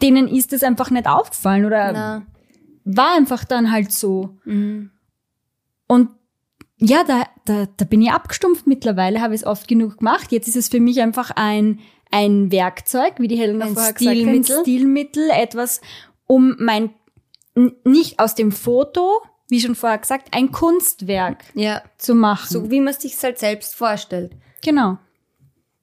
denen 0.05 0.29
ist 0.29 0.53
es 0.53 0.63
einfach 0.63 0.91
nicht 0.91 1.09
aufgefallen 1.09 1.65
oder 1.65 1.93
Na. 1.93 2.27
war 2.85 3.17
einfach 3.17 3.45
dann 3.45 3.73
halt 3.73 3.91
so. 3.91 4.37
Mhm. 4.45 4.91
Und 5.89 6.11
ja, 6.79 7.03
da, 7.05 7.25
da, 7.45 7.67
da 7.77 7.85
bin 7.85 8.03
ich 8.03 8.11
abgestumpft 8.11 8.67
mittlerweile, 8.67 9.21
habe 9.21 9.35
ich 9.35 9.41
es 9.41 9.47
oft 9.47 9.67
genug 9.69 9.99
gemacht. 9.99 10.31
Jetzt 10.33 10.49
ist 10.49 10.57
es 10.57 10.69
für 10.69 10.81
mich 10.81 11.01
einfach 11.01 11.31
ein, 11.35 11.81
ein 12.11 12.53
Werkzeug, 12.53 13.15
wie 13.19 13.29
die 13.29 13.37
Helena 13.39 13.65
Ein 13.67 13.75
vorher 13.75 13.93
gesagt 13.95 14.11
hat, 14.11 14.17
ein 14.17 14.23
Stilmittel. 14.45 14.61
Stilmittel, 14.61 15.31
etwas, 15.31 15.81
um 16.27 16.57
mein, 16.59 16.91
nicht 17.85 18.19
aus 18.19 18.35
dem 18.35 18.53
Foto, 18.53 19.21
wie 19.49 19.61
schon 19.61 19.75
vorher 19.75 19.99
gesagt, 19.99 20.29
ein 20.35 20.51
Kunstwerk 20.53 21.45
Ja. 21.55 21.83
zu 21.97 22.15
machen. 22.15 22.49
So 22.51 22.71
wie 22.71 22.81
man 22.81 22.93
es 22.95 23.01
sich 23.03 23.17
halt 23.23 23.39
selbst 23.39 23.75
vorstellt. 23.75 24.37
Genau. 24.63 24.99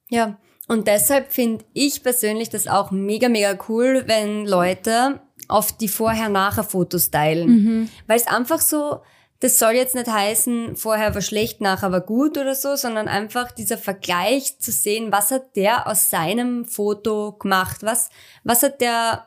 Ja. 0.10 0.38
Und 0.72 0.88
deshalb 0.88 1.34
finde 1.34 1.66
ich 1.74 2.02
persönlich 2.02 2.48
das 2.48 2.66
auch 2.68 2.92
mega, 2.92 3.28
mega 3.28 3.58
cool, 3.68 4.04
wenn 4.08 4.46
Leute 4.46 5.20
oft 5.50 5.82
die 5.82 5.90
Vorher-Nachher-Fotos 5.90 7.12
teilen. 7.12 7.90
Weil 8.08 8.16
es 8.16 8.26
einfach 8.28 8.62
so, 8.62 9.02
das 9.42 9.60
soll 9.60 9.74
jetzt 9.74 9.96
nicht 9.96 10.08
heißen, 10.08 10.78
vorher 10.78 11.14
war 11.14 11.22
schlecht, 11.22 11.60
nachher 11.60 11.92
war 11.92 12.00
gut 12.00 12.38
oder 12.38 12.56
so, 12.56 12.78
sondern 12.78 13.10
einfach 13.10 13.52
dieser 13.52 13.78
Vergleich 13.78 14.60
zu 14.60 14.72
sehen, 14.72 15.12
was 15.12 15.32
hat 15.32 15.58
der 15.58 15.88
aus 15.88 16.10
seinem 16.10 16.64
Foto 16.64 17.34
gemacht, 17.34 17.80
was, 17.84 18.10
was 18.46 18.64
hat 18.64 18.80
der 18.80 19.26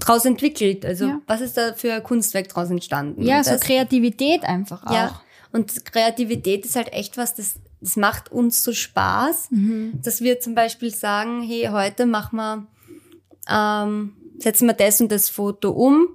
draus 0.00 0.24
entwickelt, 0.24 0.86
also 0.86 1.04
Ja. 1.08 1.20
was 1.26 1.42
ist 1.42 1.58
da 1.58 1.74
für 1.74 1.92
ein 1.92 2.02
Kunstwerk 2.02 2.48
draus 2.48 2.70
entstanden. 2.70 3.20
Ja, 3.20 3.44
so 3.44 3.58
Kreativität 3.58 4.44
einfach 4.44 4.86
auch. 4.86 4.94
ja, 4.94 5.20
und 5.52 5.84
Kreativität 5.84 6.64
ist 6.64 6.76
halt 6.76 6.94
echt 6.94 7.18
was, 7.18 7.34
das, 7.34 7.56
das 7.80 7.96
macht 7.96 8.30
uns 8.30 8.62
so 8.62 8.72
Spaß, 8.72 9.48
dass 10.02 10.20
wir 10.20 10.40
zum 10.40 10.54
Beispiel 10.54 10.94
sagen, 10.94 11.42
hey, 11.42 11.68
heute 11.70 12.06
machen 12.06 12.36
wir, 12.36 12.66
ähm, 13.48 14.12
setzen 14.38 14.66
wir 14.66 14.74
das 14.74 15.00
und 15.00 15.10
das 15.10 15.28
Foto 15.28 15.70
um 15.70 16.08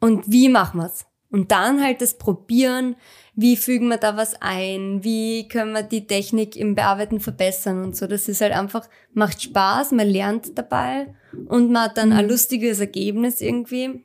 und 0.00 0.30
wie 0.30 0.48
machen 0.48 0.80
wir's? 0.80 1.06
Und 1.30 1.52
dann 1.52 1.80
halt 1.82 2.00
das 2.00 2.18
Probieren, 2.18 2.96
wie 3.34 3.56
fügen 3.56 3.88
wir 3.88 3.98
da 3.98 4.16
was 4.16 4.34
ein, 4.40 5.04
wie 5.04 5.46
können 5.46 5.72
wir 5.72 5.82
die 5.82 6.06
Technik 6.06 6.56
im 6.56 6.74
Bearbeiten 6.74 7.20
verbessern 7.20 7.84
und 7.84 7.96
so. 7.96 8.06
Das 8.06 8.28
ist 8.28 8.40
halt 8.40 8.52
einfach, 8.52 8.88
macht 9.12 9.40
Spaß, 9.42 9.92
man 9.92 10.08
lernt 10.08 10.58
dabei 10.58 11.14
und 11.46 11.70
man 11.70 11.84
hat 11.84 11.98
dann 11.98 12.12
ein 12.12 12.28
lustiges 12.28 12.80
Ergebnis 12.80 13.40
irgendwie. 13.40 14.04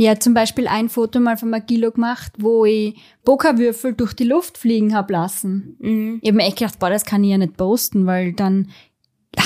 Ja, 0.00 0.18
zum 0.20 0.32
Beispiel 0.32 0.68
ein 0.68 0.88
Foto 0.88 1.18
mal 1.18 1.36
von 1.36 1.50
Magilo 1.50 1.90
gemacht, 1.90 2.32
wo 2.38 2.64
ich 2.64 2.94
Pokerwürfel 3.24 3.94
durch 3.94 4.14
die 4.14 4.24
Luft 4.24 4.56
fliegen 4.56 4.94
hab 4.94 5.10
lassen. 5.10 5.76
Mhm. 5.80 6.20
Ich 6.22 6.28
hab 6.28 6.36
mir 6.36 6.44
echt 6.44 6.58
gedacht, 6.58 6.78
boah, 6.78 6.88
das 6.88 7.04
kann 7.04 7.24
ich 7.24 7.30
ja 7.30 7.38
nicht 7.38 7.56
posten, 7.56 8.06
weil 8.06 8.32
dann 8.32 8.70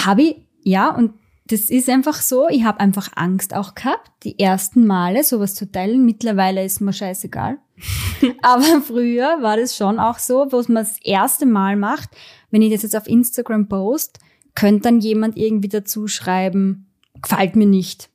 habe 0.05 0.23
ich, 0.23 0.37
ja, 0.63 0.95
und 0.95 1.15
das 1.47 1.71
ist 1.71 1.89
einfach 1.89 2.21
so, 2.21 2.49
ich 2.51 2.65
habe 2.65 2.81
einfach 2.81 3.09
Angst 3.17 3.55
auch 3.55 3.75
gehabt, 3.75 4.11
die 4.25 4.39
ersten 4.39 4.87
Male 4.87 5.25
sowas 5.25 5.55
zu 5.55 5.73
teilen. 5.73 6.05
Mittlerweile 6.05 6.63
ist 6.63 6.83
mir 6.83 6.93
scheißegal. 6.93 7.57
Aber 8.43 8.83
früher 8.83 9.39
war 9.41 9.57
das 9.57 9.75
schon 9.75 9.99
auch 9.99 10.19
so, 10.19 10.53
wo 10.53 10.59
man 10.69 10.85
das 10.85 10.99
erste 11.03 11.47
Mal 11.47 11.77
macht, 11.77 12.11
wenn 12.51 12.61
ich 12.61 12.73
das 12.73 12.83
jetzt 12.83 12.97
auf 12.97 13.07
Instagram 13.07 13.69
post, 13.69 14.19
könnte 14.55 14.83
dann 14.83 15.01
jemand 15.01 15.39
irgendwie 15.39 15.69
dazu 15.69 16.09
schreiben, 16.09 16.89
gefällt 17.23 17.57
mir 17.57 17.67
nicht 17.67 18.11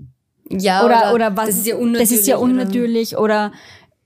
Ja, 0.49 0.86
oder, 0.86 1.13
oder, 1.13 1.36
was 1.38 1.47
Das 1.47 1.57
ist 1.57 1.67
ja 1.67 1.75
unnatürlich. 1.75 2.10
das 2.10 2.19
ist 2.19 2.27
ja 2.27 2.36
oder- 2.38 2.43
unnatürlich 2.43 3.17
oder, 3.17 3.51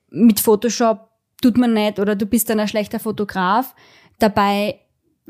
mit 0.10 0.40
Photoshop 0.40 1.08
tut 1.42 1.58
man 1.58 1.74
nicht 1.74 2.00
oder 2.00 2.16
du 2.16 2.26
bist 2.26 2.50
dann 2.50 2.60
ein 2.60 2.68
schlechter 2.68 3.00
Fotograf. 3.00 3.74
Dabei 4.20 4.80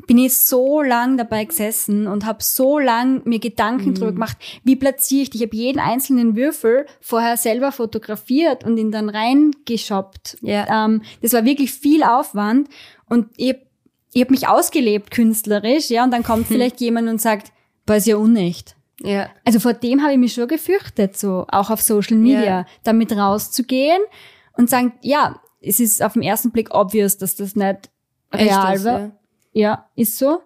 bin 0.06 0.18
ich 0.18 0.34
so 0.36 0.82
lang 0.82 1.16
dabei 1.16 1.44
gesessen 1.44 2.06
und 2.08 2.26
habe 2.26 2.42
so 2.42 2.78
lang 2.78 3.22
mir 3.24 3.38
Gedanken 3.38 3.90
Mhm. 3.90 3.94
drüber 3.94 4.12
gemacht, 4.12 4.36
wie 4.64 4.74
platziere 4.76 5.22
ich 5.22 5.30
die. 5.30 5.36
Ich 5.38 5.44
habe 5.44 5.56
jeden 5.56 5.78
einzelnen 5.78 6.34
Würfel 6.34 6.86
vorher 7.00 7.36
selber 7.36 7.70
fotografiert 7.72 8.64
und 8.64 8.76
ihn 8.78 8.90
dann 8.90 9.08
reingeshoppt. 9.08 10.38
Ja. 10.42 10.84
Ähm, 10.86 11.02
das 11.20 11.32
war 11.32 11.44
wirklich 11.44 11.72
viel 11.72 12.02
Aufwand 12.02 12.68
und 13.08 13.28
ich, 13.36 13.54
ich 14.12 14.22
habe 14.22 14.32
mich 14.32 14.48
ausgelebt 14.48 15.10
künstlerisch, 15.10 15.90
ja, 15.90 16.02
und 16.04 16.10
dann 16.10 16.22
kommt 16.24 16.46
vielleicht 16.48 16.80
jemand 16.80 17.08
und 17.08 17.20
sagt, 17.20 17.52
boah, 17.86 17.96
ist 17.96 18.06
ja 18.06 18.16
unecht. 18.16 18.74
Ja. 19.02 19.28
Also 19.44 19.58
vor 19.60 19.72
dem 19.74 20.02
habe 20.02 20.12
ich 20.12 20.18
mich 20.18 20.32
schon 20.34 20.48
gefürchtet, 20.48 21.16
so 21.18 21.44
auch 21.50 21.70
auf 21.70 21.82
Social 21.82 22.16
Media, 22.16 22.44
Ja. 22.44 22.66
damit 22.84 23.12
rauszugehen 23.12 24.00
und 24.56 24.70
sagen, 24.70 24.92
ja, 25.02 25.40
es 25.60 25.80
ist 25.80 26.02
auf 26.02 26.12
den 26.14 26.22
ersten 26.22 26.50
Blick 26.50 26.74
obvious, 26.74 27.18
dass 27.18 27.34
das 27.36 27.56
nicht 27.56 27.90
real 28.32 28.74
Echt, 28.74 28.84
war. 28.84 29.00
ja. 29.00 29.10
Ja, 29.54 29.88
ist 29.96 30.18
so. 30.18 30.40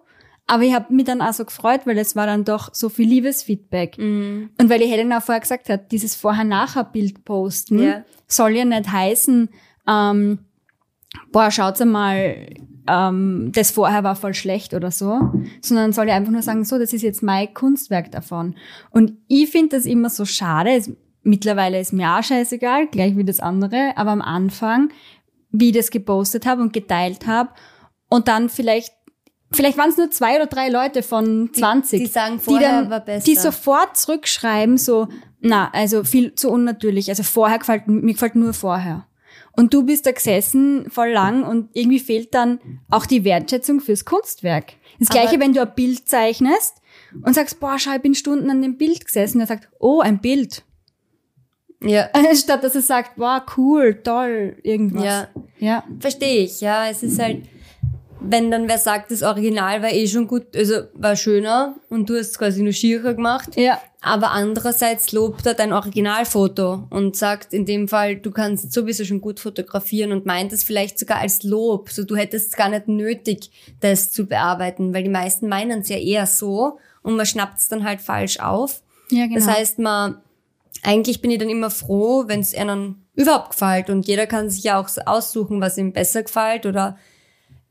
Aber 0.47 0.63
ich 0.63 0.73
habe 0.73 0.93
mich 0.93 1.05
dann 1.05 1.21
auch 1.21 1.33
so 1.33 1.43
gefreut, 1.45 1.81
weil 1.85 1.97
es 1.97 2.15
war 2.15 2.25
dann 2.25 2.43
doch 2.45 2.73
so 2.73 2.89
viel 2.89 3.07
Liebesfeedback. 3.07 3.97
Mhm. 3.97 4.49
Und 4.59 4.69
weil 4.69 4.79
die 4.79 4.85
Helena 4.87 5.17
auch 5.17 5.21
vorher 5.23 5.41
gesagt 5.41 5.69
hat, 5.69 5.91
dieses 5.91 6.15
Vorher-Nachher-Bild 6.15 7.23
posten 7.25 7.79
Ja. 7.79 8.03
soll 8.27 8.51
ja 8.55 8.65
nicht 8.65 8.89
heißen, 8.91 9.49
ähm, 9.87 10.39
boah, 11.31 11.51
schaut's 11.51 11.81
einmal, 11.81 12.47
ähm, 12.87 13.51
das 13.53 13.71
vorher 13.71 14.03
war 14.03 14.15
voll 14.15 14.33
schlecht 14.33 14.73
oder 14.73 14.91
so, 14.91 15.19
sondern 15.61 15.93
soll 15.93 16.07
ja 16.07 16.15
einfach 16.15 16.31
nur 16.31 16.41
sagen, 16.41 16.65
so, 16.65 16.77
das 16.79 16.93
ist 16.93 17.01
jetzt 17.01 17.23
mein 17.23 17.53
Kunstwerk 17.53 18.11
davon. 18.11 18.55
Und 18.89 19.13
ich 19.27 19.49
finde 19.49 19.75
das 19.75 19.85
immer 19.85 20.09
so 20.09 20.25
schade. 20.25 20.71
Es, 20.71 20.91
mittlerweile 21.23 21.79
ist 21.79 21.93
mir 21.93 22.15
auch 22.15 22.23
scheißegal, 22.23 22.87
gleich 22.87 23.15
wie 23.17 23.25
das 23.25 23.39
andere, 23.39 23.93
aber 23.95 24.11
am 24.11 24.21
Anfang, 24.21 24.89
wie 25.51 25.69
ich 25.69 25.75
das 25.75 25.91
gepostet 25.91 26.45
habe 26.45 26.61
und 26.61 26.73
geteilt 26.73 27.27
habe 27.27 27.49
und 28.09 28.27
dann 28.27 28.49
vielleicht 28.49 28.93
Vielleicht 29.49 29.77
waren 29.77 29.89
es 29.89 29.95
nur 29.95 30.11
zwei 30.11 30.35
oder 30.35 30.47
drei 30.47 30.67
Leute 30.67 31.01
von 31.01 31.51
20. 31.53 32.01
die 32.01 32.07
sagen, 32.07 32.37
vorher 32.39 32.89
war 32.89 32.99
besser. 32.99 33.23
Die 33.23 33.35
sofort 33.35 33.95
zurückschreiben, 33.95 34.77
so, 34.77 35.07
na, 35.39 35.69
also 35.71 36.03
viel 36.03 36.35
zu 36.35 36.49
unnatürlich. 36.49 37.09
Also 37.09 37.23
vorher 37.23 37.57
gefällt, 37.57 37.87
mir 37.87 38.11
gefällt 38.11 38.35
nur 38.35 38.53
vorher. 38.53 39.07
Und 39.59 39.73
du 39.73 39.83
bist 39.83 40.05
da 40.05 40.11
gesessen 40.11 40.87
voll 40.89 41.09
lang 41.09 41.43
und 41.43 41.69
irgendwie 41.73 41.99
fehlt 41.99 42.33
dann 42.35 42.59
auch 42.91 43.07
die 43.07 43.23
Wertschätzung 43.23 43.79
fürs 43.81 44.05
Kunstwerk. 44.05 44.73
Das 44.99 45.09
Aber- 45.09 45.19
gleiche, 45.19 45.39
wenn 45.39 45.51
du 45.53 45.61
ein 45.61 45.73
Bild 45.75 46.07
zeichnest 46.07 46.75
und 47.23 47.33
sagst, 47.33 47.59
boah, 47.59 47.77
schau, 47.79 47.95
ich 47.95 48.01
bin 48.01 48.13
Stunden 48.13 48.49
an 48.51 48.61
dem 48.61 48.77
Bild 48.77 49.03
gesessen. 49.05 49.37
Und 49.37 49.41
er 49.41 49.47
sagt, 49.47 49.67
oh, 49.79 49.99
ein 49.99 50.19
Bild. 50.21 50.63
Ja. 51.83 52.09
Statt 52.35 52.63
dass 52.63 52.75
er 52.75 52.81
sagt, 52.81 53.17
wow, 53.17 53.41
cool, 53.57 53.99
toll, 54.03 54.57
irgendwas. 54.63 55.03
Ja. 55.03 55.27
Ja. 55.59 55.83
Verstehe 55.99 56.43
ich, 56.43 56.61
ja. 56.61 56.87
Es 56.89 57.01
ist 57.03 57.19
halt, 57.19 57.43
wenn 58.19 58.51
dann 58.51 58.67
wer 58.67 58.77
sagt, 58.77 59.11
das 59.11 59.23
Original 59.23 59.81
war 59.81 59.91
eh 59.91 60.07
schon 60.07 60.27
gut, 60.27 60.55
also 60.55 60.81
war 60.93 61.15
schöner 61.15 61.75
und 61.89 62.09
du 62.09 62.17
hast 62.17 62.37
quasi 62.37 62.61
nur 62.61 62.73
schierer 62.73 63.13
gemacht. 63.13 63.55
Ja. 63.55 63.81
Aber 64.01 64.31
andererseits 64.31 65.11
lobt 65.11 65.45
er 65.45 65.55
dein 65.55 65.73
Originalfoto 65.73 66.87
und 66.91 67.15
sagt 67.15 67.53
in 67.53 67.65
dem 67.65 67.87
Fall, 67.87 68.17
du 68.17 68.29
kannst 68.31 68.71
sowieso 68.71 69.03
schon 69.03 69.21
gut 69.21 69.39
fotografieren 69.39 70.11
und 70.11 70.25
meint 70.25 70.53
es 70.53 70.63
vielleicht 70.63 70.99
sogar 70.99 71.19
als 71.19 71.43
Lob. 71.43 71.89
So, 71.89 72.03
du 72.03 72.15
hättest 72.15 72.55
gar 72.55 72.69
nicht 72.69 72.87
nötig, 72.87 73.49
das 73.79 74.11
zu 74.11 74.27
bearbeiten, 74.27 74.93
weil 74.93 75.03
die 75.03 75.09
meisten 75.09 75.49
meinen 75.49 75.81
es 75.81 75.89
ja 75.89 75.97
eher 75.97 76.27
so 76.27 76.77
und 77.01 77.15
man 77.15 77.25
schnappt 77.25 77.57
es 77.57 77.69
dann 77.69 77.83
halt 77.83 78.01
falsch 78.01 78.39
auf. 78.39 78.83
Ja, 79.09 79.25
genau. 79.25 79.39
Das 79.39 79.47
heißt, 79.47 79.79
man, 79.79 80.21
eigentlich 80.83 81.21
bin 81.21 81.31
ich 81.31 81.39
dann 81.39 81.49
immer 81.49 81.71
froh, 81.71 82.25
wenn 82.27 82.41
es 82.41 82.53
einem 82.53 82.97
überhaupt 83.15 83.51
gefällt 83.51 83.89
und 83.89 84.07
jeder 84.07 84.27
kann 84.27 84.49
sich 84.49 84.63
ja 84.63 84.79
auch 84.79 84.89
aussuchen, 85.07 85.59
was 85.59 85.77
ihm 85.77 85.91
besser 85.91 86.21
gefällt 86.21 86.67
oder 86.67 86.97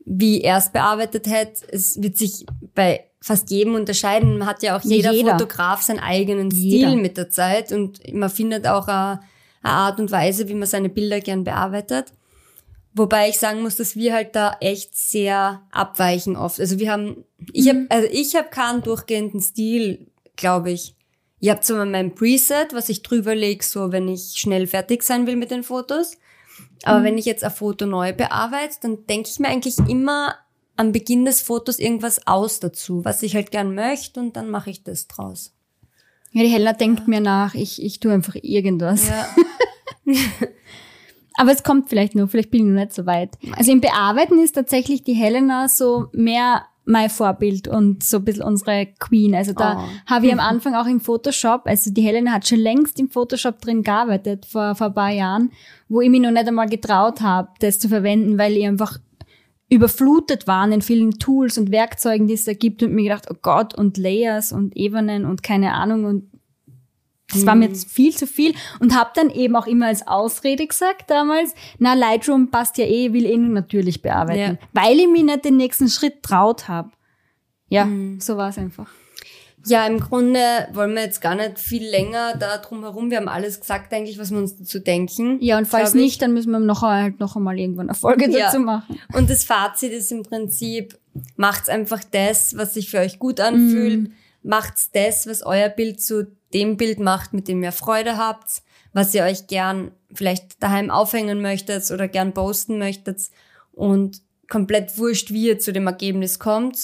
wie 0.05 0.41
er 0.41 0.59
es 0.59 0.71
bearbeitet 0.71 1.29
hat. 1.29 1.63
Es 1.69 2.03
wird 2.03 2.17
sich 2.17 2.47
bei 2.75 3.05
fast 3.27 3.51
jedem 3.51 3.75
unterscheiden. 3.75 4.39
Man 4.39 4.47
hat 4.47 4.63
ja 4.63 4.77
auch 4.77 4.83
jeder, 4.83 5.11
jeder. 5.11 5.33
Fotograf 5.33 5.83
seinen 5.83 5.99
eigenen 5.99 6.49
Jeder. 6.51 6.91
Stil 6.91 7.03
mit 7.03 7.17
der 7.17 7.29
Zeit 7.29 7.73
und 7.73 8.01
man 8.15 8.31
findet 8.31 8.69
auch 8.69 8.87
eine, 8.87 9.21
eine 9.63 9.73
Art 9.73 9.99
und 9.99 10.13
Weise, 10.13 10.49
wie 10.49 10.55
man 10.55 10.69
seine 10.69 10.89
Bilder 10.89 11.21
gern 11.21 11.43
bearbeitet. 11.43 12.13
Wobei 12.95 13.29
ich 13.29 13.39
sagen 13.39 13.63
muss, 13.63 13.75
dass 13.75 13.97
wir 13.97 14.15
halt 14.15 14.37
da 14.37 14.57
echt 14.61 14.97
sehr 14.97 15.63
abweichen 15.73 16.37
oft. 16.37 16.61
Also 16.61 16.79
wir 16.79 16.93
haben, 16.93 17.25
ich 17.53 17.69
habe, 17.69 17.87
also 17.89 18.09
ich 18.13 18.37
habe 18.37 18.49
keinen 18.49 18.83
durchgehenden 18.83 19.41
Stil, 19.41 20.07
glaube 20.37 20.71
ich. 20.71 20.95
Ich 21.41 21.51
habe 21.51 21.61
zwar 21.63 21.85
mein 21.85 22.15
Preset, 22.15 22.75
was 22.75 22.89
ich 22.89 23.03
drüber 23.03 23.35
lege, 23.35 23.65
so 23.65 23.91
wenn 23.91 24.07
ich 24.07 24.35
schnell 24.37 24.69
fertig 24.69 25.03
sein 25.03 25.27
will 25.27 25.37
mit 25.37 25.51
den 25.51 25.65
Fotos. 25.65 26.17
Aber 26.85 27.03
wenn 27.03 27.19
ich 27.19 27.25
jetzt 27.25 27.43
ein 27.43 27.51
Foto 27.51 27.87
neu 27.87 28.13
bearbeite, 28.13 28.77
dann 28.83 29.05
denke 29.07 29.29
ich 29.31 29.41
mir 29.41 29.49
eigentlich 29.49 29.79
immer 29.89 30.37
am 30.77 30.93
Beginn 30.93 31.25
des 31.25 31.41
Fotos 31.41 31.79
irgendwas 31.79 32.27
aus 32.27 32.61
dazu, 32.61 33.05
was 33.05 33.23
ich 33.23 33.35
halt 33.35 33.51
gern 33.51 33.75
möchte 33.75 34.21
und 34.21 34.37
dann 34.37 34.51
mache 34.51 34.71
ich 34.71 34.83
das 34.83 35.07
draus. 35.09 35.53
Ja, 36.33 36.43
die 36.43 36.49
Helena 36.49 36.73
denkt 36.75 37.09
mir 37.09 37.21
nach, 37.21 37.55
ich, 37.55 37.83
ich 37.83 37.99
tue 38.01 38.13
einfach 38.13 38.35
irgendwas. 38.43 39.09
Ja. 39.09 39.27
Aber 41.39 41.53
es 41.53 41.63
kommt 41.63 41.89
vielleicht 41.91 42.15
nur, 42.15 42.29
vielleicht 42.29 42.51
bin 42.51 42.61
ich 42.61 42.67
noch 42.73 42.81
nicht 42.81 42.95
so 42.95 43.05
weit. 43.07 43.37
Also 43.57 43.71
im 43.71 43.81
Bearbeiten 43.81 44.39
ist 44.43 44.53
tatsächlich 44.55 45.05
die 45.05 45.13
Helena 45.15 45.69
so 45.69 46.07
mehr 46.13 46.63
mein 46.89 47.11
Vorbild 47.11 47.67
und 47.69 48.05
so 48.05 48.19
ein 48.19 48.25
bisschen 48.25 48.45
unsere 48.45 48.87
Queen. 49.01 49.35
Also 49.35 49.53
da 49.53 49.77
Oh. 49.85 49.89
habe 50.11 50.27
ich 50.27 50.33
am 50.33 50.39
Anfang 50.39 50.75
auch 50.77 50.87
im 50.87 51.01
Photoshop, 51.01 51.63
also 51.65 51.91
die 51.91 52.03
Helena 52.03 52.33
hat 52.33 52.47
schon 52.47 52.61
längst 52.61 52.99
im 53.01 53.11
Photoshop 53.11 53.61
drin 53.61 53.83
gearbeitet, 53.83 54.47
vor, 54.47 54.75
vor 54.77 54.87
ein 54.89 54.95
paar 54.95 55.11
Jahren, 55.11 55.51
wo 55.89 56.01
ich 56.01 56.09
mich 56.09 56.21
noch 56.21 56.31
nicht 56.31 56.47
einmal 56.47 56.69
getraut 56.69 57.21
habe, 57.23 57.49
das 57.59 57.81
zu 57.81 57.89
verwenden, 57.89 58.39
weil 58.39 58.57
ich 58.57 58.65
einfach 58.65 58.99
überflutet 59.69 60.47
waren 60.47 60.73
in 60.73 60.83
vielen 60.83 61.19
Tools 61.19 61.59
und 61.59 61.71
Werkzeugen, 61.73 62.27
die 62.29 62.35
es 62.35 62.45
da 62.45 62.53
gibt 62.53 62.83
und 62.83 62.93
mir 62.93 63.03
gedacht, 63.05 63.27
oh 63.31 63.37
Gott, 63.41 63.75
und 63.75 63.97
Layers 63.97 64.53
und 64.53 64.77
Ebenen 64.77 65.25
und 65.25 65.43
keine 65.43 65.73
Ahnung 65.73 66.05
und 66.05 66.31
Das 67.33 67.45
war 67.45 67.57
mir 67.57 67.67
jetzt 67.67 67.91
viel 67.91 68.15
zu 68.17 68.29
viel 68.29 68.55
und 68.79 68.95
habe 68.97 69.11
dann 69.17 69.31
eben 69.31 69.57
auch 69.57 69.67
immer 69.67 69.87
als 69.87 70.07
Ausrede 70.07 70.65
gesagt 70.69 71.11
damals, 71.11 71.55
na 71.79 71.95
Lightroom 71.95 72.53
passt 72.53 72.79
ja 72.79 72.85
eh, 72.85 73.13
will 73.13 73.27
eh 73.27 73.37
nur 73.37 73.49
natürlich 73.53 74.01
bearbeiten, 74.03 74.59
Ja. 74.61 74.69
weil 74.73 75.01
ich 75.01 75.09
mir 75.09 75.25
nicht 75.25 75.45
den 75.45 75.57
nächsten 75.57 75.89
Schritt 75.89 76.23
traut 76.23 76.69
habe. 76.69 76.91
Ja, 77.69 77.89
so 78.21 78.37
war 78.37 78.51
es 78.51 78.59
einfach. 78.59 78.89
Ja, 79.67 79.87
im 79.87 80.01
Grunde 80.01 80.41
wollen 80.73 80.95
wir 80.95 81.03
jetzt 81.03 81.21
gar 81.21 81.35
nicht 81.35 81.59
viel 81.59 81.85
länger 81.85 82.37
da 82.39 82.59
drum 82.59 82.83
herum. 82.83 83.11
Wir 83.11 83.19
haben 83.19 83.29
alles 83.29 83.61
gesagt 83.61 83.93
eigentlich, 83.93 84.19
was 84.19 84.31
wir 84.31 84.39
uns 84.39 84.57
dazu 84.57 84.79
denken. 84.79 85.39
Ja, 85.41 85.59
und 85.59 85.67
falls 85.67 85.95
nicht, 85.95 86.23
dann 86.23 86.33
müssen 86.33 86.51
wir 86.51 86.59
noch, 86.61 86.83
halt 86.83 87.21
noch 87.21 87.37
einmal 87.37 87.59
irgendwann 87.59 87.89
eine 87.89 87.99
Folge 87.99 88.31
Ja. 88.31 88.47
dazu 88.47 88.61
machen. 88.61 88.99
Und 89.13 89.29
das 89.31 89.45
Fazit 89.45 89.93
ist 89.93 90.13
im 90.13 90.23
Prinzip, 90.23 90.99
macht's 91.37 91.69
einfach 91.69 92.03
das, 92.11 92.57
was 92.57 92.75
sich 92.75 92.91
für 92.91 92.99
euch 92.99 93.19
gut 93.19 93.41
anfühlt. 93.41 94.11
Macht's 94.43 94.91
das, 94.93 95.27
was 95.27 95.43
euer 95.43 95.69
Bild 95.69 96.01
zu 96.01 96.27
dem 96.55 96.77
Bild 96.77 97.01
macht, 97.01 97.33
mit 97.33 97.49
dem 97.49 97.63
ihr 97.63 97.73
Freude 97.73 98.17
habt, 98.17 98.63
was 98.93 99.13
ihr 99.15 99.25
euch 99.25 99.49
gern 99.49 99.91
vielleicht 100.15 100.63
daheim 100.63 100.91
aufhängen 100.91 101.43
möchtet 101.43 101.91
oder 101.91 102.07
gern 102.09 102.33
posten 102.33 102.79
möchtet. 102.79 103.23
Und 103.73 104.23
komplett 104.49 104.97
wurscht, 104.99 105.33
wie 105.33 105.49
ihr 105.49 105.59
zu 105.59 105.73
dem 105.73 105.87
Ergebnis 105.89 106.39
kommt. 106.39 106.79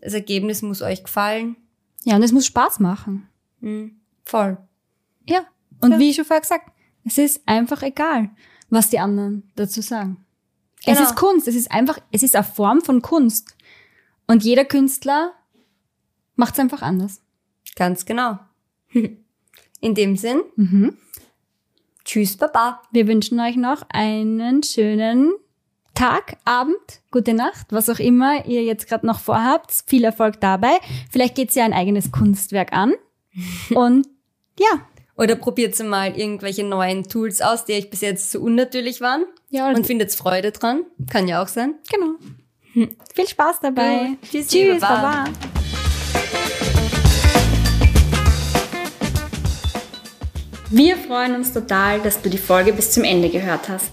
Das 0.00 0.14
Ergebnis 0.14 0.62
muss 0.62 0.80
euch 0.80 1.04
gefallen. 1.04 1.56
Ja, 2.04 2.16
und 2.16 2.22
es 2.22 2.32
muss 2.32 2.46
Spaß 2.46 2.80
machen. 2.80 3.28
Mhm. 3.60 3.96
Voll. 4.24 4.58
Ja. 5.28 5.40
Und 5.80 5.98
wie 5.98 6.10
ich 6.10 6.16
schon 6.16 6.24
vorher 6.24 6.40
gesagt, 6.42 6.70
es 7.04 7.18
ist 7.18 7.42
einfach 7.46 7.82
egal, 7.82 8.30
was 8.70 8.88
die 8.90 8.98
anderen 8.98 9.50
dazu 9.56 9.80
sagen. 9.82 10.24
Es 10.86 10.98
Genau. 10.98 11.02
ist 11.08 11.16
Kunst, 11.16 11.48
es 11.48 11.54
ist 11.54 11.70
einfach, 11.70 11.98
es 12.12 12.22
ist 12.22 12.36
eine 12.36 12.44
Form 12.44 12.80
von 12.82 13.02
Kunst. 13.02 13.56
Und 14.26 14.44
jeder 14.44 14.64
Künstler 14.64 15.32
macht 16.36 16.54
es 16.54 16.60
einfach 16.60 16.82
anders. 16.82 17.20
Ganz 17.76 18.04
genau. 18.06 18.38
In 19.80 19.94
dem 19.94 20.16
Sinn, 20.16 20.42
Mhm. 20.56 20.96
tschüss, 22.04 22.36
Baba. 22.36 22.82
Wir 22.92 23.06
wünschen 23.06 23.38
euch 23.40 23.56
noch 23.56 23.82
einen 23.90 24.62
schönen 24.62 25.32
Tag, 25.94 26.36
Abend, 26.44 26.74
gute 27.12 27.34
Nacht, 27.34 27.68
was 27.70 27.88
auch 27.88 28.00
immer 28.00 28.44
ihr 28.46 28.64
jetzt 28.64 28.88
gerade 28.88 29.06
noch 29.06 29.20
vorhabt. 29.20 29.72
Viel 29.86 30.02
Erfolg 30.02 30.40
dabei. 30.40 30.78
Vielleicht 31.10 31.36
geht's 31.36 31.54
ja 31.54 31.64
ein 31.64 31.72
eigenes 31.72 32.10
Kunstwerk 32.10 32.72
an. 32.72 32.94
Und 33.74 34.08
ja, 34.58 34.86
Oder 35.16 35.36
probiert 35.36 35.78
mal 35.84 36.16
irgendwelche 36.18 36.64
neuen 36.64 37.04
Tools 37.04 37.40
aus, 37.40 37.64
die 37.64 37.74
euch 37.74 37.90
bis 37.90 38.00
jetzt 38.00 38.32
so 38.32 38.40
unnatürlich 38.40 39.00
waren. 39.00 39.24
ja 39.50 39.68
Und 39.68 39.86
findet 39.86 40.12
Freude 40.12 40.50
dran. 40.50 40.82
Kann 41.10 41.28
ja 41.28 41.42
auch 41.42 41.48
sein. 41.48 41.74
genau. 41.90 42.14
Viel 43.14 43.28
Spaß 43.28 43.60
dabei. 43.62 44.16
Gut. 44.20 44.30
Tschüssi, 44.30 44.48
Tschüss, 44.64 44.80
Baba. 44.80 45.24
Baba. 45.24 45.24
Wir 50.70 50.96
freuen 50.96 51.36
uns 51.36 51.52
total, 51.52 52.00
dass 52.00 52.20
du 52.20 52.28
die 52.28 52.38
Folge 52.38 52.72
bis 52.72 52.90
zum 52.90 53.04
Ende 53.04 53.28
gehört 53.28 53.68
hast. 53.68 53.92